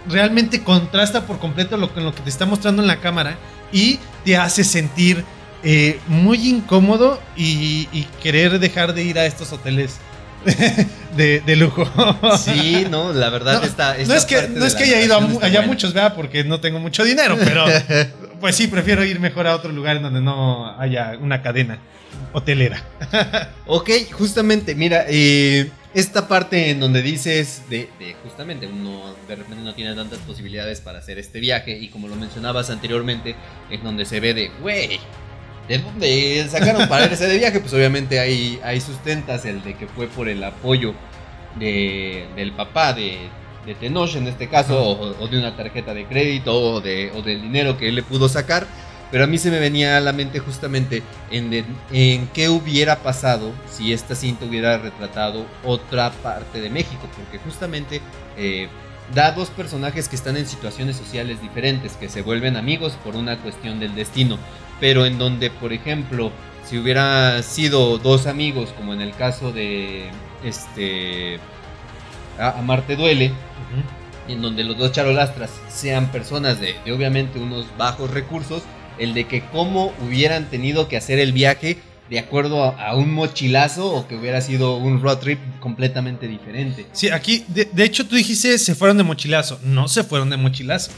realmente 0.09 0.62
contrasta 0.62 1.26
por 1.26 1.38
completo 1.38 1.76
lo, 1.76 1.93
con 1.93 2.05
lo 2.05 2.14
que 2.14 2.22
te 2.22 2.30
está 2.30 2.47
mostrando 2.47 2.80
en 2.82 2.88
la 2.88 3.01
cámara 3.01 3.36
y 3.72 3.99
te 4.24 4.36
hace 4.36 4.64
sentir 4.64 5.24
eh, 5.62 6.01
muy 6.09 6.49
incómodo 6.49 7.20
y, 7.36 7.86
y 7.93 8.07
querer 8.22 8.59
dejar 8.59 8.95
de 8.95 9.03
ir 9.05 9.18
a 9.18 9.26
estos 9.26 9.53
hoteles 9.53 9.97
de, 11.16 11.41
de 11.41 11.57
lujo. 11.57 11.84
Sí, 12.43 12.86
no, 12.91 13.12
la 13.12 13.28
verdad 13.28 13.61
No, 13.61 13.66
está. 13.66 13.95
no 14.07 14.14
es 14.14 14.24
que, 14.24 14.49
no 14.49 14.64
es 14.64 14.74
que 14.74 14.84
haya 14.84 15.03
ido 15.03 15.18
a 15.18 15.45
allá 15.47 15.62
muchos, 15.62 15.93
¿verdad? 15.93 16.14
Porque 16.14 16.45
no 16.45 16.61
tengo 16.61 16.78
mucho 16.78 17.05
dinero, 17.05 17.36
pero 17.38 17.66
pues 18.41 18.57
sí, 18.57 18.66
prefiero 18.68 19.05
ir 19.05 19.20
mejor 19.20 19.47
a 19.47 19.55
otro 19.55 19.70
lugar 19.70 19.99
en 19.99 20.03
donde 20.03 20.22
no 20.22 20.78
haya 20.80 21.12
una 21.20 21.43
cadena 21.43 21.78
hotelera. 22.32 22.82
Ok, 23.66 23.90
justamente, 24.12 24.74
mira, 24.74 25.04
eh, 25.08 25.70
esta 25.94 26.28
parte 26.28 26.70
en 26.70 26.80
donde 26.80 27.02
dices 27.02 27.62
de, 27.68 27.88
de 27.98 28.14
justamente 28.22 28.66
uno 28.66 29.14
de 29.26 29.36
repente 29.36 29.64
no 29.64 29.74
tiene 29.74 29.94
tantas 29.94 30.18
posibilidades 30.20 30.80
para 30.80 30.98
hacer 31.00 31.18
este 31.18 31.40
viaje 31.40 31.76
y 31.76 31.88
como 31.88 32.08
lo 32.08 32.16
mencionabas 32.16 32.70
anteriormente, 32.70 33.34
es 33.70 33.82
donde 33.82 34.04
se 34.04 34.20
ve 34.20 34.34
de, 34.34 34.50
güey, 34.61 35.00
¿de 35.68 35.78
dónde 35.78 36.46
sacaron 36.48 36.88
para 36.88 37.06
irse 37.06 37.26
de 37.26 37.38
viaje? 37.38 37.61
Pues 37.61 37.72
obviamente 37.72 38.20
hay, 38.20 38.61
hay 38.62 38.80
sustentas 38.80 39.44
el 39.44 39.62
de 39.62 39.74
que 39.76 39.86
fue 39.86 40.06
por 40.06 40.28
el 40.28 40.42
apoyo 40.44 40.94
de, 41.58 42.26
del 42.36 42.52
papá 42.52 42.92
de, 42.92 43.18
de 43.66 43.74
Tenoch 43.74 44.14
en 44.14 44.28
este 44.28 44.48
caso, 44.48 44.80
o, 44.80 45.22
o 45.22 45.28
de 45.28 45.38
una 45.38 45.56
tarjeta 45.56 45.92
de 45.94 46.06
crédito 46.06 46.54
o, 46.54 46.80
de, 46.80 47.11
o 47.14 47.22
del 47.22 47.42
dinero 47.42 47.76
que 47.76 47.88
él 47.88 47.96
le 47.96 48.02
pudo 48.02 48.28
sacar. 48.28 48.66
Pero 49.11 49.24
a 49.24 49.26
mí 49.26 49.38
se 49.38 49.50
me 49.50 49.58
venía 49.58 49.96
a 49.96 50.00
la 50.00 50.12
mente 50.12 50.38
justamente 50.38 51.02
en, 51.30 51.50
de- 51.50 51.64
en 51.92 52.28
qué 52.28 52.48
hubiera 52.48 52.96
pasado 52.96 53.52
si 53.68 53.92
esta 53.92 54.14
cinta 54.14 54.44
hubiera 54.44 54.78
retratado 54.78 55.46
otra 55.64 56.11
parte 56.11 56.61
de 56.61 56.70
México. 56.70 57.08
Porque 57.16 57.38
justamente 57.38 58.00
eh, 58.36 58.68
da 59.14 59.32
dos 59.32 59.48
personajes 59.50 60.08
que 60.08 60.16
están 60.16 60.36
en 60.36 60.46
situaciones 60.46 60.96
sociales 60.96 61.42
diferentes, 61.42 61.92
que 61.94 62.08
se 62.08 62.22
vuelven 62.22 62.56
amigos 62.56 62.92
por 63.04 63.16
una 63.16 63.36
cuestión 63.38 63.80
del 63.80 63.94
destino. 63.94 64.38
Pero 64.78 65.04
en 65.06 65.18
donde, 65.18 65.50
por 65.50 65.72
ejemplo, 65.72 66.30
si 66.64 66.78
hubiera 66.78 67.42
sido 67.42 67.98
dos 67.98 68.26
amigos, 68.28 68.70
como 68.76 68.94
en 68.94 69.00
el 69.00 69.12
caso 69.14 69.50
de 69.52 70.08
este 70.44 71.40
a, 72.38 72.58
Amarte 72.61 72.94
Duele, 72.96 73.32
en 74.28 74.40
donde 74.42 74.64
los 74.64 74.78
dos 74.78 74.92
charolastras 74.92 75.50
sean 75.68 76.12
personas 76.12 76.61
de, 76.61 76.76
de 76.84 76.92
obviamente 76.92 77.38
unos 77.38 77.66
bajos 77.76 78.11
recursos, 78.11 78.62
el 78.99 79.14
de 79.14 79.24
que 79.26 79.43
cómo 79.51 79.93
hubieran 80.07 80.47
tenido 80.51 80.88
que 80.88 80.97
hacer 80.97 81.18
el 81.18 81.32
viaje 81.32 81.78
de 82.11 82.18
acuerdo 82.18 82.64
a, 82.64 82.88
a 82.88 82.97
un 82.97 83.12
mochilazo 83.14 83.86
o 83.95 84.09
que 84.09 84.16
hubiera 84.16 84.41
sido 84.41 84.76
un 84.76 85.01
road 85.01 85.18
trip 85.18 85.38
completamente 85.61 86.26
diferente. 86.26 86.86
Sí, 86.93 87.09
aquí, 87.09 87.45
de, 87.49 87.68
de 87.72 87.84
hecho 87.84 88.07
tú 88.07 88.16
dijiste 88.16 88.59
se 88.59 88.74
fueron 88.74 88.97
de 88.99 89.05
mochilazo. 89.05 89.61
No 89.62 89.86
se 89.88 90.03
fueron 90.05 90.28
de 90.30 90.36
mochilazo. 90.36 90.91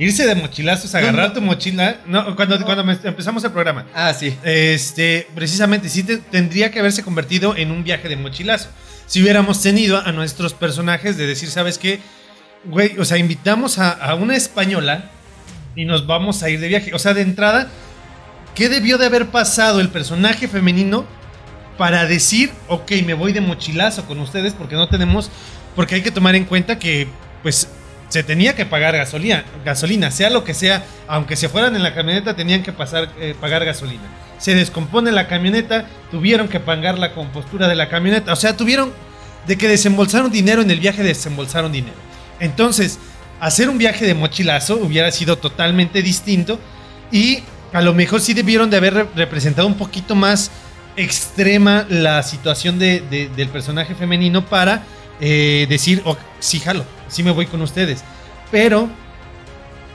Irse 0.00 0.26
de 0.26 0.34
mochilazo 0.36 0.86
es 0.86 0.94
agarrar 0.94 1.28
No, 1.28 1.32
tu 1.34 1.40
mochila. 1.40 1.96
No, 2.06 2.36
cuando, 2.36 2.62
cuando 2.64 2.88
empezamos 2.92 3.42
el 3.42 3.50
programa. 3.50 3.86
Ah, 3.94 4.14
sí. 4.14 4.32
Este, 4.44 5.26
precisamente, 5.34 5.88
sí 5.88 6.04
te- 6.04 6.18
tendría 6.18 6.70
que 6.70 6.78
haberse 6.78 7.02
convertido 7.02 7.56
en 7.56 7.72
un 7.72 7.82
viaje 7.82 8.08
de 8.08 8.14
mochilazo. 8.16 8.68
Si 9.06 9.20
hubiéramos 9.22 9.60
tenido 9.60 9.98
a 10.00 10.12
nuestros 10.12 10.52
personajes 10.54 11.16
de 11.16 11.26
decir, 11.26 11.48
¿sabes 11.50 11.78
qué? 11.78 11.98
Güey, 12.66 12.96
o 12.98 13.04
sea, 13.04 13.16
invitamos 13.18 13.78
a, 13.78 13.90
a 13.90 14.14
una 14.14 14.36
española 14.36 15.10
y 15.78 15.84
nos 15.84 16.08
vamos 16.08 16.42
a 16.42 16.50
ir 16.50 16.58
de 16.58 16.66
viaje. 16.66 16.92
O 16.92 16.98
sea, 16.98 17.14
de 17.14 17.22
entrada, 17.22 17.68
¿qué 18.56 18.68
debió 18.68 18.98
de 18.98 19.06
haber 19.06 19.26
pasado 19.26 19.80
el 19.80 19.90
personaje 19.90 20.48
femenino 20.48 21.04
para 21.78 22.04
decir, 22.04 22.50
ok, 22.66 22.90
me 23.06 23.14
voy 23.14 23.32
de 23.32 23.40
mochilazo 23.40 24.04
con 24.04 24.18
ustedes 24.18 24.54
porque 24.54 24.74
no 24.74 24.88
tenemos, 24.88 25.30
porque 25.76 25.94
hay 25.94 26.02
que 26.02 26.10
tomar 26.10 26.34
en 26.34 26.46
cuenta 26.46 26.80
que, 26.80 27.06
pues, 27.44 27.68
se 28.08 28.24
tenía 28.24 28.56
que 28.56 28.66
pagar 28.66 28.96
gasolina, 28.96 29.44
gasolina, 29.64 30.10
sea 30.10 30.30
lo 30.30 30.42
que 30.42 30.52
sea, 30.52 30.84
aunque 31.06 31.36
se 31.36 31.48
fueran 31.48 31.76
en 31.76 31.84
la 31.84 31.94
camioneta, 31.94 32.34
tenían 32.34 32.64
que 32.64 32.72
pasar, 32.72 33.10
eh, 33.20 33.36
pagar 33.40 33.64
gasolina. 33.64 34.02
Se 34.38 34.56
descompone 34.56 35.12
la 35.12 35.28
camioneta, 35.28 35.86
tuvieron 36.10 36.48
que 36.48 36.58
pagar 36.58 36.98
la 36.98 37.12
compostura 37.12 37.68
de 37.68 37.76
la 37.76 37.88
camioneta, 37.88 38.32
o 38.32 38.36
sea, 38.36 38.56
tuvieron 38.56 38.92
de 39.46 39.56
que 39.56 39.68
desembolsaron 39.68 40.32
dinero 40.32 40.60
en 40.60 40.72
el 40.72 40.80
viaje, 40.80 41.04
desembolsaron 41.04 41.70
dinero. 41.70 41.96
Entonces, 42.40 42.98
hacer 43.40 43.68
un 43.68 43.78
viaje 43.78 44.04
de 44.06 44.14
mochilazo 44.14 44.76
hubiera 44.76 45.10
sido 45.12 45.36
totalmente 45.38 46.02
distinto 46.02 46.58
y 47.12 47.40
a 47.72 47.82
lo 47.82 47.94
mejor 47.94 48.20
sí 48.20 48.34
debieron 48.34 48.70
de 48.70 48.76
haber 48.78 48.94
re- 48.94 49.06
representado 49.14 49.66
un 49.68 49.74
poquito 49.74 50.14
más 50.14 50.50
extrema 50.96 51.86
la 51.88 52.22
situación 52.22 52.78
de- 52.78 53.00
de- 53.10 53.28
del 53.28 53.48
personaje 53.48 53.94
femenino 53.94 54.44
para 54.46 54.82
eh, 55.20 55.66
decir, 55.68 56.00
"Ok, 56.04 56.18
sí, 56.38 56.60
jalo, 56.60 56.84
sí 57.08 57.24
me 57.24 57.32
voy 57.32 57.46
con 57.46 57.60
ustedes. 57.60 58.04
Pero 58.52 58.88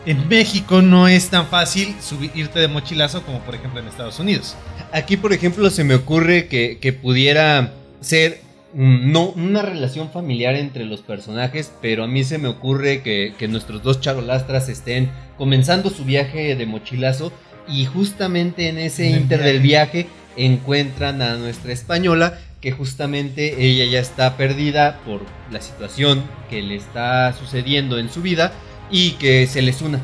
en 0.06 0.28
México 0.28 0.82
no 0.82 1.08
es 1.08 1.30
tan 1.30 1.48
fácil 1.48 1.96
subir, 2.02 2.30
irte 2.36 2.60
de 2.60 2.68
mochilazo 2.68 3.24
como 3.24 3.40
por 3.40 3.56
ejemplo 3.56 3.80
en 3.80 3.88
Estados 3.88 4.20
Unidos. 4.20 4.56
Aquí, 4.92 5.16
por 5.16 5.32
ejemplo, 5.32 5.70
se 5.70 5.84
me 5.86 5.96
ocurre 5.96 6.48
que, 6.48 6.78
pudiera 7.02 7.72
ser 8.02 8.42
no 8.74 9.30
una 9.30 9.62
relación 9.62 10.10
familiar 10.10 10.56
entre 10.56 10.86
los 10.86 11.02
personajes, 11.02 11.72
pero 11.82 12.04
a 12.04 12.08
mí 12.08 12.24
se 12.24 12.38
me 12.38 12.48
ocurre 12.48 13.02
que, 13.02 13.34
que 13.38 13.48
nuestros 13.48 13.84
dos 13.84 14.02
charolastras 14.02 14.70
estén 14.70 15.10
comenzando 15.38 15.90
su 15.90 16.06
viaje 16.06 16.56
de 16.56 16.66
mochilazo 16.66 17.32
y 17.68 17.86
justamente 17.86 18.70
en 18.70 18.78
ese 18.78 19.10
En 19.10 19.22
inter 19.22 19.44
del 19.44 19.60
viaje. 19.60 20.08
encuentran 20.36 21.22
a 21.22 21.36
nuestra 21.38 21.72
española 21.72 22.40
que 22.62 22.72
justamente 22.72 23.64
ella 23.66 23.86
ya 23.86 24.00
está 24.00 24.38
perdida 24.38 25.00
por 25.06 25.22
la 25.52 25.62
situación 25.62 26.24
que 26.50 26.62
le 26.62 26.76
está 26.76 27.34
sucediendo 27.34 28.00
en 28.00 28.10
su 28.10 28.22
vida 28.22 28.54
y 28.90 29.12
que 29.12 29.48
se 29.48 29.62
les 29.62 29.82
una. 29.82 30.00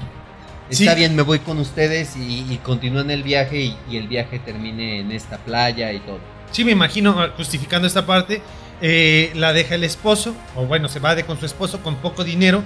Sí. 0.70 0.84
Está 0.84 0.94
bien, 0.94 1.16
me 1.16 1.24
voy 1.24 1.40
con 1.40 1.58
ustedes 1.58 2.16
y, 2.16 2.46
y 2.52 2.58
continúan 2.58 3.10
el 3.10 3.24
viaje 3.24 3.62
y, 3.62 3.76
y 3.90 3.98
el 3.98 4.08
viaje 4.08 4.40
termine 4.40 5.00
en 5.00 5.12
esta 5.12 5.38
playa 5.38 5.92
y 5.94 6.00
todo. 6.00 6.20
Sí, 6.52 6.64
me 6.64 6.72
imagino, 6.72 7.20
ah, 7.20 7.34
justificando 7.36 7.88
esta 7.88 8.06
parte, 8.06 8.42
eh, 8.82 9.32
la 9.36 9.54
deja 9.54 9.76
el 9.76 9.84
esposo, 9.84 10.36
o 10.56 10.66
bueno, 10.66 10.88
se 10.88 11.00
va 11.00 11.16
de 11.16 11.26
con 11.26 11.40
su 11.40 11.46
esposo 11.46 11.82
con 11.82 11.98
poco 11.98 12.24
dinero, 12.24 12.64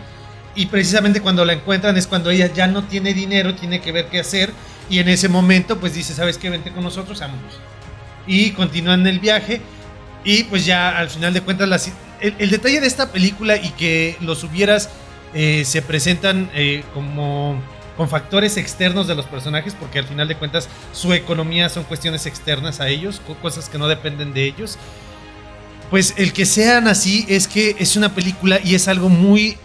y 0.56 0.68
precisamente 0.68 1.22
cuando 1.22 1.44
la 1.46 1.54
encuentran 1.54 1.98
es 1.98 2.08
cuando 2.08 2.30
ella 2.30 2.52
ya 2.54 2.68
no 2.68 2.84
tiene 2.84 3.14
dinero, 3.14 3.56
tiene 3.56 3.82
que 3.82 3.92
ver 3.92 4.08
qué 4.08 4.20
hacer, 4.20 4.52
y 4.90 5.00
en 5.00 5.10
ese 5.10 5.30
momento 5.30 5.80
pues 5.80 5.94
dice, 5.94 6.14
¿sabes 6.14 6.38
qué? 6.38 6.50
Vente 6.50 6.72
con 6.72 6.84
nosotros, 6.84 7.20
vámonos. 7.20 7.60
Y 8.28 8.52
continúan 8.52 9.06
el 9.08 9.20
viaje, 9.20 9.62
y 10.24 10.44
pues 10.44 10.66
ya 10.66 10.98
al 10.98 11.10
final 11.10 11.34
de 11.34 11.42
cuentas, 11.42 11.92
el 12.22 12.50
detalle 12.50 12.80
de 12.80 12.88
esta 12.88 13.12
película 13.12 13.58
y 13.58 13.70
que 13.72 14.16
los 14.22 14.44
hubieras 14.44 14.90
eh, 15.34 15.64
se 15.66 15.82
presentan 15.82 16.50
eh, 16.54 16.84
como 16.94 17.62
con 17.98 18.10
factores 18.10 18.58
externos 18.58 19.08
de 19.08 19.16
los 19.16 19.26
personajes, 19.26 19.76
porque 19.80 20.00
al 20.00 20.06
final 20.06 20.28
de 20.28 20.36
cuentas 20.36 20.68
su 20.94 21.14
economía 21.14 21.70
son 21.70 21.84
cuestiones 21.84 22.26
externas 22.26 22.80
a 22.80 22.88
ellos, 22.90 23.22
co- 23.26 23.36
cosas 23.36 23.70
que 23.70 23.78
no 23.78 23.88
dependen 23.88 24.34
de 24.34 24.46
ellos. 24.46 24.78
Pues 25.90 26.16
el 26.18 26.34
que 26.34 26.46
sean 26.46 26.88
así 26.88 27.26
es 27.30 27.48
que 27.48 27.76
es 27.78 27.96
una 27.96 28.16
película 28.16 28.60
y 28.64 28.74
es 28.74 28.88
algo 28.88 29.10
muy 29.10 29.58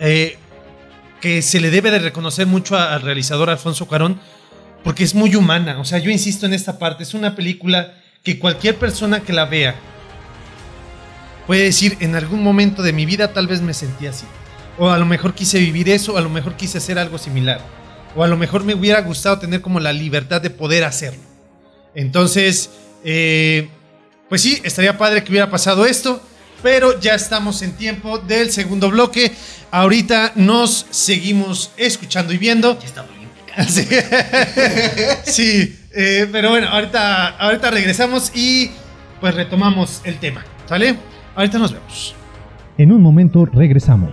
eh, 0.00 0.36
que 1.20 1.40
se 1.40 1.60
le 1.60 1.70
debe 1.70 1.92
de 1.92 2.00
reconocer 2.00 2.48
mucho 2.48 2.76
al 2.76 3.00
realizador 3.02 3.48
Alfonso 3.48 3.86
Cuarón, 3.86 4.18
porque 4.82 5.04
es 5.04 5.14
muy 5.14 5.36
humana. 5.36 5.78
O 5.78 5.84
sea, 5.84 5.98
yo 6.00 6.10
insisto 6.10 6.46
en 6.46 6.54
esta 6.54 6.80
parte, 6.80 7.04
es 7.04 7.14
una 7.14 7.36
película 7.36 7.94
que 8.24 8.40
cualquier 8.40 8.74
persona 8.76 9.20
que 9.20 9.32
la 9.32 9.44
vea 9.44 9.76
puede 11.46 11.62
decir, 11.62 11.96
en 12.00 12.16
algún 12.16 12.42
momento 12.42 12.82
de 12.82 12.92
mi 12.92 13.06
vida 13.06 13.32
tal 13.32 13.46
vez 13.46 13.60
me 13.60 13.74
sentí 13.74 14.08
así. 14.08 14.26
O 14.78 14.90
a 14.90 14.98
lo 14.98 15.04
mejor 15.04 15.34
quise 15.34 15.58
vivir 15.58 15.88
eso, 15.88 16.14
o 16.14 16.16
a 16.16 16.20
lo 16.20 16.30
mejor 16.30 16.54
quise 16.56 16.78
hacer 16.78 16.98
algo 16.98 17.18
similar. 17.18 17.60
O 18.16 18.22
a 18.22 18.26
lo 18.26 18.36
mejor 18.36 18.64
me 18.64 18.74
hubiera 18.74 19.00
gustado 19.00 19.38
tener 19.38 19.60
como 19.60 19.80
la 19.80 19.92
libertad 19.92 20.40
de 20.40 20.50
poder 20.50 20.84
hacerlo. 20.84 21.22
Entonces, 21.94 22.70
eh, 23.04 23.68
pues 24.28 24.42
sí, 24.42 24.60
estaría 24.64 24.96
padre 24.96 25.22
que 25.22 25.30
hubiera 25.30 25.50
pasado 25.50 25.86
esto. 25.86 26.22
Pero 26.62 27.00
ya 27.00 27.14
estamos 27.14 27.60
en 27.62 27.72
tiempo 27.72 28.18
del 28.18 28.52
segundo 28.52 28.88
bloque. 28.88 29.32
Ahorita 29.72 30.32
nos 30.36 30.86
seguimos 30.90 31.72
escuchando 31.76 32.32
y 32.32 32.38
viendo. 32.38 32.78
Ya 32.78 32.86
está 32.86 33.02
bien. 33.02 33.22
Sí, 33.68 33.84
Sí, 35.24 35.78
eh, 35.94 36.28
pero 36.32 36.50
bueno, 36.50 36.68
ahorita, 36.68 37.36
ahorita 37.36 37.70
regresamos 37.70 38.32
y 38.34 38.70
pues 39.20 39.34
retomamos 39.34 40.00
el 40.04 40.18
tema. 40.18 40.44
¿Sale? 40.66 40.96
Ahorita 41.34 41.58
nos 41.58 41.72
vemos. 41.72 42.14
En 42.78 42.92
un 42.92 43.02
momento 43.02 43.44
regresamos. 43.44 44.10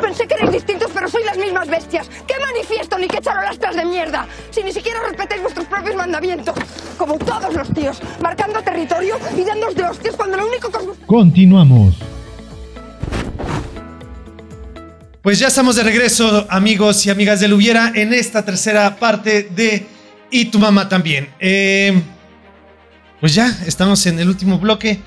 Pensé 0.00 0.26
que 0.26 0.34
erais 0.34 0.52
distintos, 0.52 0.90
pero 0.92 1.08
sois 1.08 1.24
las 1.24 1.38
mismas 1.38 1.68
bestias. 1.68 2.08
¡Qué 2.26 2.34
manifiesto 2.38 2.98
ni 2.98 3.08
qué 3.08 3.20
charolastras 3.20 3.76
de 3.76 3.84
mierda! 3.84 4.26
Si 4.50 4.62
ni 4.62 4.72
siquiera 4.72 5.00
respetáis 5.02 5.42
vuestros 5.42 5.66
propios 5.66 5.96
mandamientos. 5.96 6.54
Como 6.98 7.18
todos 7.18 7.54
los 7.54 7.72
tíos, 7.72 8.00
marcando 8.20 8.62
territorio 8.62 9.18
y 9.36 9.44
dándos 9.44 9.74
de 9.74 9.84
hostias 9.84 10.16
cuando 10.16 10.36
lo 10.36 10.46
único 10.46 10.70
que 10.70 10.76
os. 10.76 10.96
Continuamos. 11.06 11.96
Pues 15.22 15.38
ya 15.38 15.48
estamos 15.48 15.74
de 15.76 15.82
regreso, 15.82 16.46
amigos 16.50 17.04
y 17.06 17.10
amigas 17.10 17.40
del 17.40 17.52
Hubiera, 17.52 17.90
en 17.94 18.14
esta 18.14 18.44
tercera 18.44 18.96
parte 18.96 19.42
de 19.42 19.86
Y 20.30 20.46
tu 20.46 20.58
mamá 20.58 20.88
también. 20.88 21.30
Eh, 21.40 22.00
pues 23.20 23.34
ya 23.34 23.48
estamos 23.66 24.06
en 24.06 24.18
el 24.18 24.28
último 24.28 24.58
bloque 24.58 25.00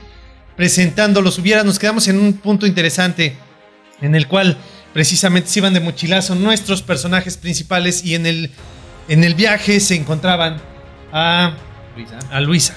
presentando 0.58 1.22
los 1.22 1.39
Hubiera. 1.39 1.64
Nos 1.64 1.80
quedamos 1.80 2.08
en 2.08 2.20
un 2.20 2.34
punto 2.34 2.68
interesante 2.68 3.38
en 4.02 4.16
el 4.16 4.28
cual 4.28 4.58
precisamente 4.93 5.50
se 5.50 5.60
iban 5.60 5.74
de 5.74 5.80
mochilazo 5.80 6.36
nuestros 6.36 6.82
personajes 6.82 7.38
principales 7.38 8.04
y 8.04 8.16
en 8.16 8.26
el, 8.26 8.52
en 9.08 9.24
el 9.24 9.36
viaje 9.36 9.80
se 9.80 9.95
encontraban 9.95 10.62
a 11.12 11.54
Luisa. 11.95 12.20
a 12.32 12.39
Luisa. 12.39 12.76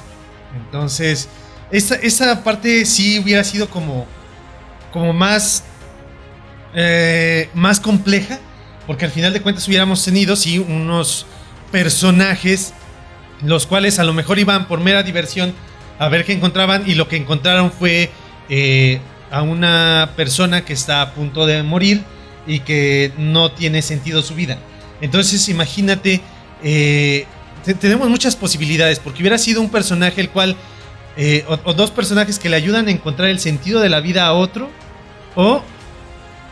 Entonces, 0.64 1.28
esta, 1.70 1.94
esta 1.96 2.44
parte 2.44 2.84
sí 2.84 3.18
hubiera 3.18 3.44
sido 3.44 3.68
como, 3.70 4.06
como 4.92 5.12
más, 5.12 5.64
eh, 6.74 7.48
más 7.54 7.80
compleja, 7.80 8.38
porque 8.86 9.06
al 9.06 9.10
final 9.10 9.32
de 9.32 9.40
cuentas 9.40 9.66
hubiéramos 9.68 10.04
tenido, 10.04 10.36
sí, 10.36 10.58
unos 10.58 11.26
personajes, 11.70 12.74
los 13.42 13.66
cuales 13.66 13.98
a 13.98 14.04
lo 14.04 14.12
mejor 14.12 14.38
iban 14.38 14.68
por 14.68 14.80
mera 14.80 15.02
diversión 15.02 15.54
a 15.98 16.08
ver 16.08 16.24
qué 16.24 16.32
encontraban, 16.32 16.82
y 16.86 16.94
lo 16.94 17.08
que 17.08 17.16
encontraron 17.16 17.72
fue 17.72 18.10
eh, 18.48 19.00
a 19.32 19.42
una 19.42 20.10
persona 20.14 20.64
que 20.64 20.72
está 20.74 21.02
a 21.02 21.14
punto 21.14 21.46
de 21.46 21.62
morir 21.62 22.02
y 22.46 22.60
que 22.60 23.12
no 23.18 23.50
tiene 23.52 23.82
sentido 23.82 24.22
su 24.22 24.34
vida. 24.34 24.58
Entonces, 25.00 25.48
imagínate, 25.48 26.20
eh, 26.62 27.26
te- 27.64 27.74
tenemos 27.74 28.08
muchas 28.08 28.36
posibilidades, 28.36 28.98
porque 29.00 29.22
hubiera 29.22 29.38
sido 29.38 29.60
un 29.60 29.70
personaje 29.70 30.20
el 30.20 30.28
cual, 30.30 30.54
eh, 31.16 31.44
o, 31.48 31.58
o 31.70 31.72
dos 31.74 31.90
personajes 31.90 32.38
que 32.38 32.48
le 32.48 32.56
ayudan 32.56 32.86
a 32.88 32.90
encontrar 32.90 33.28
el 33.30 33.40
sentido 33.40 33.80
de 33.80 33.88
la 33.88 34.00
vida 34.00 34.26
a 34.26 34.32
otro, 34.34 34.70
o 35.34 35.62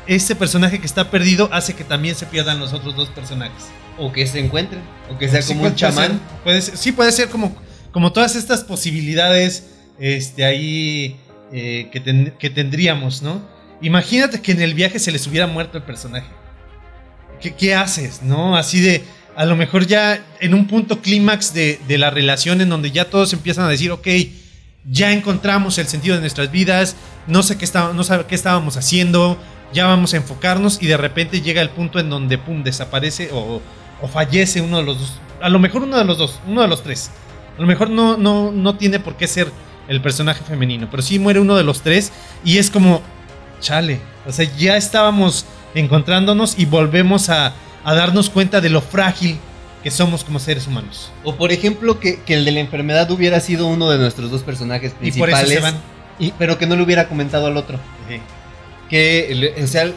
este 0.07 0.35
personaje 0.35 0.81
que 0.81 0.87
está 0.87 1.11
perdido 1.11 1.49
hace 1.53 1.74
que 1.74 1.85
también 1.85 2.14
se 2.16 2.26
pierdan 2.26 2.59
los 2.59 2.72
otros 2.72 2.97
dos 2.97 3.09
personajes. 3.11 3.64
O 3.99 4.11
que 4.11 4.26
se 4.26 4.39
encuentren. 4.41 4.81
O 5.11 5.18
que 5.18 5.28
sea 5.28 5.43
como 5.43 5.64
un 5.64 5.74
chamán. 5.74 6.07
ser, 6.12 6.18
puede 6.43 6.62
ser- 6.62 6.76
sí, 6.78 6.93
puede 6.93 7.12
ser 7.12 7.28
como, 7.28 7.55
como 7.93 8.11
todas 8.12 8.35
estas 8.37 8.64
posibilidades 8.64 9.66
este, 9.99 10.45
ahí 10.45 11.16
eh, 11.53 11.89
que, 11.93 12.01
ten- 12.01 12.35
que 12.39 12.51
tendríamos, 12.51 13.23
¿no? 13.23 13.41
Imagínate 13.83 14.41
que 14.43 14.53
en 14.53 14.61
el 14.61 14.75
viaje 14.75 14.99
se 14.99 15.11
les 15.13 15.27
hubiera 15.27 15.47
muerto 15.47 15.79
el 15.79 15.85
personaje. 15.85 16.29
¿Qué, 17.59 17.75
haces, 17.75 18.23
no? 18.23 18.57
Así 18.57 18.81
de, 18.81 19.03
a 19.35 19.47
lo 19.47 19.57
mejor 19.57 19.87
ya 19.87 20.23
en 20.41 20.53
un 20.53 20.67
punto 20.67 21.01
clímax 21.01 21.55
de, 21.55 21.81
de 21.89 21.97
la 21.97 22.11
relación 22.11 22.61
en 22.61 22.69
donde 22.69 22.91
ya 22.91 23.07
todos 23.09 23.33
empiezan 23.33 23.65
a 23.65 23.69
decir, 23.69 23.91
ok, 23.91 24.07
ya 24.91 25.13
encontramos 25.13 25.79
el 25.79 25.87
sentido 25.87 26.15
de 26.17 26.21
nuestras 26.21 26.51
vidas, 26.53 26.97
no 27.27 27.43
sé 27.43 27.57
qué, 27.57 27.65
estaba- 27.65 27.95
no 27.95 28.05
sabe 28.05 28.27
qué 28.27 28.35
estábamos 28.35 28.77
haciendo, 28.77 29.39
ya 29.73 29.87
vamos 29.87 30.13
a 30.13 30.19
enfocarnos 30.19 30.83
y 30.83 30.87
de 30.87 30.99
repente 30.99 31.41
llega 31.41 31.63
el 31.63 31.71
punto 31.71 31.99
en 31.99 32.11
donde, 32.11 32.37
pum, 32.37 32.63
desaparece 32.63 33.31
o, 33.33 33.63
o 34.03 34.09
fallece 34.09 34.61
uno 34.61 34.77
de 34.79 34.83
los 34.85 34.99
dos. 34.99 35.19
A 35.41 35.49
lo 35.49 35.59
mejor 35.59 35.85
uno 35.85 35.97
de 35.97 36.05
los 36.05 36.19
dos, 36.19 36.39
uno 36.47 36.61
de 36.61 36.69
los 36.69 36.83
tres. 36.83 37.11
A 37.57 37.61
lo 37.61 37.67
mejor 37.67 37.89
no, 37.89 38.19
no, 38.19 38.53
no 38.53 38.77
tiene 38.77 39.01
por 39.01 39.17
qué 39.17 39.27
ser 39.27 39.51
el 39.91 40.01
personaje 40.01 40.43
femenino, 40.45 40.88
pero 40.91 41.03
sí 41.03 41.18
muere 41.18 41.41
uno 41.41 41.57
de 41.57 41.64
los 41.64 41.82
tres 41.82 42.12
y 42.45 42.57
es 42.59 42.70
como, 42.70 43.03
chale, 43.61 44.01
o 44.26 44.32
sea, 44.32 44.47
ya 44.57 44.76
estábamos 44.76 45.45
encontrándonos 45.74 46.59
y 46.59 46.64
volvemos 46.64 47.28
a, 47.28 47.53
a 47.84 47.95
darnos 47.95 48.30
cuenta 48.30 48.61
de 48.61 48.70
lo 48.70 48.80
frágil 48.80 49.36
que 49.82 49.91
somos 49.91 50.24
como 50.24 50.38
seres 50.38 50.66
humanos. 50.66 51.11
O 51.24 51.34
por 51.34 51.53
ejemplo, 51.53 51.99
que, 52.01 52.20
que 52.22 52.34
el 52.34 52.45
de 52.45 52.53
la 52.53 52.61
enfermedad 52.61 53.11
hubiera 53.11 53.41
sido 53.41 53.66
uno 53.66 53.91
de 53.91 53.99
nuestros 53.99 54.30
dos 54.30 54.43
personajes 54.43 54.93
Y 55.03 55.11
por 55.12 55.28
principales. 55.28 55.51
eso 55.51 55.55
se 55.55 55.61
van. 55.61 55.74
y- 56.18 56.32
pero 56.38 56.57
que 56.59 56.66
no 56.66 56.76
le 56.76 56.82
hubiera 56.82 57.09
comentado 57.09 57.47
al 57.47 57.57
otro. 57.57 57.78
Que, 58.88 59.32
le- 59.34 59.62
o 59.62 59.66
sea, 59.66 59.91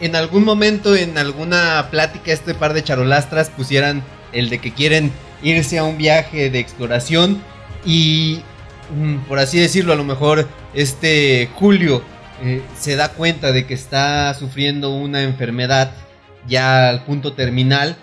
en 0.00 0.16
algún 0.16 0.44
momento, 0.44 0.94
en 0.96 1.16
alguna 1.18 1.88
plática, 1.90 2.32
este 2.32 2.54
par 2.54 2.74
de 2.74 2.82
charolastras 2.84 3.50
pusieran 3.50 4.02
el 4.32 4.50
de 4.50 4.58
que 4.58 4.72
quieren 4.72 5.12
irse 5.42 5.78
a 5.78 5.84
un 5.84 5.96
viaje 5.98 6.50
de 6.50 6.58
exploración 6.58 7.42
y, 7.86 8.40
por 9.28 9.38
así 9.38 9.58
decirlo, 9.58 9.92
a 9.92 9.96
lo 9.96 10.04
mejor 10.04 10.48
este 10.74 11.48
Julio 11.54 12.02
eh, 12.42 12.62
se 12.78 12.96
da 12.96 13.10
cuenta 13.12 13.52
de 13.52 13.66
que 13.66 13.74
está 13.74 14.34
sufriendo 14.34 14.90
una 14.90 15.22
enfermedad 15.22 15.92
ya 16.46 16.88
al 16.88 17.04
punto 17.04 17.32
terminal, 17.32 17.96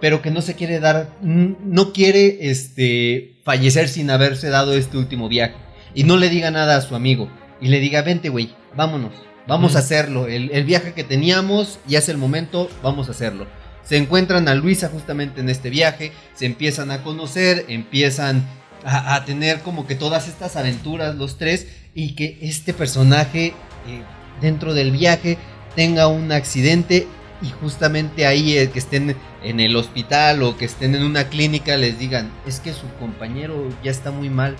pero 0.00 0.20
que 0.20 0.30
no 0.30 0.42
se 0.42 0.54
quiere 0.54 0.78
dar, 0.80 1.08
no 1.22 1.92
quiere 1.92 2.50
este, 2.50 3.36
fallecer 3.44 3.88
sin 3.88 4.10
haberse 4.10 4.48
dado 4.50 4.74
este 4.74 4.98
último 4.98 5.28
viaje. 5.28 5.54
Y 5.94 6.04
no 6.04 6.16
le 6.18 6.28
diga 6.28 6.50
nada 6.50 6.76
a 6.76 6.82
su 6.82 6.94
amigo. 6.94 7.30
Y 7.60 7.68
le 7.68 7.80
diga, 7.80 8.02
vente, 8.02 8.28
güey, 8.28 8.54
vámonos. 8.76 9.12
Vamos 9.46 9.72
Mm. 9.72 9.76
a 9.76 9.78
hacerlo. 9.78 10.26
El, 10.26 10.50
el 10.52 10.64
viaje 10.64 10.92
que 10.92 11.04
teníamos 11.04 11.78
ya 11.86 12.00
es 12.00 12.08
el 12.10 12.18
momento, 12.18 12.68
vamos 12.82 13.08
a 13.08 13.12
hacerlo. 13.12 13.46
Se 13.82 13.96
encuentran 13.96 14.48
a 14.48 14.54
Luisa 14.54 14.88
justamente 14.88 15.40
en 15.40 15.48
este 15.48 15.70
viaje, 15.70 16.12
se 16.34 16.44
empiezan 16.44 16.90
a 16.90 17.02
conocer, 17.02 17.64
empiezan 17.68 18.44
a, 18.84 19.14
a 19.14 19.24
tener 19.24 19.60
como 19.60 19.86
que 19.86 19.94
todas 19.94 20.28
estas 20.28 20.56
aventuras 20.56 21.14
los 21.16 21.38
tres 21.38 21.66
y 21.94 22.14
que 22.14 22.38
este 22.42 22.74
personaje 22.74 23.54
eh, 23.88 24.02
dentro 24.40 24.74
del 24.74 24.90
viaje 24.90 25.38
tenga 25.74 26.08
un 26.08 26.32
accidente 26.32 27.06
y 27.42 27.50
justamente 27.50 28.26
ahí 28.26 28.56
eh, 28.56 28.70
que 28.70 28.78
estén 28.78 29.16
en 29.42 29.60
el 29.60 29.76
hospital 29.76 30.42
o 30.42 30.56
que 30.56 30.64
estén 30.64 30.94
en 30.94 31.04
una 31.04 31.24
clínica 31.28 31.76
les 31.76 31.98
digan, 31.98 32.30
es 32.46 32.60
que 32.60 32.72
su 32.72 32.88
compañero 32.98 33.68
ya 33.82 33.90
está 33.90 34.10
muy 34.10 34.30
mal, 34.30 34.56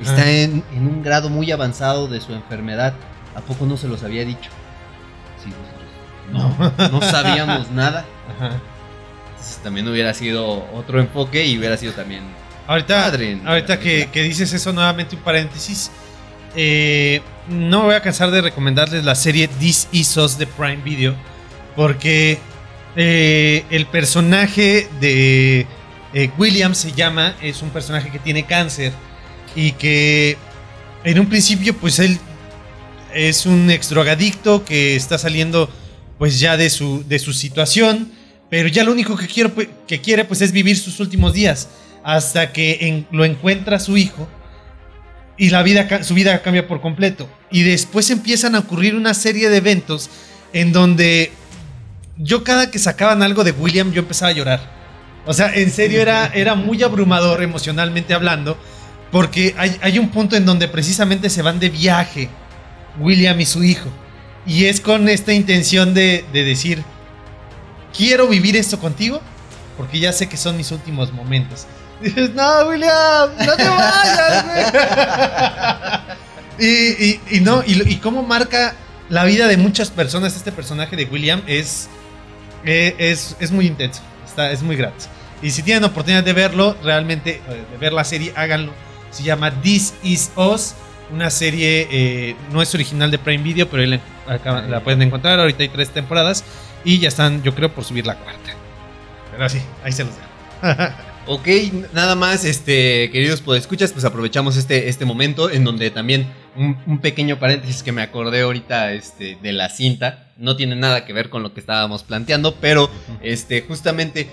está 0.00 0.30
en, 0.30 0.64
en 0.74 0.86
un 0.86 1.02
grado 1.02 1.28
muy 1.28 1.50
avanzado 1.52 2.08
de 2.08 2.20
su 2.20 2.32
enfermedad. 2.32 2.94
¿A 3.34 3.40
poco 3.40 3.66
no 3.66 3.76
se 3.76 3.86
los 3.86 4.02
había 4.02 4.24
dicho? 4.24 4.50
Sí, 5.42 5.50
nosotros 6.32 6.78
no, 6.78 6.88
no 6.90 7.02
sabíamos 7.02 7.70
nada. 7.70 8.06
Ajá. 8.36 8.60
Entonces, 9.30 9.58
también 9.62 9.86
hubiera 9.88 10.14
sido 10.14 10.66
otro 10.74 11.00
enfoque 11.00 11.46
y 11.46 11.58
hubiera 11.58 11.76
sido 11.76 11.92
también 11.92 12.22
Ahorita, 12.66 13.02
Padre 13.02 13.32
en 13.32 13.46
ahorita 13.46 13.78
que, 13.78 14.08
que 14.12 14.22
dices 14.22 14.52
eso, 14.52 14.72
nuevamente 14.72 15.14
un 15.14 15.22
paréntesis. 15.22 15.90
Eh, 16.56 17.20
no 17.48 17.80
me 17.80 17.86
voy 17.86 17.94
a 17.94 18.02
cansar 18.02 18.30
de 18.30 18.40
recomendarles 18.40 19.04
la 19.04 19.14
serie 19.14 19.46
This 19.46 19.88
Is 19.92 20.16
Us 20.16 20.36
de 20.36 20.46
Prime 20.46 20.82
Video. 20.82 21.14
Porque 21.76 22.38
eh, 22.96 23.64
el 23.70 23.86
personaje 23.86 24.88
de 25.00 25.66
eh, 26.12 26.30
William 26.38 26.74
se 26.74 26.90
llama, 26.90 27.36
es 27.40 27.62
un 27.62 27.70
personaje 27.70 28.10
que 28.10 28.18
tiene 28.18 28.46
cáncer. 28.46 28.92
Y 29.54 29.72
que 29.72 30.36
en 31.04 31.20
un 31.20 31.26
principio, 31.26 31.76
pues 31.76 32.00
él 32.00 32.18
es 33.14 33.46
un 33.46 33.70
ex 33.70 33.90
drogadicto 33.90 34.64
que 34.64 34.96
está 34.96 35.18
saliendo, 35.18 35.70
pues 36.18 36.40
ya 36.40 36.56
de 36.56 36.68
su, 36.70 37.04
de 37.06 37.20
su 37.20 37.32
situación. 37.32 38.10
Pero 38.50 38.66
ya 38.68 38.82
lo 38.82 38.90
único 38.90 39.16
que, 39.16 39.28
quiero, 39.28 39.54
pues, 39.54 39.68
que 39.86 40.00
quiere, 40.00 40.24
pues 40.24 40.40
es 40.40 40.50
vivir 40.50 40.76
sus 40.76 40.98
últimos 40.98 41.32
días 41.32 41.68
hasta 42.06 42.52
que 42.52 42.78
en- 42.82 43.06
lo 43.10 43.24
encuentra 43.24 43.80
su 43.80 43.96
hijo 43.96 44.28
y 45.36 45.50
la 45.50 45.64
vida, 45.64 46.04
su 46.04 46.14
vida 46.14 46.40
cambia 46.40 46.68
por 46.68 46.80
completo. 46.80 47.28
Y 47.50 47.64
después 47.64 48.08
empiezan 48.10 48.54
a 48.54 48.60
ocurrir 48.60 48.94
una 48.94 49.12
serie 49.12 49.48
de 49.50 49.56
eventos 49.56 50.08
en 50.52 50.72
donde 50.72 51.32
yo 52.16 52.44
cada 52.44 52.70
que 52.70 52.78
sacaban 52.78 53.24
algo 53.24 53.42
de 53.42 53.50
William 53.50 53.90
yo 53.90 54.02
empezaba 54.02 54.30
a 54.30 54.34
llorar. 54.34 54.60
O 55.26 55.34
sea, 55.34 55.52
en 55.52 55.68
serio 55.72 56.00
era, 56.00 56.26
era 56.34 56.54
muy 56.54 56.80
abrumador 56.84 57.42
emocionalmente 57.42 58.14
hablando 58.14 58.56
porque 59.10 59.56
hay, 59.58 59.76
hay 59.82 59.98
un 59.98 60.10
punto 60.10 60.36
en 60.36 60.46
donde 60.46 60.68
precisamente 60.68 61.28
se 61.28 61.42
van 61.42 61.58
de 61.58 61.70
viaje 61.70 62.28
William 63.00 63.40
y 63.40 63.46
su 63.46 63.64
hijo. 63.64 63.88
Y 64.46 64.66
es 64.66 64.80
con 64.80 65.08
esta 65.08 65.32
intención 65.32 65.92
de, 65.92 66.24
de 66.32 66.44
decir, 66.44 66.84
quiero 67.96 68.28
vivir 68.28 68.54
esto 68.56 68.78
contigo, 68.78 69.20
porque 69.76 69.98
ya 69.98 70.12
sé 70.12 70.28
que 70.28 70.36
son 70.36 70.56
mis 70.56 70.70
últimos 70.70 71.12
momentos. 71.12 71.66
Dices, 72.00 72.34
no, 72.34 72.66
William, 72.68 73.30
no 73.38 73.56
te 73.56 73.68
vayas, 73.68 74.44
y, 76.58 77.20
y, 77.30 77.40
no, 77.40 77.62
y, 77.64 77.96
cómo 77.96 78.22
marca 78.22 78.74
la 79.08 79.24
vida 79.24 79.46
de 79.46 79.56
muchas 79.56 79.90
personas 79.90 80.36
este 80.36 80.52
personaje 80.52 80.94
de 80.94 81.04
William 81.06 81.42
es, 81.46 81.88
eh, 82.64 82.94
es, 82.98 83.36
es 83.40 83.50
muy 83.50 83.66
intenso, 83.66 84.02
está, 84.26 84.50
es 84.50 84.62
muy 84.62 84.76
grato. 84.76 85.06
Y 85.40 85.50
si 85.50 85.62
tienen 85.62 85.84
oportunidad 85.84 86.22
de 86.22 86.32
verlo, 86.34 86.76
realmente, 86.82 87.42
eh, 87.48 87.64
de 87.70 87.78
ver 87.78 87.92
la 87.92 88.04
serie, 88.04 88.32
háganlo. 88.36 88.72
Se 89.10 89.22
llama 89.22 89.50
This 89.62 89.94
Is 90.02 90.30
Us, 90.36 90.74
una 91.10 91.30
serie, 91.30 91.88
eh, 91.90 92.36
no 92.52 92.60
es 92.60 92.74
original 92.74 93.10
de 93.10 93.18
Prime 93.18 93.42
Video, 93.42 93.68
pero 93.68 93.84
la, 93.86 94.00
la 94.68 94.80
pueden 94.80 95.02
encontrar. 95.02 95.38
Ahorita 95.40 95.62
hay 95.62 95.68
tres 95.68 95.90
temporadas 95.90 96.44
y 96.84 96.98
ya 96.98 97.08
están, 97.08 97.42
yo 97.42 97.54
creo, 97.54 97.72
por 97.72 97.84
subir 97.84 98.06
la 98.06 98.16
cuarta. 98.16 98.50
Pero 99.30 99.44
así, 99.44 99.60
ahí 99.84 99.92
se 99.92 100.04
los 100.04 100.12
dejo. 100.14 100.92
Ok, 101.28 101.48
nada 101.92 102.14
más, 102.14 102.44
este, 102.44 103.10
queridos 103.10 103.40
podescuchas, 103.40 103.90
pues 103.90 104.04
aprovechamos 104.04 104.56
este, 104.56 104.88
este 104.88 105.04
momento 105.04 105.50
en 105.50 105.64
donde 105.64 105.90
también 105.90 106.28
un, 106.54 106.78
un 106.86 107.00
pequeño 107.00 107.40
paréntesis 107.40 107.82
que 107.82 107.90
me 107.90 108.02
acordé 108.02 108.42
ahorita 108.42 108.92
este, 108.92 109.36
de 109.42 109.52
la 109.52 109.68
cinta. 109.68 110.30
No 110.36 110.54
tiene 110.54 110.76
nada 110.76 111.04
que 111.04 111.12
ver 111.12 111.28
con 111.28 111.42
lo 111.42 111.52
que 111.52 111.58
estábamos 111.58 112.04
planteando, 112.04 112.54
pero 112.60 112.88
este, 113.22 113.62
justamente 113.62 114.28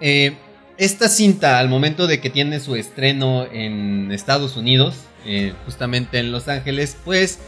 eh, 0.00 0.36
esta 0.76 1.08
cinta, 1.08 1.58
al 1.58 1.68
momento 1.68 2.06
de 2.06 2.20
que 2.20 2.30
tiene 2.30 2.60
su 2.60 2.76
estreno 2.76 3.44
en 3.52 4.12
Estados 4.12 4.56
Unidos, 4.56 4.94
eh, 5.26 5.54
justamente 5.64 6.20
en 6.20 6.30
Los 6.30 6.46
Ángeles, 6.46 6.96
pues 7.04 7.40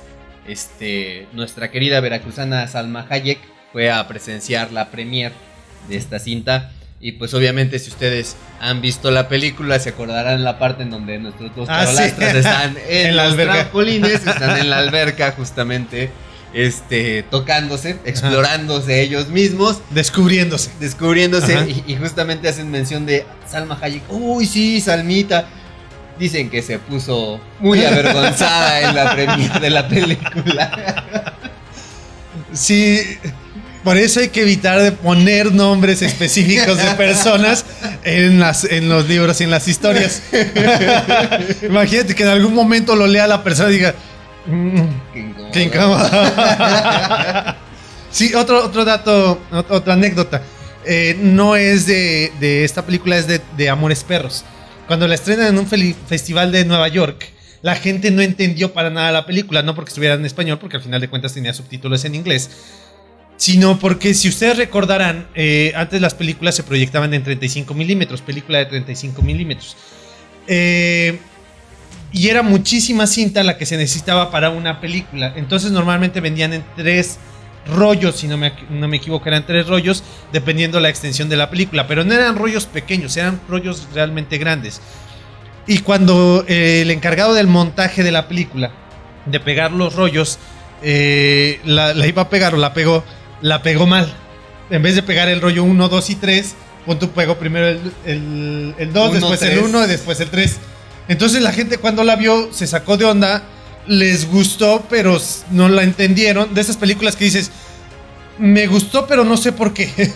este, 0.49 1.29
nuestra 1.33 1.71
querida 1.71 2.01
veracruzana 2.01 2.67
Salma 2.67 3.07
Hayek 3.09 3.39
fue 3.71 3.93
a 3.93 4.09
presenciar 4.09 4.73
la 4.73 4.91
premiere 4.91 5.35
de 5.89 5.97
esta 5.97 6.19
cinta. 6.19 6.73
Y 7.03 7.13
pues 7.13 7.33
obviamente 7.33 7.79
si 7.79 7.89
ustedes 7.91 8.37
han 8.61 8.83
visto 8.83 9.11
la 9.11 9.27
película 9.29 9.79
se 9.79 9.89
acordarán 9.89 10.45
la 10.45 10.59
parte 10.59 10.83
en 10.83 10.91
donde 10.91 11.19
nuestros 11.19 11.55
dos 11.57 11.67
Ah, 11.71 11.87
sí. 11.87 12.03
están 12.03 12.77
en, 12.89 13.07
En 13.07 13.17
la 13.17 13.25
los 13.25 13.33
alberca. 13.33 13.53
trampolines, 13.55 14.27
están 14.27 14.59
en 14.59 14.69
la 14.69 14.79
alberca 14.81 15.33
justamente, 15.33 16.11
este, 16.53 17.23
tocándose, 17.31 17.97
explorándose 18.05 19.01
ellos 19.01 19.29
mismos 19.29 19.81
Descubriéndose. 19.91 20.71
descubriéndose 20.79 21.55
y, 21.87 21.93
y 21.93 21.97
justamente 21.97 22.49
hacen 22.49 22.71
mención 22.71 23.07
de 23.07 23.25
Salma 23.49 23.79
Hayek. 23.81 24.03
Uy, 24.11 24.45
sí, 24.47 24.81
Salmita. 24.83 25.47
Dicen 26.19 26.51
que 26.51 26.61
se 26.61 26.79
puso 26.79 27.41
muy 27.61 27.83
avergonzada 27.87 28.83
en 28.83 28.95
la 28.95 29.15
premiere 29.15 29.59
de 29.59 29.71
la 29.71 29.89
película. 29.89 31.35
Sí, 32.53 33.01
por 33.85 33.97
eso 33.97 34.21
hay 34.21 34.29
que 34.29 34.43
evitar 34.43 34.81
de 34.83 34.93
poner 34.93 35.53
nombres 35.53 36.03
específicos 36.03 36.77
de 36.79 36.91
personas 36.97 37.65
en, 38.05 38.41
las, 38.41 38.65
en 38.65 38.89
los 38.89 39.09
libros 39.09 39.41
y 39.41 39.45
en 39.45 39.51
las 39.51 39.69
historias. 39.69 40.23
Imagínate 41.63 42.15
que 42.15 42.23
en 42.23 42.29
algún 42.29 42.55
momento 42.55 42.95
lo 42.97 43.07
lea 43.07 43.27
la 43.27 43.43
persona 43.43 43.71
y 43.71 43.75
diga, 43.75 43.95
"Mm, 44.47 45.51
Qué 45.53 45.63
incómodo. 45.65 46.09
sí, 48.11 48.35
otro, 48.35 48.65
otro 48.65 48.85
dato, 48.85 49.41
ot- 49.51 49.67
otra 49.71 49.95
anécdota. 49.95 50.43
Eh, 50.85 51.17
no 51.21 51.57
es 51.57 51.87
de, 51.87 52.33
de 52.41 52.65
esta 52.65 52.85
película, 52.87 53.19
es 53.19 53.27
de, 53.27 53.41
de 53.57 53.69
Amores 53.69 54.03
Perros. 54.05 54.45
Cuando 54.87 55.07
la 55.07 55.15
estrenan 55.15 55.49
en 55.49 55.59
un 55.59 55.67
festival 55.67 56.53
de 56.53 56.65
Nueva 56.65 56.89
York, 56.89 57.27
la 57.63 57.77
gente 57.77 58.11
no 58.11 58.23
entendió 58.23 58.73
para 58.73 58.91
nada 58.91 59.13
la 59.13 59.27
película, 59.27 59.63
no 59.63 59.75
porque 59.75 59.91
estuviera 59.91 60.15
en 60.15 60.25
español, 60.25 60.59
porque 60.59 60.77
al 60.79 60.83
final 60.83 61.01
de 61.01 61.09
cuentas 61.09 61.35
tenía 61.35 61.53
subtítulos 61.53 62.05
en 62.05 62.15
inglés, 62.15 62.51
sino 63.41 63.79
porque 63.79 64.13
si 64.13 64.29
ustedes 64.29 64.59
recordarán, 64.59 65.27
eh, 65.35 65.73
antes 65.75 65.99
las 66.03 66.13
películas 66.13 66.55
se 66.55 66.63
proyectaban 66.63 67.15
en 67.15 67.23
35 67.23 67.73
milímetros, 67.73 68.21
película 68.21 68.59
de 68.59 68.67
35 68.67 69.23
milímetros. 69.23 69.79
Eh, 70.47 71.19
y 72.13 72.29
era 72.29 72.43
muchísima 72.43 73.07
cinta 73.07 73.43
la 73.43 73.57
que 73.57 73.65
se 73.65 73.79
necesitaba 73.79 74.31
para 74.31 74.51
una 74.51 74.79
película. 74.79 75.33
Entonces 75.37 75.71
normalmente 75.71 76.21
vendían 76.21 76.53
en 76.53 76.63
tres 76.77 77.19
rollos, 77.67 78.17
si 78.17 78.29
no 78.29 78.37
me, 78.37 78.53
no 78.69 78.89
me 78.89 78.99
equivoco, 78.99 79.27
eran 79.27 79.47
tres 79.47 79.67
rollos, 79.67 80.05
dependiendo 80.35 80.79
la 80.79 80.91
extensión 80.91 81.31
de 81.31 81.37
la 81.39 81.49
película. 81.49 81.87
Pero 81.87 82.05
no 82.05 82.13
eran 82.13 82.37
rollos 82.37 82.67
pequeños, 82.67 83.17
eran 83.17 83.41
rollos 83.49 83.89
realmente 83.95 84.37
grandes. 84.37 84.83
Y 85.67 85.79
cuando 85.79 86.45
eh, 86.47 86.83
el 86.83 86.91
encargado 86.91 87.33
del 87.33 87.47
montaje 87.47 88.03
de 88.03 88.13
la 88.13 88.29
película, 88.29 88.71
de 89.25 89.41
pegar 89.41 89.73
los 89.73 89.95
rollos, 89.95 90.39
eh, 90.83 91.59
la, 91.65 91.95
la 91.95 92.07
iba 92.07 92.21
a 92.21 92.29
pegar 92.29 92.55
o 92.55 92.59
la 92.59 92.75
pegó, 92.75 93.03
la 93.43 93.63
pegó 93.63 93.87
mal. 93.87 94.13
En 94.71 94.83
vez 94.83 94.95
de 94.95 95.03
pegar 95.03 95.29
el 95.29 95.41
rollo 95.41 95.65
1, 95.65 95.89
2 95.89 96.11
y 96.11 96.15
3, 96.17 96.55
pon 96.87 96.99
tu 96.99 97.11
pegó 97.11 97.39
primero 97.39 97.67
el 98.05 98.91
2, 98.93 99.11
Uno, 99.11 99.11
después 99.13 99.43
el 99.43 99.51
tres. 99.51 99.65
1 99.65 99.85
y 99.85 99.89
después 99.89 100.21
el 100.21 100.31
3. 100.31 100.57
Entonces 101.09 101.43
la 101.43 101.53
gente 101.53 101.79
cuando 101.79 102.05
la 102.05 102.17
vio 102.17 102.53
se 102.53 102.67
sacó 102.67 102.97
de 102.97 103.05
onda, 103.05 103.43
les 103.87 104.31
gustó, 104.31 104.85
pero 104.89 105.21
no 105.51 105.69
la 105.69 105.83
entendieron. 105.83 106.55
De 106.55 106.61
esas 106.61 106.77
películas 106.77 107.17
que 107.17 107.25
dices, 107.25 107.51
me 108.39 108.67
gustó, 108.67 109.07
pero 109.07 109.25
no 109.25 109.37
sé 109.37 109.53
por 109.53 109.75
qué. 109.75 109.89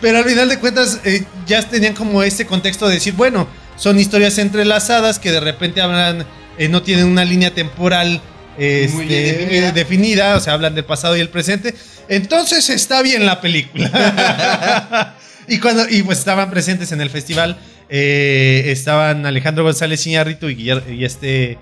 pero 0.00 0.18
al 0.18 0.24
final 0.24 0.48
de 0.48 0.58
cuentas 0.58 1.00
eh, 1.04 1.24
ya 1.46 1.62
tenían 1.62 1.94
como 1.94 2.22
este 2.22 2.46
contexto 2.46 2.86
de 2.86 2.94
decir, 2.94 3.14
bueno, 3.14 3.48
son 3.76 3.98
historias 3.98 4.38
entrelazadas 4.38 5.18
que 5.18 5.32
de 5.32 5.40
repente 5.40 5.80
hablan, 5.80 6.26
eh, 6.58 6.68
no 6.68 6.82
tienen 6.82 7.06
una 7.06 7.24
línea 7.24 7.52
temporal 7.52 8.20
este, 8.58 8.94
Muy 8.94 9.06
bien 9.06 9.24
definida. 9.38 9.72
definida, 9.72 10.36
o 10.36 10.40
sea, 10.40 10.54
hablan 10.54 10.74
del 10.74 10.84
pasado 10.84 11.16
y 11.16 11.20
el 11.20 11.28
presente. 11.28 11.74
Entonces 12.08 12.68
está 12.70 13.02
bien 13.02 13.26
la 13.26 13.40
película. 13.40 15.14
y 15.48 15.58
cuando 15.58 15.88
y 15.88 16.02
pues 16.02 16.18
estaban 16.18 16.50
presentes 16.50 16.92
en 16.92 17.00
el 17.00 17.10
festival, 17.10 17.58
eh, 17.88 18.64
estaban 18.66 19.26
Alejandro 19.26 19.64
González 19.64 20.06
Iñárritu 20.06 20.48
y, 20.48 20.56
Guiller- 20.56 20.92
y 20.94 21.04
este 21.04 21.58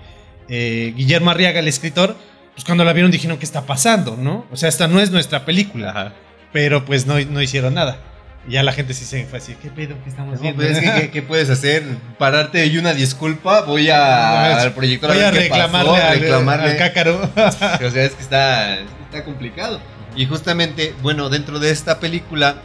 eh, 0.49 0.93
Guillermo 0.95 1.31
Arriaga, 1.31 1.59
el 1.59 1.67
escritor. 1.67 2.15
Pues 2.53 2.63
cuando 2.63 2.83
la 2.85 2.93
vieron 2.93 3.11
dijeron, 3.11 3.37
¿qué 3.37 3.45
está 3.45 3.65
pasando? 3.65 4.15
¿No? 4.15 4.45
O 4.51 4.55
sea, 4.55 4.69
esta 4.69 4.87
no 4.87 5.01
es 5.01 5.11
nuestra 5.11 5.43
película. 5.45 6.13
Pero 6.53 6.85
pues 6.85 7.05
no, 7.05 7.19
no 7.19 7.41
hicieron 7.41 7.73
nada. 7.73 7.99
Ya 8.47 8.61
la 8.61 8.71
gente 8.73 8.93
sí 8.93 9.05
se 9.05 9.25
fue 9.25 9.39
así, 9.39 9.55
¿qué 9.61 9.69
pedo? 9.71 9.95
¿Qué 10.03 10.09
estamos 10.09 10.35
No, 10.35 10.41
viendo? 10.41 10.61
pues 10.61 10.77
es 10.77 10.83
que, 10.83 11.01
¿qué, 11.01 11.09
qué 11.11 11.21
puedes 11.23 11.49
hacer? 11.49 11.83
Pararte 12.19 12.65
y 12.67 12.77
una 12.77 12.93
disculpa. 12.93 13.61
Voy 13.61 13.89
a, 13.89 14.61
al 14.61 14.73
proyector 14.73 15.09
Voy 15.09 15.19
a 15.19 15.31
ver 15.31 15.33
qué 15.33 15.39
reclamarle, 15.49 15.91
pasó, 15.91 16.05
al, 16.07 16.19
reclamarle. 16.19 16.71
al 16.71 16.77
cácaro. 16.77 17.31
O 17.35 17.51
sea, 17.91 18.03
es 18.03 18.13
que 18.13 18.21
está, 18.21 18.75
está 18.79 19.23
complicado. 19.23 19.79
Y 20.15 20.27
justamente, 20.27 20.93
bueno, 21.01 21.29
dentro 21.29 21.57
de 21.59 21.71
esta 21.71 21.99
película, 21.99 22.57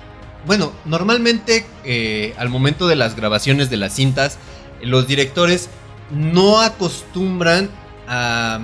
bueno, 0.46 0.72
normalmente 0.84 1.64
eh, 1.84 2.34
al 2.36 2.50
momento 2.50 2.86
de 2.86 2.96
las 2.96 3.16
grabaciones 3.16 3.70
de 3.70 3.76
las 3.78 3.94
cintas, 3.94 4.38
los 4.82 5.06
directores 5.06 5.70
no 6.10 6.60
acostumbran 6.60 7.70
a 8.06 8.60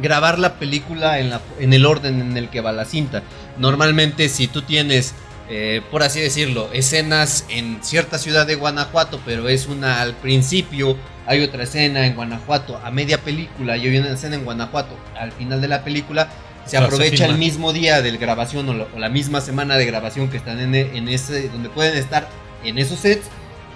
grabar 0.00 0.38
la 0.38 0.54
película 0.54 1.18
en, 1.18 1.30
la, 1.30 1.40
en 1.60 1.72
el 1.74 1.84
orden 1.86 2.20
en 2.20 2.36
el 2.36 2.48
que 2.48 2.60
va 2.60 2.72
la 2.72 2.84
cinta. 2.86 3.22
Normalmente 3.58 4.28
si 4.28 4.46
tú 4.48 4.62
tienes, 4.62 5.14
eh, 5.48 5.82
por 5.90 6.02
así 6.02 6.20
decirlo, 6.20 6.70
escenas 6.72 7.44
en 7.50 7.78
cierta 7.82 8.18
ciudad 8.18 8.46
de 8.46 8.54
Guanajuato, 8.54 9.20
pero 9.24 9.48
es 9.48 9.66
una 9.66 10.00
al 10.00 10.14
principio, 10.14 10.96
hay 11.26 11.42
otra 11.42 11.64
escena 11.64 12.06
en 12.06 12.14
Guanajuato 12.14 12.80
a 12.82 12.90
media 12.90 13.18
película 13.18 13.76
y 13.76 13.88
hay 13.88 13.98
una 13.98 14.12
escena 14.12 14.36
en 14.36 14.44
Guanajuato 14.44 14.96
al 15.18 15.32
final 15.32 15.60
de 15.60 15.68
la 15.68 15.84
película, 15.84 16.28
se 16.64 16.78
aprovecha 16.78 17.26
el 17.26 17.36
mismo 17.36 17.74
día 17.74 18.00
de 18.00 18.16
grabación 18.16 18.68
o 18.70 18.74
la, 18.74 18.86
o 18.94 18.98
la 18.98 19.10
misma 19.10 19.42
semana 19.42 19.76
de 19.76 19.84
grabación 19.84 20.30
que 20.30 20.38
están 20.38 20.60
en, 20.60 20.74
en 20.74 21.08
ese, 21.08 21.50
donde 21.50 21.68
pueden 21.68 21.96
estar 21.98 22.26
en 22.64 22.78
esos 22.78 23.00
sets 23.00 23.26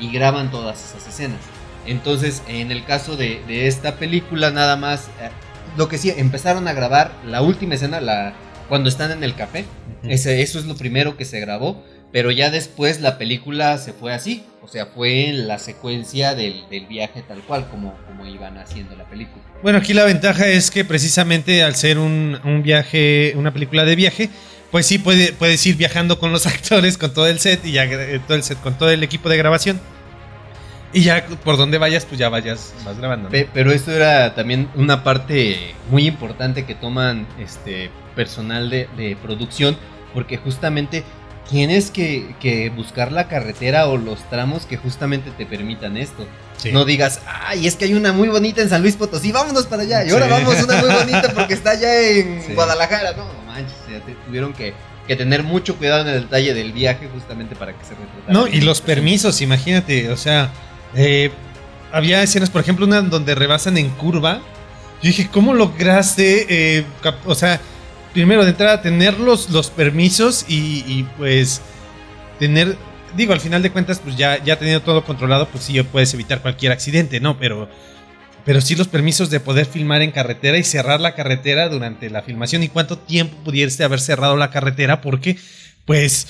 y 0.00 0.10
graban 0.10 0.50
todas 0.50 0.82
esas 0.82 1.06
escenas. 1.06 1.40
Entonces, 1.86 2.42
en 2.48 2.70
el 2.70 2.84
caso 2.84 3.16
de, 3.16 3.42
de 3.46 3.66
esta 3.66 3.96
película, 3.96 4.50
nada 4.50 4.76
más, 4.76 5.08
eh, 5.20 5.30
lo 5.76 5.88
que 5.88 5.98
sí, 5.98 6.12
empezaron 6.16 6.66
a 6.66 6.72
grabar 6.72 7.12
la 7.26 7.42
última 7.42 7.74
escena, 7.74 8.00
la, 8.00 8.32
cuando 8.68 8.88
están 8.88 9.10
en 9.10 9.24
el 9.24 9.34
café. 9.34 9.64
Ese, 10.02 10.42
eso 10.42 10.58
es 10.58 10.64
lo 10.66 10.76
primero 10.76 11.16
que 11.16 11.24
se 11.24 11.40
grabó, 11.40 11.84
pero 12.12 12.30
ya 12.30 12.50
después 12.50 13.00
la 13.00 13.18
película 13.18 13.76
se 13.78 13.92
fue 13.92 14.12
así. 14.12 14.44
O 14.62 14.68
sea, 14.70 14.86
fue 14.86 15.28
en 15.30 15.48
la 15.48 15.58
secuencia 15.58 16.34
del, 16.34 16.64
del 16.70 16.86
viaje 16.86 17.22
tal 17.26 17.40
cual, 17.40 17.68
como, 17.70 17.96
como 18.06 18.26
iban 18.26 18.58
haciendo 18.58 18.94
la 18.96 19.04
película. 19.04 19.42
Bueno, 19.62 19.78
aquí 19.78 19.94
la 19.94 20.04
ventaja 20.04 20.46
es 20.46 20.70
que 20.70 20.84
precisamente 20.84 21.62
al 21.62 21.74
ser 21.74 21.98
un, 21.98 22.38
un 22.44 22.62
viaje, 22.62 23.32
una 23.36 23.52
película 23.52 23.84
de 23.86 23.96
viaje, 23.96 24.28
pues 24.70 24.84
sí 24.84 24.98
puede, 24.98 25.32
puedes 25.32 25.64
ir 25.66 25.76
viajando 25.76 26.18
con 26.18 26.32
los 26.32 26.46
actores, 26.46 26.98
con 26.98 27.14
todo 27.14 27.26
el 27.28 27.38
set 27.38 27.64
y 27.64 27.72
ya 27.72 27.84
eh, 27.84 28.20
todo 28.26 28.36
el 28.36 28.42
set, 28.42 28.60
con 28.60 28.76
todo 28.76 28.90
el 28.90 29.02
equipo 29.02 29.30
de 29.30 29.38
grabación. 29.38 29.80
Y 30.92 31.02
ya 31.02 31.26
por 31.44 31.56
donde 31.58 31.76
vayas, 31.78 32.04
pues 32.06 32.18
ya 32.18 32.28
vayas, 32.30 32.72
vas 32.84 32.98
grabando. 32.98 33.24
¿no? 33.24 33.30
Pe- 33.30 33.48
Pero 33.52 33.72
esto 33.72 33.92
era 33.92 34.34
también 34.34 34.68
una 34.74 35.02
parte 35.04 35.74
muy 35.90 36.06
importante 36.06 36.64
que 36.64 36.74
toman 36.74 37.26
este 37.38 37.90
personal 38.22 38.68
de, 38.68 38.88
de 38.96 39.16
producción, 39.22 39.76
porque 40.12 40.38
justamente 40.38 41.04
tienes 41.48 41.92
que, 41.92 42.34
que 42.40 42.68
buscar 42.68 43.12
la 43.12 43.28
carretera 43.28 43.86
o 43.86 43.96
los 43.96 44.18
tramos 44.28 44.66
que 44.66 44.76
justamente 44.76 45.30
te 45.30 45.46
permitan 45.46 45.96
esto. 45.96 46.26
Sí. 46.58 46.72
No 46.72 46.84
digas, 46.84 47.20
ay, 47.46 47.68
es 47.68 47.76
que 47.76 47.84
hay 47.84 47.94
una 47.94 48.12
muy 48.12 48.28
bonita 48.28 48.60
en 48.60 48.68
San 48.68 48.82
Luis 48.82 48.96
Potosí, 48.96 49.30
vámonos 49.30 49.66
para 49.66 49.82
allá. 49.84 50.04
Y 50.04 50.10
ahora 50.10 50.26
Sí. 50.26 50.32
vamos 50.32 50.62
una 50.64 50.76
muy 50.82 50.90
bonita 50.90 51.32
porque 51.32 51.54
está 51.54 51.70
allá 51.70 52.00
en 52.10 52.42
Sí. 52.42 52.52
Guadalajara. 52.54 53.12
No, 53.12 53.24
no 53.32 53.42
manches, 53.46 53.72
sea, 53.88 54.00
te- 54.00 54.16
tuvieron 54.26 54.52
que, 54.52 54.74
que 55.06 55.14
tener 55.14 55.44
mucho 55.44 55.76
cuidado 55.76 56.02
en 56.02 56.08
el 56.16 56.22
detalle 56.22 56.52
del 56.52 56.72
viaje 56.72 57.08
justamente 57.14 57.54
para 57.54 57.72
que 57.72 57.84
se 57.84 57.90
retratara. 57.94 58.32
No, 58.32 58.48
y 58.48 58.60
los 58.60 58.80
permisos, 58.80 59.40
imagínate, 59.40 60.10
o 60.10 60.16
sea, 60.16 60.50
eh, 60.96 61.30
había 61.92 62.22
escenas, 62.24 62.50
por 62.50 62.60
ejemplo, 62.60 62.84
una 62.84 63.00
donde 63.00 63.34
rebasan 63.36 63.78
en 63.78 63.88
curva. 63.90 64.40
Yo 65.00 65.06
dije, 65.08 65.28
¿cómo 65.32 65.54
lograste, 65.54 66.46
eh, 66.78 66.84
o 67.24 67.34
sea, 67.36 67.60
primero 68.12 68.44
de 68.44 68.50
entrada 68.50 68.82
tener 68.82 69.18
los, 69.18 69.50
los 69.50 69.70
permisos 69.70 70.44
y, 70.48 70.84
y, 70.86 71.06
pues 71.16 71.60
tener, 72.38 72.76
digo, 73.16 73.32
al 73.32 73.40
final 73.40 73.62
de 73.62 73.70
cuentas, 73.70 74.00
pues 74.02 74.16
ya, 74.16 74.42
ya 74.42 74.56
teniendo 74.58 74.82
todo 74.82 75.04
controlado, 75.04 75.48
pues 75.48 75.64
sí 75.64 75.82
puedes 75.82 76.12
evitar 76.14 76.40
cualquier 76.40 76.72
accidente, 76.72 77.20
¿no? 77.20 77.38
Pero, 77.38 77.68
pero 78.44 78.60
sí 78.60 78.76
los 78.76 78.88
permisos 78.88 79.30
de 79.30 79.40
poder 79.40 79.66
filmar 79.66 80.02
en 80.02 80.10
carretera 80.10 80.58
y 80.58 80.64
cerrar 80.64 81.00
la 81.00 81.14
carretera 81.14 81.68
durante 81.68 82.10
la 82.10 82.22
filmación 82.22 82.62
y 82.62 82.68
cuánto 82.68 82.98
tiempo 82.98 83.36
pudiese 83.44 83.84
haber 83.84 84.00
cerrado 84.00 84.36
la 84.36 84.50
carretera 84.50 85.00
porque, 85.00 85.36
pues, 85.84 86.28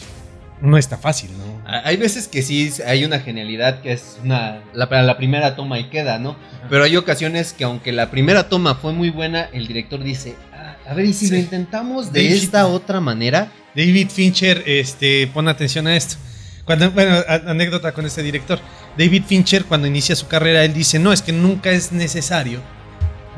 no 0.61 0.77
está 0.77 0.99
fácil, 0.99 1.31
¿no? 1.39 1.63
Hay 1.85 1.97
veces 1.97 2.29
que 2.29 2.43
sí 2.43 2.73
hay 2.87 3.05
una 3.05 3.21
genialidad 3.21 3.81
que 3.81 3.93
es 3.93 4.19
una 4.25 4.61
la, 4.73 4.89
para 4.89 5.03
la 5.03 5.17
primera 5.17 5.55
toma 5.55 5.79
y 5.79 5.85
queda, 5.85 6.19
¿no? 6.19 6.37
Pero 6.69 6.85
hay 6.85 6.97
ocasiones 6.97 7.53
que 7.53 7.65
aunque 7.65 7.93
la 7.93 8.11
primera 8.11 8.49
toma 8.49 8.75
fue 8.75 8.93
muy 8.93 9.11
buena, 9.11 9.49
el 9.53 9.67
director 9.69 10.03
dice, 10.03 10.35
"Ah, 10.53 10.58
a 10.89 10.95
ver, 10.95 11.05
¿y 11.07 11.13
si 11.13 11.27
Sí. 11.27 11.33
lo 11.33 11.39
intentamos 11.39 12.13
de 12.13 12.23
David- 12.25 12.35
esta 12.43 12.67
otra 12.67 13.01
manera? 13.01 13.53
David 13.77 14.09
Fincher, 14.11 14.63
este, 14.67 15.27
pon 15.33 15.47
atención 15.49 15.87
a 15.87 15.97
esto. 15.97 16.17
Cuando, 16.65 16.91
bueno, 16.91 17.17
a- 17.29 17.51
anécdota 17.51 17.93
con 17.93 18.05
este 18.07 18.23
director. 18.23 18.59
David 18.97 19.23
Fincher, 19.27 19.65
cuando 19.65 19.87
inicia 19.87 20.17
su 20.17 20.27
carrera, 20.27 20.65
él 20.65 20.75
dice: 20.75 20.99
No, 20.99 21.13
es 21.13 21.23
que 21.23 21.33
nunca 21.33 21.71
es 21.71 21.93
necesario 21.93 22.61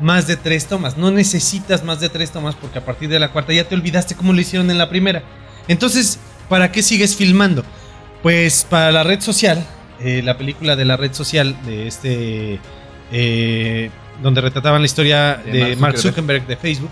más 0.01 0.25
de 0.27 0.35
tres 0.35 0.65
tomas. 0.65 0.97
No 0.97 1.11
necesitas 1.11 1.83
más 1.83 1.99
de 1.99 2.09
tres 2.09 2.31
tomas 2.31 2.55
porque 2.55 2.79
a 2.79 2.85
partir 2.85 3.07
de 3.09 3.19
la 3.19 3.31
cuarta 3.31 3.53
ya 3.53 3.65
te 3.65 3.75
olvidaste 3.75 4.15
cómo 4.15 4.33
lo 4.33 4.41
hicieron 4.41 4.69
en 4.71 4.77
la 4.77 4.89
primera. 4.89 5.21
Entonces, 5.67 6.19
¿para 6.49 6.71
qué 6.71 6.81
sigues 6.81 7.15
filmando? 7.15 7.63
Pues 8.23 8.65
para 8.69 8.91
la 8.91 9.03
red 9.03 9.21
social, 9.21 9.63
eh, 9.99 10.21
la 10.23 10.37
película 10.37 10.75
de 10.75 10.85
la 10.85 10.97
red 10.97 11.13
social 11.13 11.55
de 11.65 11.87
este. 11.87 12.59
eh, 13.13 13.89
donde 14.23 14.39
retrataban 14.41 14.81
la 14.81 14.85
historia 14.85 15.35
De 15.45 15.51
de, 15.51 15.59
Mark 15.61 15.79
Mark 15.79 15.97
Zuckerberg. 15.97 16.41
Zuckerberg 16.43 16.47
de 16.47 16.55
Facebook. 16.57 16.91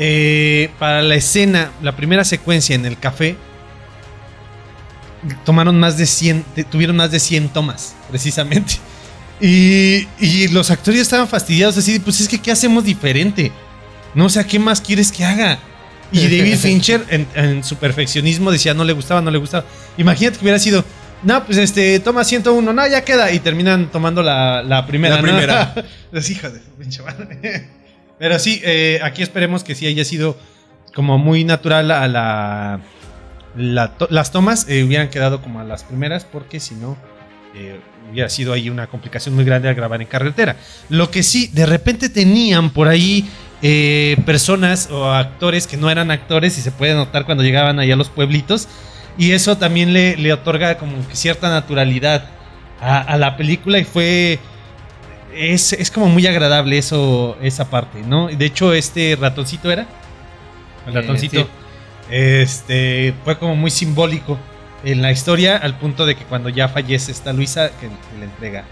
Eh, 0.00 0.70
para 0.80 1.02
la 1.02 1.14
escena, 1.14 1.70
la 1.82 1.94
primera 1.94 2.24
secuencia 2.24 2.74
en 2.74 2.86
el 2.86 2.98
café, 2.98 3.36
tomaron 5.44 5.78
más 5.78 5.96
de 5.98 6.06
100, 6.06 6.42
te- 6.54 6.64
tuvieron 6.64 6.96
más 6.96 7.10
de 7.10 7.20
100 7.20 7.50
tomas, 7.50 7.94
precisamente. 8.10 8.74
Y, 9.42 10.06
y 10.18 10.48
los 10.48 10.70
actores 10.70 11.00
estaban 11.00 11.26
fastidiados 11.26 11.78
así, 11.78 11.98
pues 11.98 12.20
es 12.20 12.28
que 12.28 12.38
¿qué 12.38 12.52
hacemos 12.52 12.84
diferente? 12.84 13.50
No, 14.14 14.26
o 14.26 14.28
sea, 14.28 14.44
¿qué 14.44 14.58
más 14.58 14.82
quieres 14.82 15.10
que 15.10 15.24
haga? 15.24 15.58
Y 16.12 16.24
David 16.24 16.56
Fincher, 16.58 17.06
en, 17.08 17.26
en 17.34 17.64
su 17.64 17.76
perfeccionismo, 17.76 18.50
decía, 18.52 18.74
no 18.74 18.84
le 18.84 18.92
gustaba, 18.92 19.22
no 19.22 19.30
le 19.30 19.38
gustaba. 19.38 19.64
Imagínate 19.96 20.36
que 20.36 20.44
hubiera 20.44 20.58
sido, 20.58 20.84
no, 21.22 21.42
pues 21.46 21.56
este, 21.56 21.98
toma 22.00 22.22
101, 22.22 22.70
no, 22.70 22.86
ya 22.86 23.02
queda. 23.02 23.32
Y 23.32 23.38
terminan 23.38 23.90
tomando 23.90 24.22
la, 24.22 24.62
la 24.62 24.86
primera. 24.86 25.14
La 25.16 25.22
¿no? 25.22 25.28
primera. 25.28 25.74
Los 26.12 26.28
hijos 26.28 26.52
de 26.52 26.60
pinche 26.78 27.02
madre. 27.02 27.66
Pero 28.20 28.38
sí, 28.38 28.60
eh, 28.62 29.00
aquí 29.02 29.22
esperemos 29.22 29.64
que 29.64 29.74
sí 29.74 29.86
haya 29.86 30.04
sido 30.04 30.36
como 30.94 31.16
muy 31.16 31.42
natural 31.42 31.90
a 31.90 32.06
la. 32.06 32.80
las 33.56 34.30
tomas 34.30 34.68
eh, 34.68 34.84
hubieran 34.84 35.08
quedado 35.08 35.40
como 35.40 35.58
a 35.58 35.64
las 35.64 35.84
primeras, 35.84 36.26
porque 36.26 36.60
si 36.60 36.74
no, 36.74 36.98
eh, 37.54 37.80
hubiera 38.12 38.28
sido 38.28 38.52
ahí 38.52 38.68
una 38.68 38.88
complicación 38.88 39.34
muy 39.34 39.46
grande 39.46 39.70
al 39.70 39.74
grabar 39.74 40.02
en 40.02 40.06
carretera. 40.06 40.56
Lo 40.90 41.10
que 41.10 41.22
sí, 41.22 41.46
de 41.54 41.64
repente 41.64 42.10
tenían 42.10 42.68
por 42.70 42.88
ahí 42.88 43.26
personas 44.26 44.90
o 44.90 45.10
actores 45.10 45.66
que 45.66 45.78
no 45.78 45.90
eran 45.90 46.10
actores 46.10 46.58
y 46.58 46.60
se 46.60 46.72
puede 46.72 46.94
notar 46.94 47.24
cuando 47.24 47.42
llegaban 47.42 47.78
allá 47.78 47.94
a 47.94 47.96
los 47.96 48.10
pueblitos. 48.10 48.68
Y 49.16 49.32
eso 49.32 49.56
también 49.56 49.94
le, 49.94 50.18
le 50.18 50.32
otorga 50.34 50.76
como 50.76 50.92
cierta 51.12 51.48
naturalidad 51.48 52.28
a 52.82 53.16
la 53.16 53.38
película 53.38 53.78
y 53.78 53.84
fue... 53.84 54.38
Es, 55.34 55.72
es 55.72 55.90
como 55.90 56.06
muy 56.08 56.26
agradable 56.26 56.78
eso, 56.78 57.36
esa 57.40 57.70
parte, 57.70 58.02
¿no? 58.02 58.28
De 58.28 58.44
hecho, 58.44 58.72
este 58.72 59.16
ratoncito 59.20 59.70
era. 59.70 59.86
El 60.86 60.96
Eh, 60.96 61.00
ratoncito. 61.00 61.42
sí. 61.42 61.46
Este 62.10 63.14
fue 63.24 63.38
como 63.38 63.54
muy 63.54 63.70
simbólico 63.70 64.38
en 64.82 65.02
la 65.02 65.12
historia, 65.12 65.56
al 65.56 65.78
punto 65.78 66.06
de 66.06 66.16
que 66.16 66.24
cuando 66.24 66.48
ya 66.48 66.68
fallece 66.68 67.12
esta 67.12 67.32
Luisa, 67.32 67.70
que, 67.80 67.86
que 67.88 68.18
le 68.18 68.24
entrega 68.24 68.64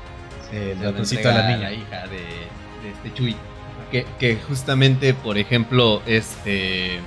el 0.53 0.77
Se 0.77 0.83
lo 0.85 0.91
ratoncito 0.91 1.29
a 1.29 1.33
la 1.33 1.49
niña. 1.57 1.73
hija 1.73 2.07
de, 2.09 2.17
de 2.17 2.91
este 2.95 3.15
Chuy. 3.15 3.37
Que, 3.93 4.05
que 4.19 4.37
justamente, 4.49 5.15
por 5.15 5.39
ejemplo, 5.39 6.03
este. 6.07 6.99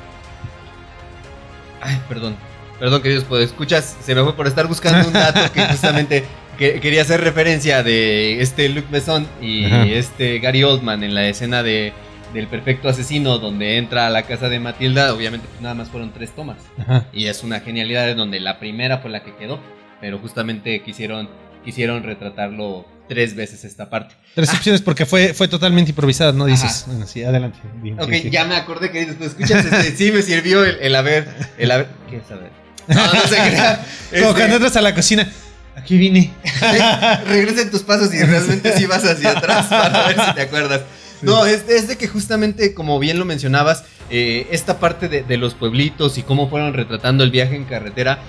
Ay, 1.81 1.99
perdón. 2.07 2.35
Perdón, 2.79 3.01
queridos, 3.01 3.25
pues 3.25 3.45
escuchas, 3.45 3.95
se 4.01 4.15
me 4.15 4.23
fue 4.23 4.35
por 4.35 4.47
estar 4.47 4.65
buscando 4.67 5.07
un 5.07 5.13
dato 5.13 5.51
que 5.53 5.61
justamente 5.69 6.25
que- 6.61 6.79
quería 6.79 7.01
hacer 7.01 7.21
referencia 7.21 7.81
de 7.83 8.39
este 8.41 8.69
Luc 8.69 8.89
Besson 8.91 9.27
y 9.41 9.65
Ajá. 9.65 9.85
este 9.87 10.37
Gary 10.39 10.63
Oldman 10.63 11.03
en 11.03 11.15
la 11.15 11.27
escena 11.27 11.63
de 11.63 11.91
del 12.35 12.47
perfecto 12.47 12.87
asesino 12.87 13.39
donde 13.39 13.77
entra 13.77 14.07
a 14.07 14.09
la 14.09 14.23
casa 14.23 14.47
de 14.47 14.57
Matilda, 14.59 15.13
obviamente 15.13 15.47
pues, 15.49 15.61
nada 15.61 15.75
más 15.75 15.89
fueron 15.89 16.13
tres 16.13 16.31
tomas. 16.33 16.57
Ajá. 16.77 17.07
Y 17.11 17.25
es 17.25 17.43
una 17.43 17.59
genialidad 17.59 18.09
en 18.09 18.15
donde 18.15 18.39
la 18.39 18.57
primera 18.59 18.99
fue 18.99 19.11
la 19.11 19.21
que 19.23 19.35
quedó, 19.35 19.59
pero 19.99 20.17
justamente 20.19 20.81
quisieron, 20.81 21.27
quisieron 21.65 22.03
retratarlo 22.03 22.85
tres 23.09 23.35
veces 23.35 23.65
esta 23.65 23.89
parte. 23.89 24.15
Tres 24.33 24.53
opciones 24.53 24.81
porque 24.81 25.05
fue, 25.05 25.33
fue 25.33 25.49
totalmente 25.49 25.89
improvisada, 25.91 26.31
¿no? 26.31 26.45
Dices, 26.45 26.85
bueno, 26.87 27.05
sí, 27.05 27.21
adelante. 27.21 27.59
Bien, 27.81 27.99
Ok, 27.99 28.09
sí, 28.13 28.21
sí. 28.21 28.29
ya 28.29 28.45
me 28.45 28.55
acordé 28.55 28.91
que 28.91 29.05
después 29.07 29.31
escuchas, 29.31 29.65
este, 29.65 29.91
sí 29.97 30.11
me 30.13 30.21
sirvió 30.21 30.63
el, 30.63 30.77
el 30.79 30.95
haber, 30.95 31.27
el 31.57 31.69
haber, 31.69 31.87
¿qué 32.09 32.17
es 32.17 32.31
haber? 32.31 32.49
No, 32.87 33.13
no 33.13 33.21
se 33.27 33.35
crea. 33.35 33.75
Como 34.09 34.21
Este, 34.29 34.33
cuando 34.39 34.55
entras 34.55 34.75
a 34.77 34.81
la 34.81 34.95
cocina, 34.95 35.27
aquí 35.75 35.97
vine. 35.97 36.31
Regresa 37.27 37.61
en 37.61 37.71
tus 37.71 37.81
pasos 37.83 38.13
y 38.13 38.23
realmente 38.23 38.77
sí 38.77 38.85
vas 38.85 39.03
hacia 39.05 39.31
atrás 39.31 39.67
para 39.67 40.07
ver 40.07 40.15
si 40.25 40.33
te 40.33 40.41
acuerdas. 40.41 40.81
No, 41.21 41.45
es, 41.45 41.69
es 41.69 41.87
de 41.87 41.97
que 41.97 42.07
justamente, 42.07 42.73
como 42.73 42.97
bien 42.97 43.19
lo 43.19 43.25
mencionabas, 43.25 43.83
eh, 44.09 44.47
esta 44.51 44.79
parte 44.79 45.07
de, 45.07 45.23
de 45.23 45.37
los 45.37 45.53
pueblitos 45.53 46.17
y 46.17 46.23
cómo 46.23 46.49
fueron 46.49 46.73
retratando 46.73 47.23
el 47.23 47.29
viaje 47.31 47.55
en 47.55 47.65
carretera, 47.65 48.19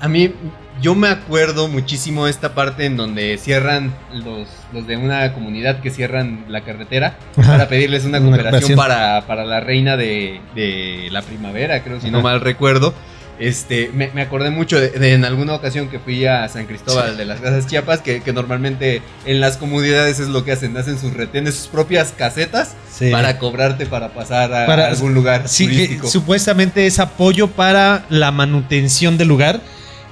a 0.00 0.08
mí, 0.08 0.32
yo 0.80 0.96
me 0.96 1.06
acuerdo 1.06 1.68
muchísimo 1.68 2.26
esta 2.26 2.54
parte 2.54 2.86
en 2.86 2.96
donde 2.96 3.38
cierran 3.38 3.94
los, 4.12 4.48
los 4.72 4.84
de 4.88 4.96
una 4.96 5.32
comunidad 5.32 5.80
que 5.80 5.90
cierran 5.92 6.44
la 6.48 6.62
carretera 6.62 7.16
para 7.36 7.68
pedirles 7.68 8.04
una 8.04 8.18
Una 8.18 8.26
cooperación 8.38 8.74
cooperación. 8.74 8.76
para, 8.76 9.26
para 9.28 9.44
la 9.44 9.60
reina 9.60 9.96
de, 9.96 10.40
de 10.56 11.08
la 11.12 11.22
primavera, 11.22 11.84
creo, 11.84 12.00
si 12.00 12.10
no 12.10 12.20
mal 12.20 12.40
recuerdo. 12.40 12.92
Este, 13.38 13.90
me, 13.92 14.10
me 14.14 14.22
acordé 14.22 14.50
mucho 14.50 14.78
de, 14.78 14.90
de 14.90 15.14
en 15.14 15.24
alguna 15.24 15.54
ocasión 15.54 15.88
que 15.88 15.98
fui 15.98 16.26
a 16.26 16.48
San 16.48 16.66
Cristóbal 16.66 17.16
de 17.16 17.24
las 17.24 17.40
Casas 17.40 17.66
Chiapas, 17.66 18.00
que, 18.00 18.20
que 18.20 18.32
normalmente 18.32 19.02
en 19.26 19.40
las 19.40 19.56
comunidades 19.56 20.20
es 20.20 20.28
lo 20.28 20.44
que 20.44 20.52
hacen, 20.52 20.76
hacen 20.76 20.98
sus 20.98 21.12
retenes, 21.14 21.54
sus 21.56 21.66
propias 21.68 22.12
casetas 22.16 22.74
Sí. 22.92 23.10
para 23.10 23.38
cobrarte 23.38 23.86
para 23.86 24.10
pasar 24.12 24.52
a, 24.54 24.66
Para- 24.66 24.88
algún 24.88 25.14
lugar 25.14 25.48
Sí, 25.48 25.66
que 25.66 26.06
supuestamente 26.06 26.86
es 26.86 26.98
apoyo 26.98 27.48
para 27.48 28.04
la 28.10 28.30
manutención 28.30 29.16
del 29.18 29.28
lugar. 29.28 29.60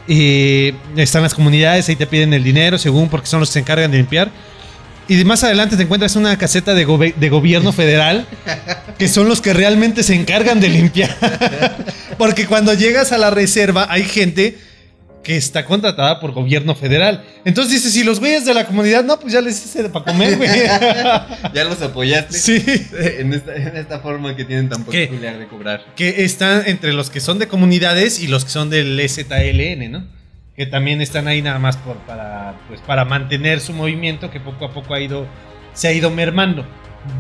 Eh, 0.09 0.75
están 0.97 1.23
las 1.23 1.35
comunidades, 1.35 1.89
ahí 1.89 1.95
te 1.97 2.07
piden 2.07 2.33
el 2.33 2.43
dinero, 2.43 2.79
según, 2.79 3.09
porque 3.11 3.27
son 3.27 3.41
los 3.41 3.51
que 3.51 3.53
se 3.55 3.59
encargan 3.61 3.91
de 3.91 3.99
limpiar. 3.99 4.31
Y 5.11 5.25
más 5.25 5.43
adelante 5.43 5.77
te 5.77 5.83
encuentras 5.83 6.15
una 6.15 6.39
caseta 6.39 6.73
de, 6.73 6.87
gobe- 6.87 7.15
de 7.17 7.29
gobierno 7.31 7.73
federal, 7.73 8.27
que 8.97 9.09
son 9.09 9.27
los 9.29 9.41
que 9.41 9.53
realmente 9.53 10.05
se 10.05 10.15
encargan 10.15 10.61
de 10.61 10.69
limpiar. 10.69 11.17
porque 12.17 12.47
cuando 12.47 12.73
llegas 12.75 13.11
a 13.11 13.19
la 13.19 13.31
reserva 13.31 13.89
hay 13.91 14.05
gente 14.05 14.57
que 15.25 15.37
está 15.37 15.65
contratada 15.65 16.21
por 16.21 16.31
gobierno 16.31 16.77
federal. 16.77 17.25
Entonces 17.45 17.75
dices, 17.75 17.93
si 17.93 18.05
los 18.05 18.21
güeyes 18.21 18.45
de 18.45 18.55
la 18.55 18.67
comunidad, 18.67 19.03
no, 19.03 19.19
pues 19.19 19.33
ya 19.33 19.41
les 19.41 19.63
hice 19.65 19.89
para 19.89 20.05
comer, 20.05 20.37
güey. 20.37 20.49
ya 21.55 21.65
los 21.65 21.83
apoyaste 21.83 22.39
sí. 22.39 22.65
en, 23.19 23.35
esta, 23.35 23.57
en 23.57 23.77
esta 23.77 23.99
forma 23.99 24.37
que 24.37 24.45
tienen 24.45 24.69
tan 24.69 24.85
peculiar 24.85 25.39
de 25.41 25.49
cobrar. 25.49 25.85
que 25.97 26.25
están 26.25 26.63
entre 26.67 26.93
los 26.93 27.11
que 27.11 27.19
son 27.19 27.41
de 27.41 27.49
comunidades 27.49 28.21
y 28.23 28.29
los 28.29 28.45
que 28.45 28.51
son 28.53 28.71
del 28.71 28.99
EZLN, 29.01 29.91
¿no? 29.91 30.20
Que 30.61 30.67
también 30.67 31.01
están 31.01 31.27
ahí 31.27 31.41
nada 31.41 31.59
más 31.59 31.79
por, 31.79 31.97
para, 32.01 32.53
pues, 32.69 32.83
para 32.83 33.07
mantener 33.07 33.61
su 33.61 33.73
movimiento 33.73 34.31
que 34.31 34.41
poco 34.41 34.67
a 34.67 34.71
poco 34.75 34.93
ha 34.93 35.01
ido, 35.01 35.27
se 35.73 35.89
ha 35.89 35.93
ido 35.95 36.11
mermando. 36.11 36.67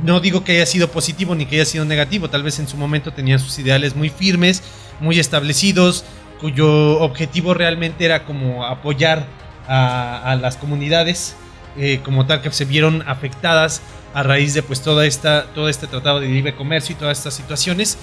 No 0.05 0.21
digo 0.21 0.45
que 0.45 0.53
haya 0.53 0.67
sido 0.67 0.91
positivo 0.91 1.35
ni 1.35 1.47
que 1.47 1.57
haya 1.57 1.65
sido 1.65 1.87
negativo, 1.87 2.29
tal 2.29 2.43
vez 2.43 2.59
en 2.59 2.69
su 2.69 2.77
momento 2.77 3.15
tenían 3.15 3.39
sus 3.39 3.59
ideales 3.59 3.97
muy 3.97 4.11
firmes, 4.11 4.63
muy 5.01 5.19
establecidos, 5.19 6.05
cuyo 6.39 7.01
objetivo 7.01 7.55
realmente 7.55 8.05
era 8.05 8.27
como 8.27 8.67
apoyar 8.67 9.25
a, 9.67 10.37
las 10.39 10.59
comunidades 10.59 11.35
eh, 11.79 12.01
como 12.05 12.27
tal 12.27 12.43
que 12.43 12.53
se 12.53 12.67
vieron 12.67 13.03
afectadas 13.07 13.81
a 14.13 14.23
raíz 14.23 14.53
de 14.53 14.63
pues 14.63 14.83
toda 14.83 15.07
esta, 15.07 15.47
todo 15.55 15.71
este 15.71 15.87
tratado 15.87 16.21
de 16.21 16.29
libre 16.29 16.55
comercio 16.55 16.95
y 16.95 16.99
todas 16.99 17.17
estas 17.17 17.33
situaciones. 17.33 17.97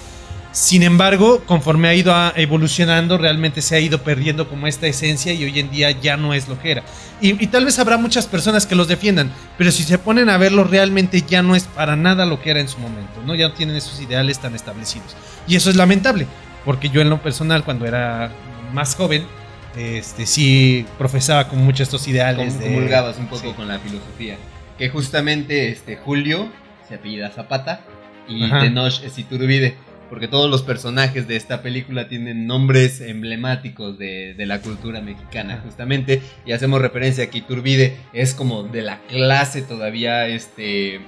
Sin 0.60 0.82
embargo, 0.82 1.44
conforme 1.46 1.86
ha 1.86 1.94
ido 1.94 2.12
a- 2.12 2.32
evolucionando, 2.34 3.16
realmente 3.16 3.62
se 3.62 3.76
ha 3.76 3.78
ido 3.80 4.02
perdiendo 4.02 4.48
como 4.48 4.66
esta 4.66 4.88
esencia 4.88 5.32
y 5.32 5.44
hoy 5.44 5.56
en 5.60 5.70
día 5.70 5.92
ya 5.92 6.16
no 6.16 6.34
es 6.34 6.48
lo 6.48 6.58
que 6.60 6.72
era. 6.72 6.82
Y, 7.20 7.40
y 7.42 7.46
tal 7.46 7.64
vez 7.64 7.78
habrá 7.78 7.96
muchas 7.96 8.26
personas 8.26 8.66
que 8.66 8.74
los 8.74 8.88
defiendan, 8.88 9.30
pero 9.56 9.70
si 9.70 9.84
se 9.84 9.98
ponen 9.98 10.28
a 10.28 10.36
verlo, 10.36 10.64
realmente 10.64 11.22
ya 11.22 11.42
no 11.42 11.54
es 11.54 11.62
para 11.62 11.94
nada 11.94 12.26
lo 12.26 12.42
que 12.42 12.50
era 12.50 12.58
en 12.58 12.68
su 12.68 12.78
momento, 12.80 13.22
¿no? 13.24 13.36
Ya 13.36 13.46
no 13.48 13.54
tienen 13.54 13.76
esos 13.76 14.00
ideales 14.00 14.40
tan 14.40 14.56
establecidos. 14.56 15.14
Y 15.46 15.54
eso 15.54 15.70
es 15.70 15.76
lamentable, 15.76 16.26
porque 16.64 16.88
yo 16.88 17.00
en 17.02 17.10
lo 17.10 17.22
personal, 17.22 17.62
cuando 17.62 17.86
era 17.86 18.32
más 18.72 18.96
joven, 18.96 19.26
este, 19.76 20.26
sí 20.26 20.86
profesaba 20.98 21.46
con 21.48 21.64
mucho 21.64 21.84
estos 21.84 22.08
ideales. 22.08 22.54
Com- 22.54 22.62
de- 22.64 22.66
comulgabas 22.74 23.16
un 23.18 23.26
poco 23.28 23.50
sí. 23.50 23.52
con 23.54 23.68
la 23.68 23.78
filosofía. 23.78 24.36
Que 24.76 24.88
justamente 24.88 25.68
este 25.70 25.94
Julio 25.94 26.48
se 26.88 26.96
apellida 26.96 27.30
Zapata 27.30 27.82
y 28.28 28.42
Ajá. 28.44 28.62
Tenoch 28.62 29.04
es 29.04 29.16
Iturbide. 29.18 29.76
Porque 30.08 30.26
todos 30.28 30.50
los 30.50 30.62
personajes 30.62 31.28
de 31.28 31.36
esta 31.36 31.60
película 31.62 32.08
tienen 32.08 32.46
nombres 32.46 33.00
emblemáticos 33.02 33.98
de, 33.98 34.34
de 34.34 34.46
la 34.46 34.60
cultura 34.60 35.00
mexicana, 35.02 35.60
justamente. 35.64 36.22
Y 36.46 36.52
hacemos 36.52 36.80
referencia 36.80 37.24
a 37.24 37.26
que 37.28 37.38
Iturbide 37.38 37.96
es 38.12 38.32
como 38.34 38.62
de 38.62 38.82
la 38.82 39.00
clase 39.08 39.62
todavía, 39.62 40.26
este. 40.26 41.00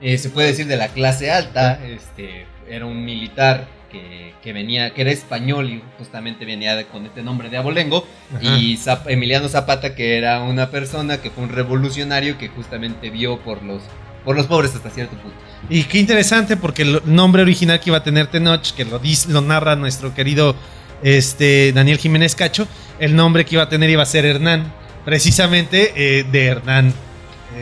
eh, 0.00 0.18
se 0.18 0.30
puede 0.30 0.48
decir 0.48 0.66
de 0.66 0.76
la 0.76 0.88
clase 0.88 1.30
alta. 1.30 1.80
Este. 1.86 2.46
Era 2.68 2.86
un 2.86 3.04
militar 3.04 3.68
que, 3.92 4.32
que 4.42 4.52
venía, 4.52 4.90
que 4.94 5.02
era 5.02 5.10
español 5.12 5.70
y 5.70 5.82
justamente 5.98 6.44
venía 6.44 6.74
de- 6.74 6.86
con 6.86 7.04
este 7.06 7.22
nombre 7.22 7.50
de 7.50 7.58
abolengo. 7.58 8.04
Ajá. 8.34 8.40
Y 8.42 8.76
Zap- 8.78 9.06
Emiliano 9.08 9.48
Zapata, 9.48 9.94
que 9.94 10.16
era 10.18 10.42
una 10.42 10.70
persona 10.70 11.18
que 11.18 11.30
fue 11.30 11.44
un 11.44 11.50
revolucionario 11.50 12.36
que 12.38 12.48
justamente 12.48 13.10
vio 13.10 13.38
por 13.40 13.62
los, 13.62 13.82
por 14.24 14.36
los 14.36 14.46
pobres 14.46 14.74
hasta 14.74 14.90
cierto 14.90 15.16
punto. 15.16 15.36
Y 15.70 15.84
qué 15.84 15.98
interesante 15.98 16.56
porque 16.56 16.82
el 16.82 17.00
nombre 17.06 17.42
original 17.42 17.80
que 17.80 17.90
iba 17.90 17.98
a 17.98 18.02
tener 18.04 18.26
Tenoch, 18.26 18.72
que 18.74 18.84
lo, 18.84 18.98
dice, 18.98 19.30
lo 19.30 19.40
narra 19.40 19.76
nuestro 19.76 20.14
querido 20.14 20.54
este, 21.02 21.72
Daniel 21.72 21.98
Jiménez 21.98 22.34
Cacho, 22.34 22.66
el 22.98 23.14
nombre 23.16 23.44
que 23.44 23.54
iba 23.56 23.64
a 23.64 23.68
tener 23.68 23.88
iba 23.90 24.02
a 24.02 24.06
ser 24.06 24.24
Hernán, 24.24 24.72
precisamente 25.04 25.92
eh, 25.96 26.24
de 26.30 26.44
Hernán 26.46 26.92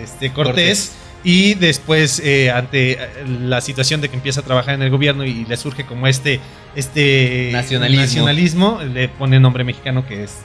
este, 0.02 0.32
Cortés. 0.32 0.54
Cortés. 0.90 0.92
Y 1.24 1.54
después, 1.54 2.20
eh, 2.24 2.50
ante 2.50 2.92
eh, 2.94 2.98
la 3.42 3.60
situación 3.60 4.00
de 4.00 4.08
que 4.08 4.16
empieza 4.16 4.40
a 4.40 4.42
trabajar 4.44 4.74
en 4.74 4.82
el 4.82 4.90
gobierno 4.90 5.24
y 5.24 5.44
le 5.44 5.56
surge 5.56 5.84
como 5.86 6.08
este, 6.08 6.40
este 6.74 7.50
Nacionalismo. 7.52 8.02
nacionalismo, 8.02 8.80
le 8.92 9.08
pone 9.08 9.38
nombre 9.38 9.62
mexicano 9.62 10.04
que 10.04 10.24
es, 10.24 10.38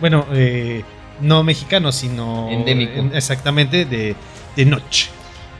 bueno, 0.00 0.26
eh, 0.32 0.84
no 1.20 1.42
mexicano, 1.42 1.90
sino... 1.90 2.48
Endémico. 2.48 2.92
en- 3.00 3.16
exactamente, 3.16 3.84
de 3.84 4.14
Tenoch. 4.54 5.08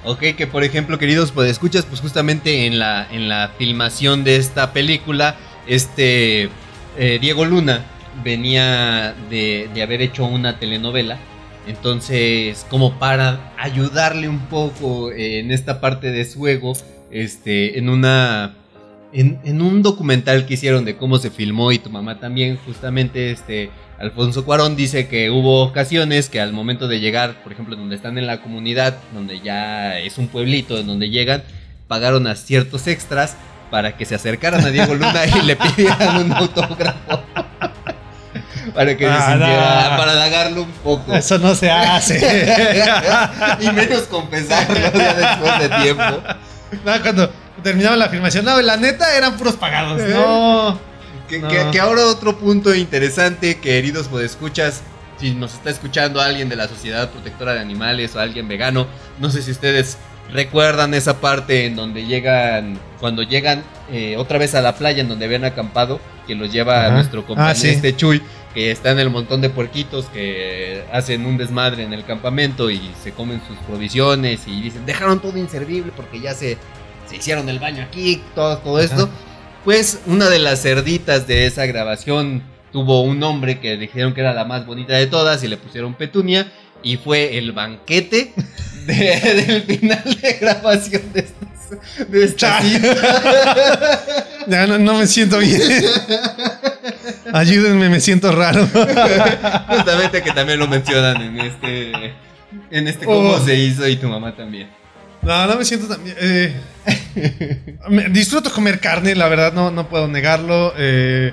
Ok, 0.05 0.20
que 0.36 0.46
por 0.46 0.64
ejemplo, 0.64 0.98
queridos, 0.98 1.30
pues 1.30 1.51
escuchas, 1.51 1.84
pues 1.84 2.01
justamente 2.01 2.66
en 2.66 2.78
la, 2.78 3.07
en 3.11 3.28
la 3.28 3.53
filmación 3.59 4.24
de 4.24 4.36
esta 4.36 4.72
película, 4.72 5.36
este 5.66 6.48
eh, 6.96 7.18
Diego 7.20 7.44
Luna 7.44 7.84
venía 8.24 9.14
de, 9.28 9.68
de 9.74 9.82
haber 9.82 10.01
hecho 10.01 10.24
una 10.24 10.59
telenovela. 10.59 11.18
Entonces, 11.66 12.66
como 12.70 12.98
para 12.98 13.53
ayudarle 13.59 14.28
un 14.28 14.40
poco 14.46 15.12
eh, 15.12 15.40
en 15.40 15.51
esta 15.51 15.80
parte 15.80 16.11
de 16.11 16.24
su 16.24 16.46
ego, 16.48 16.72
este, 17.11 17.78
en 17.78 17.88
una. 17.88 18.57
En, 19.12 19.40
en 19.44 19.61
un 19.61 19.82
documental 19.82 20.46
que 20.46 20.55
hicieron 20.55 20.84
de 20.84 20.96
cómo 20.96 21.18
se 21.18 21.30
filmó 21.30 21.72
y 21.72 21.78
tu 21.78 21.90
mamá 21.90 22.20
también, 22.20 22.57
justamente 22.64 23.32
este 23.32 23.70
Alfonso 24.01 24.44
Cuarón 24.46 24.76
dice 24.76 25.09
que 25.09 25.28
hubo 25.30 25.62
ocasiones 25.62 26.30
que 26.30 26.40
al 26.40 26.53
momento 26.55 26.88
de 26.88 27.01
llegar, 27.01 27.42
por 27.42 27.53
ejemplo, 27.53 27.76
donde 27.76 27.96
están 27.96 28.16
en 28.16 28.26
la 28.26 28.40
comunidad, 28.40 28.96
donde 29.12 29.40
ya 29.40 29.98
es 29.98 30.16
un 30.16 30.28
pueblito, 30.28 30.78
en 30.78 30.86
donde 30.86 31.11
llegan, 31.11 31.42
pagaron 31.86 32.26
a 32.26 32.34
ciertos 32.34 32.86
extras 32.86 33.36
para 33.70 33.96
que 33.98 34.07
se 34.07 34.14
acercaran 34.14 34.64
a 34.64 34.70
Diego 34.70 34.94
Luna 34.94 35.26
y 35.26 35.42
le 35.42 35.55
pidieran 35.57 36.16
un 36.16 36.32
autógrafo. 36.32 37.20
para 38.74 38.96
que 38.96 39.05
se 39.05 39.11
Ah, 39.11 39.28
sintiera, 39.32 39.90
no. 39.90 39.96
para 39.98 40.12
halagarlo 40.12 40.62
un 40.62 40.70
poco. 40.72 41.14
Eso 41.14 41.38
no 41.38 41.55
se 41.55 41.70
hace. 41.70 42.16
y 43.61 43.70
menos 43.70 44.03
confesarlo 44.05 44.76
ya 44.94 45.14
después 45.14 45.59
de 45.59 45.68
tiempo. 45.82 46.22
No, 46.86 47.03
cuando 47.03 47.30
terminaba 47.62 47.96
la 47.96 48.09
filmación, 48.09 48.46
no, 48.46 48.61
la 48.62 48.76
neta 48.78 49.14
eran 49.14 49.36
puros 49.36 49.57
pagados. 49.57 50.01
No. 50.09 50.89
Que, 51.30 51.38
No. 51.38 51.48
que- 51.48 51.70
que 51.72 51.80
ahora 51.80 52.04
otro 52.06 52.36
punto 52.38 52.74
interesante, 52.74 53.58
queridos 53.60 54.10
escuchas 54.22 54.82
si 55.18 55.30
nos 55.32 55.54
está 55.54 55.70
escuchando 55.70 56.20
alguien 56.20 56.48
de 56.48 56.56
la 56.56 56.66
Sociedad 56.66 57.08
Protectora 57.10 57.54
de 57.54 57.60
Animales 57.60 58.16
o 58.16 58.20
alguien 58.20 58.48
vegano, 58.48 58.86
no 59.20 59.30
sé 59.30 59.40
si 59.42 59.50
ustedes 59.52 59.96
recuerdan 60.32 60.92
esa 60.94 61.20
parte 61.20 61.66
en 61.66 61.76
donde 61.76 62.04
llegan, 62.06 62.78
cuando 63.00 63.22
llegan 63.22 63.62
eh, 63.92 64.16
otra 64.16 64.38
vez 64.38 64.54
a 64.54 64.60
la 64.62 64.74
playa 64.76 65.00
en 65.02 65.08
donde 65.08 65.24
habían 65.26 65.44
acampado, 65.44 66.00
que 66.26 66.34
los 66.34 66.50
lleva 66.52 66.86
Ajá. 66.86 66.94
nuestro 66.94 67.24
compañero 67.26 67.52
Ah, 67.52 67.54
sí. 67.54 67.68
este 67.68 67.94
Chuy, 67.96 68.22
que 68.54 68.70
está 68.70 68.90
en 68.92 68.98
el 68.98 69.10
montón 69.10 69.40
de 69.40 69.50
puerquitos 69.50 70.06
que 70.06 70.84
hacen 70.92 71.26
un 71.26 71.36
desmadre 71.36 71.82
en 71.84 71.92
el 71.92 72.04
campamento 72.04 72.70
y 72.70 72.90
se 73.02 73.12
comen 73.12 73.40
sus 73.46 73.56
provisiones 73.58 74.40
y 74.46 74.60
dicen, 74.62 74.86
dejaron 74.86 75.20
todo 75.20 75.36
inservible 75.38 75.92
porque 75.94 76.18
ya 76.20 76.32
se, 76.34 76.56
se 77.08 77.16
hicieron 77.16 77.48
el 77.48 77.58
baño 77.58 77.82
aquí, 77.82 78.22
todo, 78.34 78.58
todo 78.58 78.78
esto. 78.80 79.02
Ajá. 79.04 79.10
Pues 79.64 80.00
una 80.06 80.28
de 80.28 80.38
las 80.38 80.62
cerditas 80.62 81.26
de 81.26 81.46
esa 81.46 81.66
grabación 81.66 82.42
tuvo 82.72 83.02
un 83.02 83.18
nombre 83.18 83.61
que 83.61 83.76
dijeron 83.76 84.14
que 84.14 84.20
era 84.20 84.32
la 84.32 84.44
más 84.44 84.64
bonita 84.66 84.94
de 84.94 85.06
todas 85.06 85.42
y 85.44 85.48
le 85.48 85.56
pusieron 85.56 85.94
Petunia 85.94 86.50
y 86.82 86.96
fue 86.96 87.36
el 87.36 87.52
banquete 87.52 88.32
de- 88.86 88.94
del 89.46 89.62
final 89.62 90.18
de 90.22 90.32
grabación 90.40 91.02
de 91.12 91.20
esta, 91.20 92.06
de 92.08 92.24
esta. 92.24 92.61
Ya 94.46 94.66
no, 94.66 94.78
no 94.78 94.94
me 94.94 95.06
siento 95.06 95.38
bien. 95.38 95.61
Ayúdenme, 97.34 97.90
me 97.90 98.00
siento 98.00 98.32
raro. 98.32 98.66
Justamente 99.68 100.22
que 100.22 100.30
también 100.32 100.58
lo 100.58 100.66
mencionan 100.68 101.20
en 101.20 101.38
este 101.40 101.92
en 102.70 102.88
este 102.88 103.04
cómo 103.04 103.32
Oh. 103.32 103.44
se 103.44 103.54
hizo 103.56 103.86
y 103.86 103.96
tu 103.96 104.08
mamá 104.08 104.34
también. 104.34 104.68
No, 105.22 105.46
no 105.46 105.56
me 105.56 105.64
siento 105.64 105.86
tan. 105.86 106.00
Eh, 106.04 106.54
disfruto 108.10 108.52
comer 108.52 108.80
carne, 108.80 109.14
la 109.14 109.28
verdad, 109.28 109.52
no, 109.52 109.70
no 109.70 109.88
puedo 109.88 110.08
negarlo. 110.08 110.72
Eh, 110.76 111.32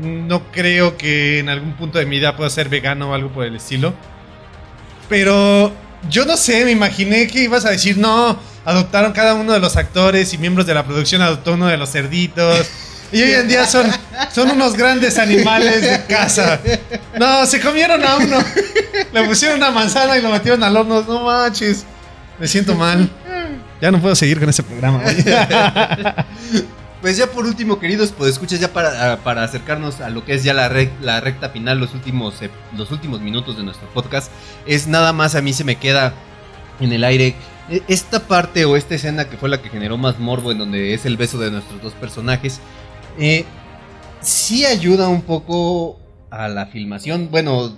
no 0.00 0.50
creo 0.50 0.96
que 0.96 1.40
en 1.40 1.48
algún 1.48 1.74
punto 1.74 1.98
de 1.98 2.06
mi 2.06 2.16
vida 2.18 2.36
pueda 2.36 2.48
ser 2.50 2.68
vegano 2.68 3.10
o 3.10 3.14
algo 3.14 3.30
por 3.30 3.44
el 3.44 3.56
estilo. 3.56 3.94
Pero 5.08 5.72
yo 6.08 6.24
no 6.24 6.36
sé, 6.36 6.64
me 6.64 6.70
imaginé 6.70 7.26
que 7.26 7.42
ibas 7.42 7.64
a 7.64 7.70
decir, 7.70 7.98
no, 7.98 8.38
adoptaron 8.64 9.12
cada 9.12 9.34
uno 9.34 9.52
de 9.52 9.58
los 9.58 9.76
actores 9.76 10.32
y 10.32 10.38
miembros 10.38 10.66
de 10.66 10.74
la 10.74 10.84
producción, 10.84 11.22
adoptó 11.22 11.54
uno 11.54 11.66
de 11.66 11.76
los 11.76 11.90
cerditos. 11.90 12.66
Y 13.10 13.22
hoy 13.22 13.32
en 13.32 13.48
día 13.48 13.66
son, 13.66 13.90
son 14.32 14.50
unos 14.50 14.74
grandes 14.74 15.18
animales 15.18 15.80
de 15.80 16.04
casa. 16.06 16.60
No, 17.18 17.46
se 17.46 17.60
comieron 17.60 18.04
a 18.04 18.16
uno. 18.16 18.38
Le 19.12 19.24
pusieron 19.24 19.56
una 19.56 19.70
manzana 19.70 20.18
y 20.18 20.22
lo 20.22 20.30
metieron 20.30 20.62
al 20.62 20.76
horno. 20.76 21.02
No 21.02 21.24
manches. 21.24 21.86
Me 22.38 22.46
siento 22.48 22.74
mal. 22.74 23.08
Ya 23.80 23.92
no 23.92 24.00
puedo 24.00 24.16
seguir 24.16 24.40
con 24.40 24.48
ese 24.48 24.64
programa. 24.64 25.00
Pues 27.00 27.16
ya 27.16 27.28
por 27.28 27.46
último, 27.46 27.78
queridos, 27.78 28.10
pues 28.16 28.32
escuchas 28.32 28.58
ya 28.58 28.72
para, 28.72 29.18
para 29.18 29.44
acercarnos 29.44 30.00
a 30.00 30.10
lo 30.10 30.24
que 30.24 30.34
es 30.34 30.42
ya 30.42 30.52
la, 30.52 30.68
rec- 30.68 30.98
la 31.00 31.20
recta 31.20 31.50
final, 31.50 31.78
los 31.78 31.94
últimos, 31.94 32.42
eh, 32.42 32.50
los 32.76 32.90
últimos 32.90 33.20
minutos 33.20 33.56
de 33.56 33.62
nuestro 33.62 33.86
podcast, 33.90 34.32
es 34.66 34.88
nada 34.88 35.12
más 35.12 35.36
a 35.36 35.40
mí 35.42 35.52
se 35.52 35.62
me 35.62 35.76
queda 35.76 36.12
en 36.80 36.92
el 36.92 37.04
aire 37.04 37.36
eh, 37.70 37.82
esta 37.86 38.18
parte 38.26 38.64
o 38.64 38.74
esta 38.76 38.96
escena 38.96 39.28
que 39.28 39.36
fue 39.36 39.48
la 39.48 39.62
que 39.62 39.68
generó 39.68 39.96
más 39.96 40.18
morbo 40.18 40.50
en 40.50 40.58
donde 40.58 40.92
es 40.92 41.06
el 41.06 41.16
beso 41.16 41.38
de 41.38 41.52
nuestros 41.52 41.80
dos 41.80 41.92
personajes, 41.92 42.58
eh, 43.16 43.44
sí 44.20 44.66
ayuda 44.66 45.06
un 45.06 45.22
poco 45.22 46.00
a 46.30 46.48
la 46.48 46.66
filmación, 46.66 47.28
bueno, 47.30 47.76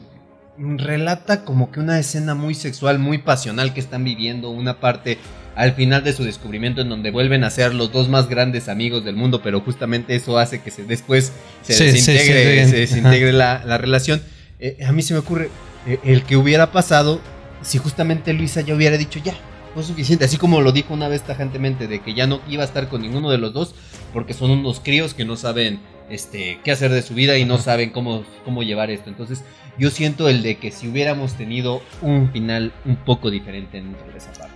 relata 0.60 1.44
como 1.44 1.70
que 1.70 1.80
una 1.80 1.98
escena 1.98 2.34
muy 2.34 2.54
sexual, 2.54 2.98
muy 2.98 3.18
pasional 3.18 3.72
que 3.72 3.80
están 3.80 4.04
viviendo, 4.04 4.50
una 4.50 4.80
parte 4.80 5.18
al 5.56 5.72
final 5.72 6.04
de 6.04 6.12
su 6.12 6.24
descubrimiento 6.24 6.80
en 6.80 6.88
donde 6.88 7.10
vuelven 7.10 7.44
a 7.44 7.50
ser 7.50 7.74
los 7.74 7.92
dos 7.92 8.08
más 8.08 8.28
grandes 8.28 8.68
amigos 8.68 9.04
del 9.04 9.16
mundo, 9.16 9.42
pero 9.42 9.60
justamente 9.60 10.14
eso 10.14 10.38
hace 10.38 10.60
que 10.62 10.70
se, 10.70 10.84
después 10.84 11.32
se 11.62 11.72
Sí, 11.74 11.84
desintegre, 11.84 12.64
sí, 12.64 12.70
se 12.70 12.76
desintegre 12.78 13.32
la, 13.32 13.62
la 13.64 13.78
relación. 13.78 14.22
Eh, 14.58 14.78
a 14.86 14.92
mí 14.92 15.02
se 15.02 15.14
me 15.14 15.20
ocurre 15.20 15.50
eh, 15.86 15.98
el 16.04 16.22
que 16.22 16.36
hubiera 16.36 16.72
pasado 16.72 17.20
si 17.62 17.78
justamente 17.78 18.32
Luisa 18.32 18.60
ya 18.60 18.74
hubiera 18.74 18.96
dicho 18.96 19.20
ya, 19.22 19.34
no 19.74 19.80
es 19.80 19.86
suficiente, 19.86 20.24
así 20.24 20.36
como 20.36 20.60
lo 20.60 20.72
dijo 20.72 20.94
una 20.94 21.08
vez 21.08 21.22
tajantemente 21.22 21.86
de 21.86 22.00
que 22.00 22.14
ya 22.14 22.26
no 22.26 22.40
iba 22.48 22.62
a 22.62 22.66
estar 22.66 22.88
con 22.88 23.02
ninguno 23.02 23.30
de 23.30 23.38
los 23.38 23.52
dos 23.52 23.74
porque 24.12 24.34
son 24.34 24.50
unos 24.50 24.80
críos 24.80 25.14
que 25.14 25.24
no 25.24 25.36
saben 25.36 25.80
este 26.10 26.60
qué 26.62 26.72
hacer 26.72 26.90
de 26.90 27.02
su 27.02 27.14
vida 27.14 27.38
y 27.38 27.44
no 27.44 27.58
saben 27.58 27.90
cómo, 27.90 28.24
cómo 28.44 28.62
llevar 28.62 28.90
esto. 28.90 29.08
Entonces, 29.08 29.42
yo 29.78 29.90
siento 29.90 30.28
el 30.28 30.42
de 30.42 30.58
que 30.58 30.72
si 30.72 30.88
hubiéramos 30.88 31.34
tenido 31.34 31.82
un 32.02 32.30
final 32.32 32.72
un 32.84 32.96
poco 32.96 33.30
diferente 33.30 33.78
dentro 33.80 34.06
de 34.12 34.18
esa 34.18 34.32
parte. 34.32 34.54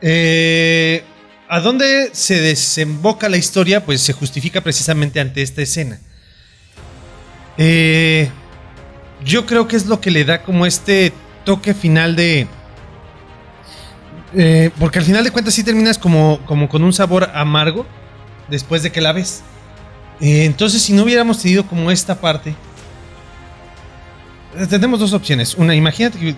Eh, 0.00 1.02
¿A 1.48 1.60
dónde 1.60 2.10
se 2.12 2.40
desemboca 2.40 3.28
la 3.28 3.36
historia? 3.36 3.84
Pues 3.84 4.00
se 4.00 4.12
justifica 4.12 4.60
precisamente 4.60 5.20
ante 5.20 5.42
esta 5.42 5.62
escena. 5.62 6.00
Eh, 7.58 8.28
yo 9.24 9.46
creo 9.46 9.68
que 9.68 9.76
es 9.76 9.86
lo 9.86 10.00
que 10.00 10.10
le 10.10 10.24
da 10.24 10.42
como 10.42 10.66
este 10.66 11.12
toque 11.44 11.74
final 11.74 12.16
de... 12.16 12.46
eh, 14.34 14.70
porque 14.78 14.98
al 14.98 15.04
final 15.04 15.24
de 15.24 15.30
cuentas 15.30 15.54
sí 15.54 15.62
terminas 15.62 15.98
como, 15.98 16.40
como 16.46 16.68
con 16.68 16.82
un 16.82 16.92
sabor 16.92 17.30
amargo 17.34 17.86
después 18.48 18.82
de 18.82 18.90
que 18.90 19.00
la 19.00 19.12
ves. 19.12 19.42
Eh, 20.20 20.44
entonces, 20.44 20.82
si 20.82 20.92
no 20.92 21.02
hubiéramos 21.02 21.40
tenido 21.40 21.66
como 21.66 21.90
esta 21.90 22.14
parte, 22.14 22.54
eh, 24.56 24.66
tenemos 24.68 25.00
dos 25.00 25.12
opciones. 25.12 25.54
Una, 25.54 25.74
imagínate 25.74 26.18
que 26.18 26.34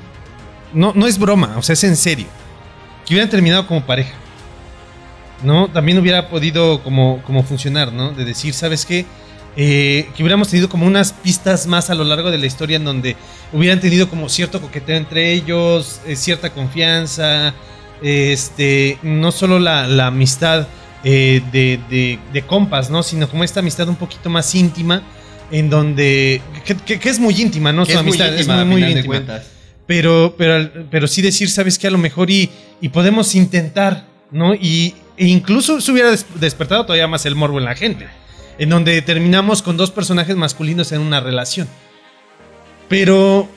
no, 0.72 0.92
no 0.94 1.06
es 1.06 1.18
broma, 1.18 1.54
o 1.56 1.62
sea, 1.62 1.74
es 1.74 1.84
en 1.84 1.96
serio. 1.96 2.26
Que 3.04 3.14
hubieran 3.14 3.30
terminado 3.30 3.66
como 3.66 3.84
pareja. 3.84 4.14
¿No? 5.42 5.68
También 5.68 5.98
hubiera 5.98 6.30
podido 6.30 6.82
como, 6.82 7.22
como 7.22 7.42
funcionar, 7.42 7.92
¿no? 7.92 8.12
De 8.12 8.24
decir, 8.24 8.54
¿sabes 8.54 8.86
qué? 8.86 9.04
Eh, 9.54 10.08
que 10.14 10.22
hubiéramos 10.22 10.48
tenido 10.48 10.68
como 10.68 10.86
unas 10.86 11.12
pistas 11.12 11.66
más 11.66 11.90
a 11.90 11.94
lo 11.94 12.04
largo 12.04 12.30
de 12.30 12.38
la 12.38 12.46
historia 12.46 12.76
en 12.76 12.84
donde 12.84 13.16
hubieran 13.52 13.80
tenido 13.80 14.08
como 14.08 14.28
cierto 14.28 14.60
coqueteo 14.60 14.96
entre 14.96 15.32
ellos, 15.32 16.00
cierta 16.14 16.50
confianza, 16.52 17.54
este, 18.02 18.98
no 19.02 19.32
solo 19.32 19.58
la 19.58 20.06
amistad 20.06 20.66
eh, 21.08 21.40
de, 21.52 21.78
de- 21.88 22.18
de 22.32 22.42
compas, 22.42 22.90
¿no? 22.90 23.02
Sino 23.04 23.28
como 23.28 23.44
esta 23.44 23.60
amistad 23.60 23.88
un 23.88 23.94
poquito 23.94 24.28
más 24.28 24.52
íntima, 24.56 25.02
en 25.52 25.70
donde, 25.70 26.42
que, 26.64 26.74
que- 26.74 26.98
que 26.98 27.08
es 27.08 27.20
muy 27.20 27.40
íntima, 27.40 27.72
¿no? 27.72 27.86
Que 27.86 27.92
Su 27.92 27.98
es 27.98 28.04
muy 28.04 28.08
amistad 28.16 28.36
íntima, 28.36 28.54
a 28.58 28.60
es 28.62 28.66
muy, 28.66 28.80
muy 28.82 28.90
íntima. 28.90 29.22
Pero, 29.86 30.34
pero, 30.36 30.68
pero 30.90 31.06
sí 31.06 31.22
decir, 31.22 31.48
¿sabes 31.48 31.78
qué? 31.78 31.86
A 31.86 31.90
lo 31.92 31.98
mejor 31.98 32.28
y, 32.28 32.50
y 32.80 32.88
podemos 32.88 33.36
intentar, 33.36 34.04
¿no? 34.32 34.52
Y, 34.54 34.94
e 35.16 35.26
incluso 35.28 35.80
se 35.80 35.92
hubiera 35.92 36.10
des- 36.10 36.26
despertado 36.40 36.84
todavía 36.86 37.06
más 37.06 37.24
el 37.24 37.36
morbo 37.36 37.58
en 37.60 37.66
la 37.66 37.76
gente. 37.76 38.08
En 38.58 38.68
donde 38.70 39.00
terminamos 39.02 39.62
con 39.62 39.76
dos 39.76 39.92
personajes 39.92 40.34
masculinos 40.34 40.90
en 40.90 41.00
una 41.02 41.20
relación. 41.20 41.68
Pero 42.88 43.48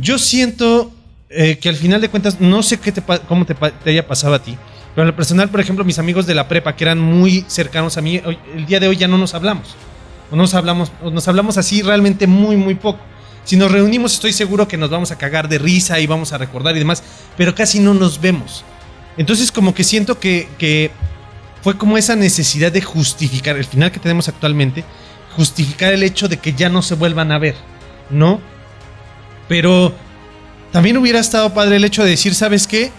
yo 0.00 0.18
siento 0.18 0.92
eh, 1.30 1.58
que 1.60 1.68
al 1.68 1.76
final 1.76 2.00
de 2.00 2.08
cuentas, 2.08 2.40
no 2.40 2.62
sé 2.62 2.78
qué 2.78 2.92
te, 2.92 3.02
cómo 3.26 3.44
te, 3.44 3.54
te 3.54 3.90
haya 3.90 4.06
pasado 4.06 4.34
a 4.34 4.42
ti. 4.42 4.56
Pero 4.98 5.04
en 5.04 5.12
lo 5.12 5.16
personal, 5.16 5.48
por 5.48 5.60
ejemplo, 5.60 5.84
mis 5.84 6.00
amigos 6.00 6.26
de 6.26 6.34
la 6.34 6.48
prepa, 6.48 6.74
que 6.74 6.82
eran 6.82 6.98
muy 6.98 7.44
cercanos 7.46 7.96
a 7.96 8.00
mí, 8.00 8.20
el 8.56 8.66
día 8.66 8.80
de 8.80 8.88
hoy 8.88 8.96
ya 8.96 9.06
no 9.06 9.16
nos 9.16 9.32
hablamos. 9.32 9.76
O 10.28 10.34
nos 10.34 10.54
hablamos, 10.54 10.90
nos 11.00 11.28
hablamos 11.28 11.56
así 11.56 11.82
realmente 11.82 12.26
muy, 12.26 12.56
muy 12.56 12.74
poco. 12.74 12.98
Si 13.44 13.54
nos 13.54 13.70
reunimos, 13.70 14.14
estoy 14.14 14.32
seguro 14.32 14.66
que 14.66 14.76
nos 14.76 14.90
vamos 14.90 15.12
a 15.12 15.16
cagar 15.16 15.48
de 15.48 15.58
risa 15.58 16.00
y 16.00 16.08
vamos 16.08 16.32
a 16.32 16.38
recordar 16.38 16.74
y 16.74 16.80
demás, 16.80 17.04
pero 17.36 17.54
casi 17.54 17.78
no 17.78 17.94
nos 17.94 18.20
vemos. 18.20 18.64
Entonces, 19.16 19.52
como 19.52 19.72
que 19.72 19.84
siento 19.84 20.18
que, 20.18 20.48
que 20.58 20.90
fue 21.62 21.78
como 21.78 21.96
esa 21.96 22.16
necesidad 22.16 22.72
de 22.72 22.82
justificar, 22.82 23.56
el 23.56 23.66
final 23.66 23.92
que 23.92 24.00
tenemos 24.00 24.26
actualmente, 24.26 24.82
justificar 25.36 25.92
el 25.92 26.02
hecho 26.02 26.26
de 26.26 26.38
que 26.38 26.54
ya 26.54 26.70
no 26.70 26.82
se 26.82 26.96
vuelvan 26.96 27.30
a 27.30 27.38
ver, 27.38 27.54
¿no? 28.10 28.40
Pero 29.46 29.94
también 30.72 30.96
hubiera 30.96 31.20
estado 31.20 31.54
padre 31.54 31.76
el 31.76 31.84
hecho 31.84 32.02
de 32.02 32.10
decir, 32.10 32.34
¿sabes 32.34 32.66
qué? 32.66 32.90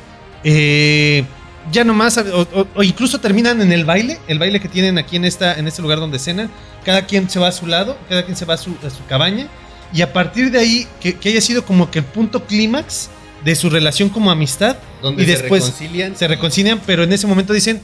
Eh, 0.45 1.25
ya 1.71 1.83
nomás, 1.83 2.17
o, 2.17 2.41
o- 2.53 2.67
o 2.75 2.83
incluso 2.83 3.19
terminan 3.19 3.61
en 3.61 3.71
el 3.71 3.85
baile, 3.85 4.19
el 4.27 4.39
baile 4.39 4.59
que 4.59 4.67
tienen 4.69 4.97
aquí 4.97 5.15
en, 5.17 5.25
esta, 5.25 5.57
en 5.59 5.67
este 5.67 5.81
lugar 5.81 5.99
donde 5.99 6.19
cenan, 6.19 6.49
cada 6.85 7.05
quien 7.05 7.29
se 7.29 7.39
va 7.39 7.47
a 7.47 7.51
su 7.51 7.67
lado, 7.67 7.97
cada 8.07 8.23
quien 8.23 8.35
se 8.37 8.45
va 8.45 8.55
a 8.55 8.57
su, 8.57 8.71
a 8.85 8.89
su 8.89 9.05
cabaña, 9.07 9.47
y 9.93 10.01
a 10.01 10.13
partir 10.13 10.51
de 10.51 10.59
ahí, 10.59 10.87
que, 11.01 11.15
que 11.15 11.29
haya 11.29 11.41
sido 11.41 11.65
como 11.65 11.89
que 11.91 11.99
el 11.99 12.05
punto 12.05 12.45
clímax 12.45 13.09
de 13.43 13.55
su 13.55 13.69
relación 13.69 14.09
como 14.09 14.31
amistad, 14.31 14.77
Donde 15.01 15.23
y 15.23 15.25
se 15.25 15.31
después 15.33 15.63
reconcilian. 15.63 16.15
se 16.15 16.27
reconcilian, 16.27 16.81
pero 16.85 17.03
en 17.03 17.13
ese 17.13 17.25
momento 17.27 17.53
dicen, 17.53 17.81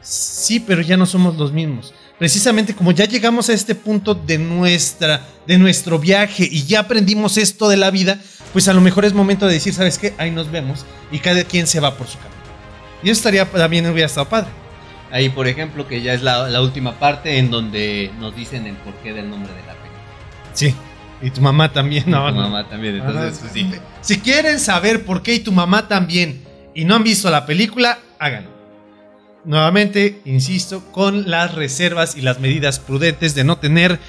sí, 0.00 0.60
pero 0.60 0.82
ya 0.82 0.96
no 0.96 1.06
somos 1.06 1.36
los 1.36 1.52
mismos. 1.52 1.92
Precisamente 2.18 2.74
como 2.74 2.92
ya 2.92 3.06
llegamos 3.06 3.48
a 3.48 3.52
este 3.52 3.74
punto 3.74 4.14
de, 4.14 4.38
nuestra, 4.38 5.26
de 5.46 5.58
nuestro 5.58 5.98
viaje 5.98 6.48
y 6.50 6.62
ya 6.64 6.80
aprendimos 6.80 7.36
esto 7.38 7.68
de 7.68 7.76
la 7.76 7.90
vida, 7.90 8.20
pues 8.52 8.68
a 8.68 8.72
lo 8.72 8.80
mejor 8.80 9.04
es 9.04 9.12
momento 9.14 9.46
de 9.48 9.54
decir, 9.54 9.74
¿sabes 9.74 9.98
qué? 9.98 10.14
Ahí 10.16 10.30
nos 10.30 10.50
vemos 10.50 10.86
y 11.10 11.18
cada 11.18 11.42
quien 11.42 11.66
se 11.66 11.80
va 11.80 11.96
por 11.96 12.06
su 12.06 12.18
camino. 12.18 12.34
Y 13.04 13.10
eso 13.10 13.18
estaría, 13.18 13.44
también 13.44 13.86
hubiera 13.86 14.06
estado 14.06 14.28
padre. 14.28 14.48
Ahí, 15.12 15.28
por 15.28 15.46
ejemplo, 15.46 15.86
que 15.86 16.02
ya 16.02 16.14
es 16.14 16.22
la, 16.22 16.48
la 16.48 16.60
última 16.62 16.98
parte 16.98 17.38
en 17.38 17.50
donde 17.50 18.10
nos 18.18 18.34
dicen 18.34 18.66
el 18.66 18.74
porqué 18.76 19.12
del 19.12 19.30
nombre 19.30 19.52
de 19.52 19.60
la 19.60 19.74
película. 19.74 20.02
Sí. 20.54 20.74
Y 21.22 21.30
tu 21.30 21.40
mamá 21.40 21.72
también, 21.72 22.04
no, 22.06 22.28
Tu 22.28 22.34
mamá 22.34 22.68
también, 22.68 22.96
entonces, 22.96 23.38
Ajá. 23.38 23.40
pues, 23.40 23.52
sí. 23.52 23.70
Si 24.00 24.20
quieren 24.20 24.58
saber 24.58 25.04
por 25.04 25.22
qué 25.22 25.34
y 25.34 25.38
tu 25.40 25.52
mamá 25.52 25.86
también 25.86 26.42
y 26.74 26.84
no 26.84 26.96
han 26.96 27.04
visto 27.04 27.30
la 27.30 27.46
película, 27.46 27.98
háganlo. 28.18 28.50
Nuevamente, 29.44 30.20
insisto, 30.24 30.82
con 30.90 31.30
las 31.30 31.54
reservas 31.54 32.16
y 32.16 32.22
las 32.22 32.40
medidas 32.40 32.78
prudentes 32.78 33.34
de 33.34 33.44
no 33.44 33.58
tener 33.58 34.00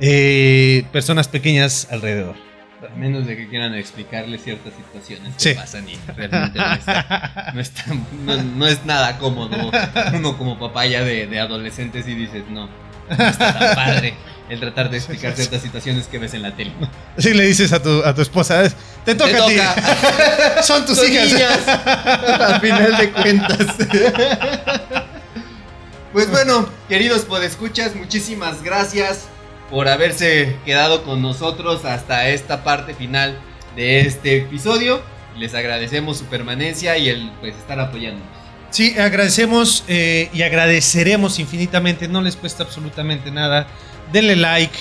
eh, 0.00 0.84
personas 0.92 1.28
pequeñas 1.28 1.88
alrededor. 1.90 2.36
A 2.82 2.96
menos 2.96 3.26
de 3.26 3.36
que 3.36 3.48
quieran 3.48 3.74
explicarle 3.74 4.38
ciertas 4.38 4.72
situaciones 4.74 5.34
que 5.34 5.40
Sí. 5.40 5.54
pasan 5.54 5.88
y 5.88 5.96
realmente 6.16 6.58
no 6.58 6.72
está, 6.74 7.52
no, 7.54 7.60
está- 7.60 7.84
no- 8.24 8.42
no 8.42 8.66
es 8.66 8.84
nada 8.84 9.18
cómodo. 9.18 9.70
Uno 10.14 10.36
como 10.36 10.58
papá 10.58 10.86
ya 10.86 11.02
de, 11.04 11.26
de 11.28 11.38
adolescentes 11.40 12.08
y 12.08 12.14
dices, 12.14 12.42
no, 12.50 12.68
no 13.08 13.24
está 13.28 13.56
tan 13.56 13.74
padre 13.76 14.14
el 14.48 14.58
tratar 14.58 14.90
de 14.90 14.96
explicar 14.98 15.34
ciertas 15.36 15.62
situaciones 15.62 16.08
que 16.08 16.18
ves 16.18 16.34
en 16.34 16.42
la 16.42 16.56
tele. 16.56 16.72
Si 17.18 17.32
le 17.32 17.44
dices 17.44 17.72
a 17.72 17.80
tu, 17.80 18.02
a 18.04 18.14
tu 18.14 18.20
esposa, 18.22 18.62
"Es- 18.64 18.74
te 19.04 19.14
toca 19.14 19.30
Te 19.30 19.38
a 19.38 19.46
ti. 19.46 19.56
toca. 19.56 20.62
Son 20.62 20.84
tus 20.84 20.96
Son 20.98 21.10
hijas. 21.10 21.26
niñas, 21.32 21.58
al 22.40 22.60
final 22.60 22.96
de 22.96 23.10
cuentas. 23.12 23.66
Pues 26.12 26.28
bueno, 26.30 26.68
queridos 26.88 27.22
podescuchas, 27.22 27.94
muchísimas 27.94 28.62
gracias 28.62 29.26
por 29.72 29.88
haberse 29.88 30.54
quedado 30.66 31.02
con 31.02 31.22
nosotros 31.22 31.86
hasta 31.86 32.28
esta 32.28 32.62
parte 32.62 32.92
final 32.92 33.38
de 33.74 34.02
este 34.02 34.36
episodio. 34.36 35.00
Les 35.38 35.54
agradecemos 35.54 36.18
su 36.18 36.26
permanencia 36.26 36.98
y 36.98 37.08
el 37.08 37.32
pues 37.40 37.56
estar 37.56 37.80
apoyándonos. 37.80 38.28
Sí, 38.68 38.94
agradecemos 38.98 39.84
eh, 39.88 40.28
y 40.34 40.42
agradeceremos 40.42 41.38
infinitamente, 41.38 42.06
no 42.06 42.20
les 42.20 42.36
cuesta 42.36 42.64
absolutamente 42.64 43.30
nada. 43.30 43.66
Denle 44.12 44.36
like, 44.36 44.76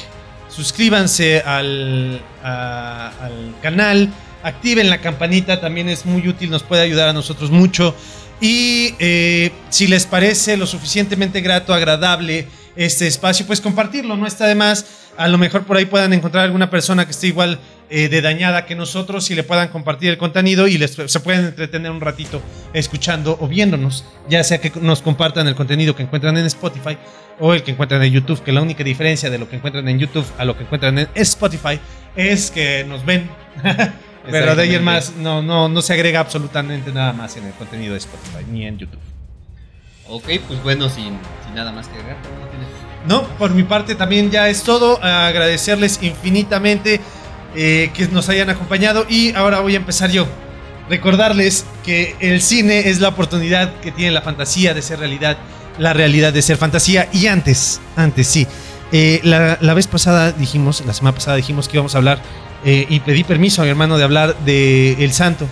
suscríbanse 0.50 1.40
al, 1.40 2.22
al 2.44 3.56
canal, 3.62 4.10
activen 4.44 4.90
la 4.90 5.00
campanita, 5.00 5.62
también 5.62 5.88
es 5.88 6.06
muy 6.06 6.28
útil, 6.28 6.50
nos 6.50 6.64
puede 6.64 6.82
ayudar 6.82 7.08
a 7.08 7.14
nosotros 7.14 7.50
mucho. 7.50 7.96
Y 8.42 8.96
eh, 9.00 9.54
si 9.70 9.88
les 9.88 10.06
parece 10.06 10.58
lo 10.58 10.68
suficientemente 10.68 11.40
grato, 11.40 11.74
agradable 11.74 12.48
este 12.76 13.08
espacio, 13.08 13.46
pues 13.46 13.62
compartirlo, 13.62 14.18
no 14.18 14.28
está 14.28 14.48
de 14.48 14.56
más. 14.56 14.86
A 15.18 15.28
lo 15.28 15.38
mejor 15.38 15.64
por 15.64 15.78
ahí 15.78 15.86
puedan 15.86 16.14
encontrar 16.14 16.46
alguna 16.46 16.70
persona 16.70 17.06
que 17.06 17.12
esté 17.12 17.28
igual 17.28 17.60
eh, 17.90 18.08
de 18.08 18.22
dañada 18.22 18.66
que 18.66 18.76
nosotros 18.76 19.30
y 19.32 19.36
le 19.36 19.44
puedan 19.44 19.68
compartir 19.68 20.10
el 20.10 20.18
contenido 20.18 20.68
y 20.68 20.78
les, 20.78 20.92
se 20.92 21.20
pueden 21.20 21.46
entretener 21.46 21.92
un 21.92 22.00
ratito 22.00 22.42
escuchando 22.74 23.38
o 23.42 23.48
viéndonos, 23.48 24.06
ya 24.30 24.44
sea 24.44 24.62
que 24.62 24.72
nos 24.80 25.02
compartan 25.02 25.48
el 25.48 25.56
contenido 25.56 25.96
que 25.96 26.04
encuentran 26.04 26.38
en 26.38 26.46
Spotify 26.46 26.98
o 27.40 27.54
el 27.54 27.64
que 27.64 27.72
encuentran 27.72 28.02
en 28.04 28.14
YouTube, 28.14 28.42
que 28.42 28.54
la 28.54 28.62
única 28.62 28.84
diferencia 28.84 29.30
de 29.30 29.38
lo 29.38 29.50
que 29.50 29.58
encuentran 29.58 29.88
en 29.90 30.00
YouTube 30.00 30.26
a 30.38 30.46
lo 30.46 30.56
que 30.56 30.64
encuentran 30.64 30.98
en 31.00 31.10
Spotify 31.16 31.80
es 32.16 32.50
que 32.50 32.86
nos 32.88 33.06
ven. 33.06 33.30
Pero 34.30 34.56
de 34.56 34.62
ahí 34.62 34.76
en 34.76 34.84
más 34.84 35.16
no, 35.18 35.42
no, 35.42 35.68
no 35.68 35.82
se 35.82 35.94
agrega 35.94 36.20
absolutamente 36.20 36.94
nada 36.94 37.12
más 37.12 37.36
en 37.38 37.46
el 37.46 37.54
contenido 37.54 37.94
de 37.94 37.98
Spotify 37.98 38.46
ni 38.50 38.66
en 38.66 38.78
YouTube. 38.78 39.11
Ok, 40.12 40.26
pues 40.46 40.62
bueno, 40.62 40.90
sin, 40.90 41.18
sin 41.46 41.56
nada 41.56 41.72
más 41.72 41.88
que 41.88 41.98
agregar. 41.98 42.18
¿no? 43.08 43.22
No, 43.22 43.28
por 43.38 43.52
mi 43.52 43.64
parte 43.64 43.96
también 43.96 44.30
ya 44.30 44.50
es 44.50 44.64
todo. 44.64 45.02
Agradecerles 45.02 46.00
infinitamente 46.02 47.00
eh, 47.56 47.92
que 47.94 48.08
nos 48.10 48.28
hayan 48.28 48.50
acompañado 48.50 49.06
y 49.10 49.34
ahora 49.34 49.62
voy 49.62 49.74
a 49.74 49.78
empezar 49.78 50.12
yo. 50.12 50.28
Recordarles 50.90 51.66
que 51.86 52.16
el 52.20 52.42
cine 52.42 52.90
es 52.90 53.00
la 53.00 53.08
oportunidad 53.08 53.74
que 53.80 53.94
tiene 53.94 54.12
la 54.12 54.22
fantasía 54.22 54.74
de 54.74 54.82
ser 54.82 55.00
realidad, 55.00 55.38
la 55.78 55.94
realidad 55.94 56.34
de 56.34 56.42
ser 56.42 56.58
fantasía 56.58 57.08
y 57.14 57.28
antes, 57.28 57.80
antes 57.96 58.28
sí. 58.28 58.46
Eh, 58.92 59.22
la, 59.24 59.58
la 59.62 59.74
vez 59.74 59.88
pasada 59.88 60.34
dijimos, 60.34 60.84
la 60.86 60.94
semana 60.94 61.16
pasada 61.16 61.38
dijimos 61.38 61.70
que 61.70 61.78
íbamos 61.78 61.96
a 61.96 62.00
hablar 62.00 62.22
eh, 62.66 62.86
y 62.90 63.00
pedí 63.00 63.24
permiso 63.24 63.62
a 63.62 63.64
mi 63.64 63.72
hermano 63.72 63.98
de 63.98 64.04
hablar 64.04 64.36
de 64.40 65.04
El 65.04 65.14
Santo, 65.14 65.48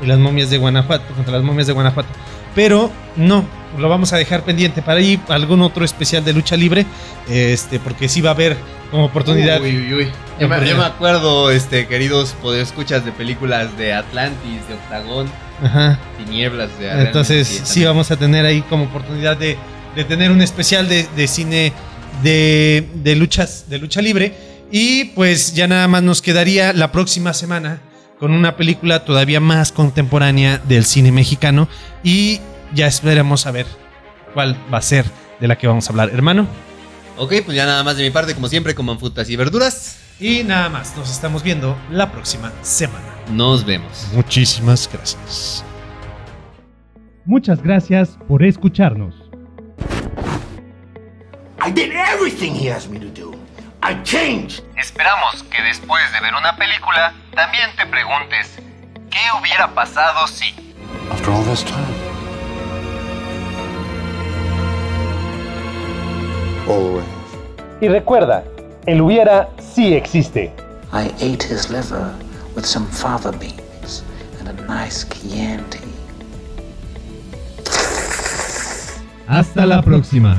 de 0.00 0.06
las 0.06 0.20
momias 0.20 0.50
de 0.50 0.58
Guanajuato, 0.58 1.12
contra 1.14 1.32
las 1.32 1.42
momias 1.42 1.66
de 1.66 1.72
Guanajuato. 1.72 2.08
Pero 2.54 2.92
no, 3.16 3.44
lo 3.78 3.88
vamos 3.88 4.12
a 4.12 4.16
dejar 4.16 4.42
pendiente 4.42 4.82
para 4.82 5.00
ir 5.00 5.20
a 5.28 5.34
algún 5.34 5.62
otro 5.62 5.84
especial 5.84 6.24
de 6.24 6.32
lucha 6.32 6.56
libre, 6.56 6.86
este, 7.28 7.78
porque 7.78 8.08
sí 8.08 8.20
va 8.20 8.30
a 8.30 8.34
haber 8.34 8.56
como 8.90 9.06
oportunidad. 9.06 9.60
Uy, 9.60 9.76
uy, 9.76 9.94
uy. 9.94 10.08
Yo, 10.40 10.48
me, 10.48 10.68
yo 10.68 10.76
me 10.76 10.84
acuerdo, 10.84 11.50
este, 11.50 11.86
queridos 11.86 12.34
podescuchas 12.42 13.04
de 13.04 13.12
películas 13.12 13.76
de 13.78 13.92
Atlantis, 13.94 14.66
de 14.68 14.74
Octagón, 14.74 15.30
Ajá. 15.62 15.98
Tinieblas. 16.18 16.70
De 16.78 16.90
Entonces 16.90 17.48
realmente 17.48 17.72
sí 17.72 17.84
vamos 17.84 18.10
a 18.10 18.16
tener 18.16 18.44
ahí 18.44 18.62
como 18.62 18.84
oportunidad 18.84 19.36
de, 19.36 19.56
de 19.94 20.04
tener 20.04 20.30
un 20.30 20.42
especial 20.42 20.88
de, 20.88 21.06
de 21.16 21.26
cine 21.28 21.72
de, 22.22 22.88
de 22.94 23.16
luchas 23.16 23.64
de 23.68 23.78
lucha 23.78 24.00
libre 24.00 24.34
y 24.70 25.06
pues 25.06 25.54
ya 25.54 25.66
nada 25.66 25.88
más 25.88 26.02
nos 26.02 26.22
quedaría 26.22 26.72
la 26.72 26.92
próxima 26.92 27.32
semana 27.32 27.80
con 28.18 28.32
una 28.32 28.56
película 28.56 29.04
todavía 29.04 29.40
más 29.40 29.72
contemporánea 29.72 30.58
del 30.58 30.84
cine 30.84 31.12
mexicano 31.12 31.68
y 32.02 32.40
ya 32.74 32.86
esperamos 32.86 33.46
a 33.46 33.50
ver 33.50 33.66
cuál 34.34 34.56
va 34.72 34.78
a 34.78 34.82
ser 34.82 35.04
de 35.40 35.48
la 35.48 35.56
que 35.56 35.66
vamos 35.66 35.86
a 35.86 35.90
hablar, 35.90 36.10
hermano. 36.10 36.46
Ok, 37.16 37.34
pues 37.44 37.56
ya 37.56 37.64
nada 37.64 37.82
más 37.84 37.96
de 37.96 38.02
mi 38.02 38.10
parte, 38.10 38.34
como 38.34 38.48
siempre, 38.48 38.74
con 38.74 38.98
frutas 38.98 39.30
y 39.30 39.36
verduras. 39.36 40.00
Y 40.18 40.42
nada 40.44 40.68
más, 40.68 40.96
nos 40.96 41.10
estamos 41.10 41.42
viendo 41.42 41.76
la 41.90 42.10
próxima 42.10 42.52
semana. 42.62 43.06
Nos 43.30 43.64
vemos. 43.64 44.08
Muchísimas 44.12 44.88
gracias. 44.92 45.64
Muchas 47.24 47.62
gracias 47.62 48.18
por 48.28 48.44
escucharnos. 48.44 49.14
I 51.66 51.70
did 51.70 51.92
everything 51.92 52.52
he 52.52 52.70
asked 52.70 52.90
me 52.90 52.98
to 52.98 53.08
do. 53.08 53.32
I 53.82 53.94
changed. 54.02 54.62
Esperamos 54.76 55.42
que 55.44 55.62
después 55.62 56.02
de 56.12 56.20
ver 56.20 56.34
una 56.34 56.56
película 56.56 57.14
también 57.34 57.70
te 57.76 57.86
preguntes 57.86 58.58
¿qué 59.10 59.20
hubiera 59.40 59.74
pasado 59.74 60.26
si? 60.26 60.54
After 61.10 61.30
all 61.30 61.44
this 61.44 61.64
time. 61.64 62.03
Always. 66.68 67.04
Y 67.80 67.88
recuerda, 67.88 68.44
el 68.86 69.00
hubiera 69.00 69.48
sí 69.58 69.94
existe. 69.94 70.52
I 70.92 71.12
ate 71.20 71.44
his 71.44 71.70
liver 71.70 72.14
with 72.54 72.64
some 72.64 72.86
fava 72.86 73.32
beans 73.32 74.02
and 74.38 74.48
a 74.48 74.52
nice 74.66 75.04
Chianti. 75.04 75.80
Hasta 79.26 79.66
la 79.66 79.82
próxima. 79.82 80.36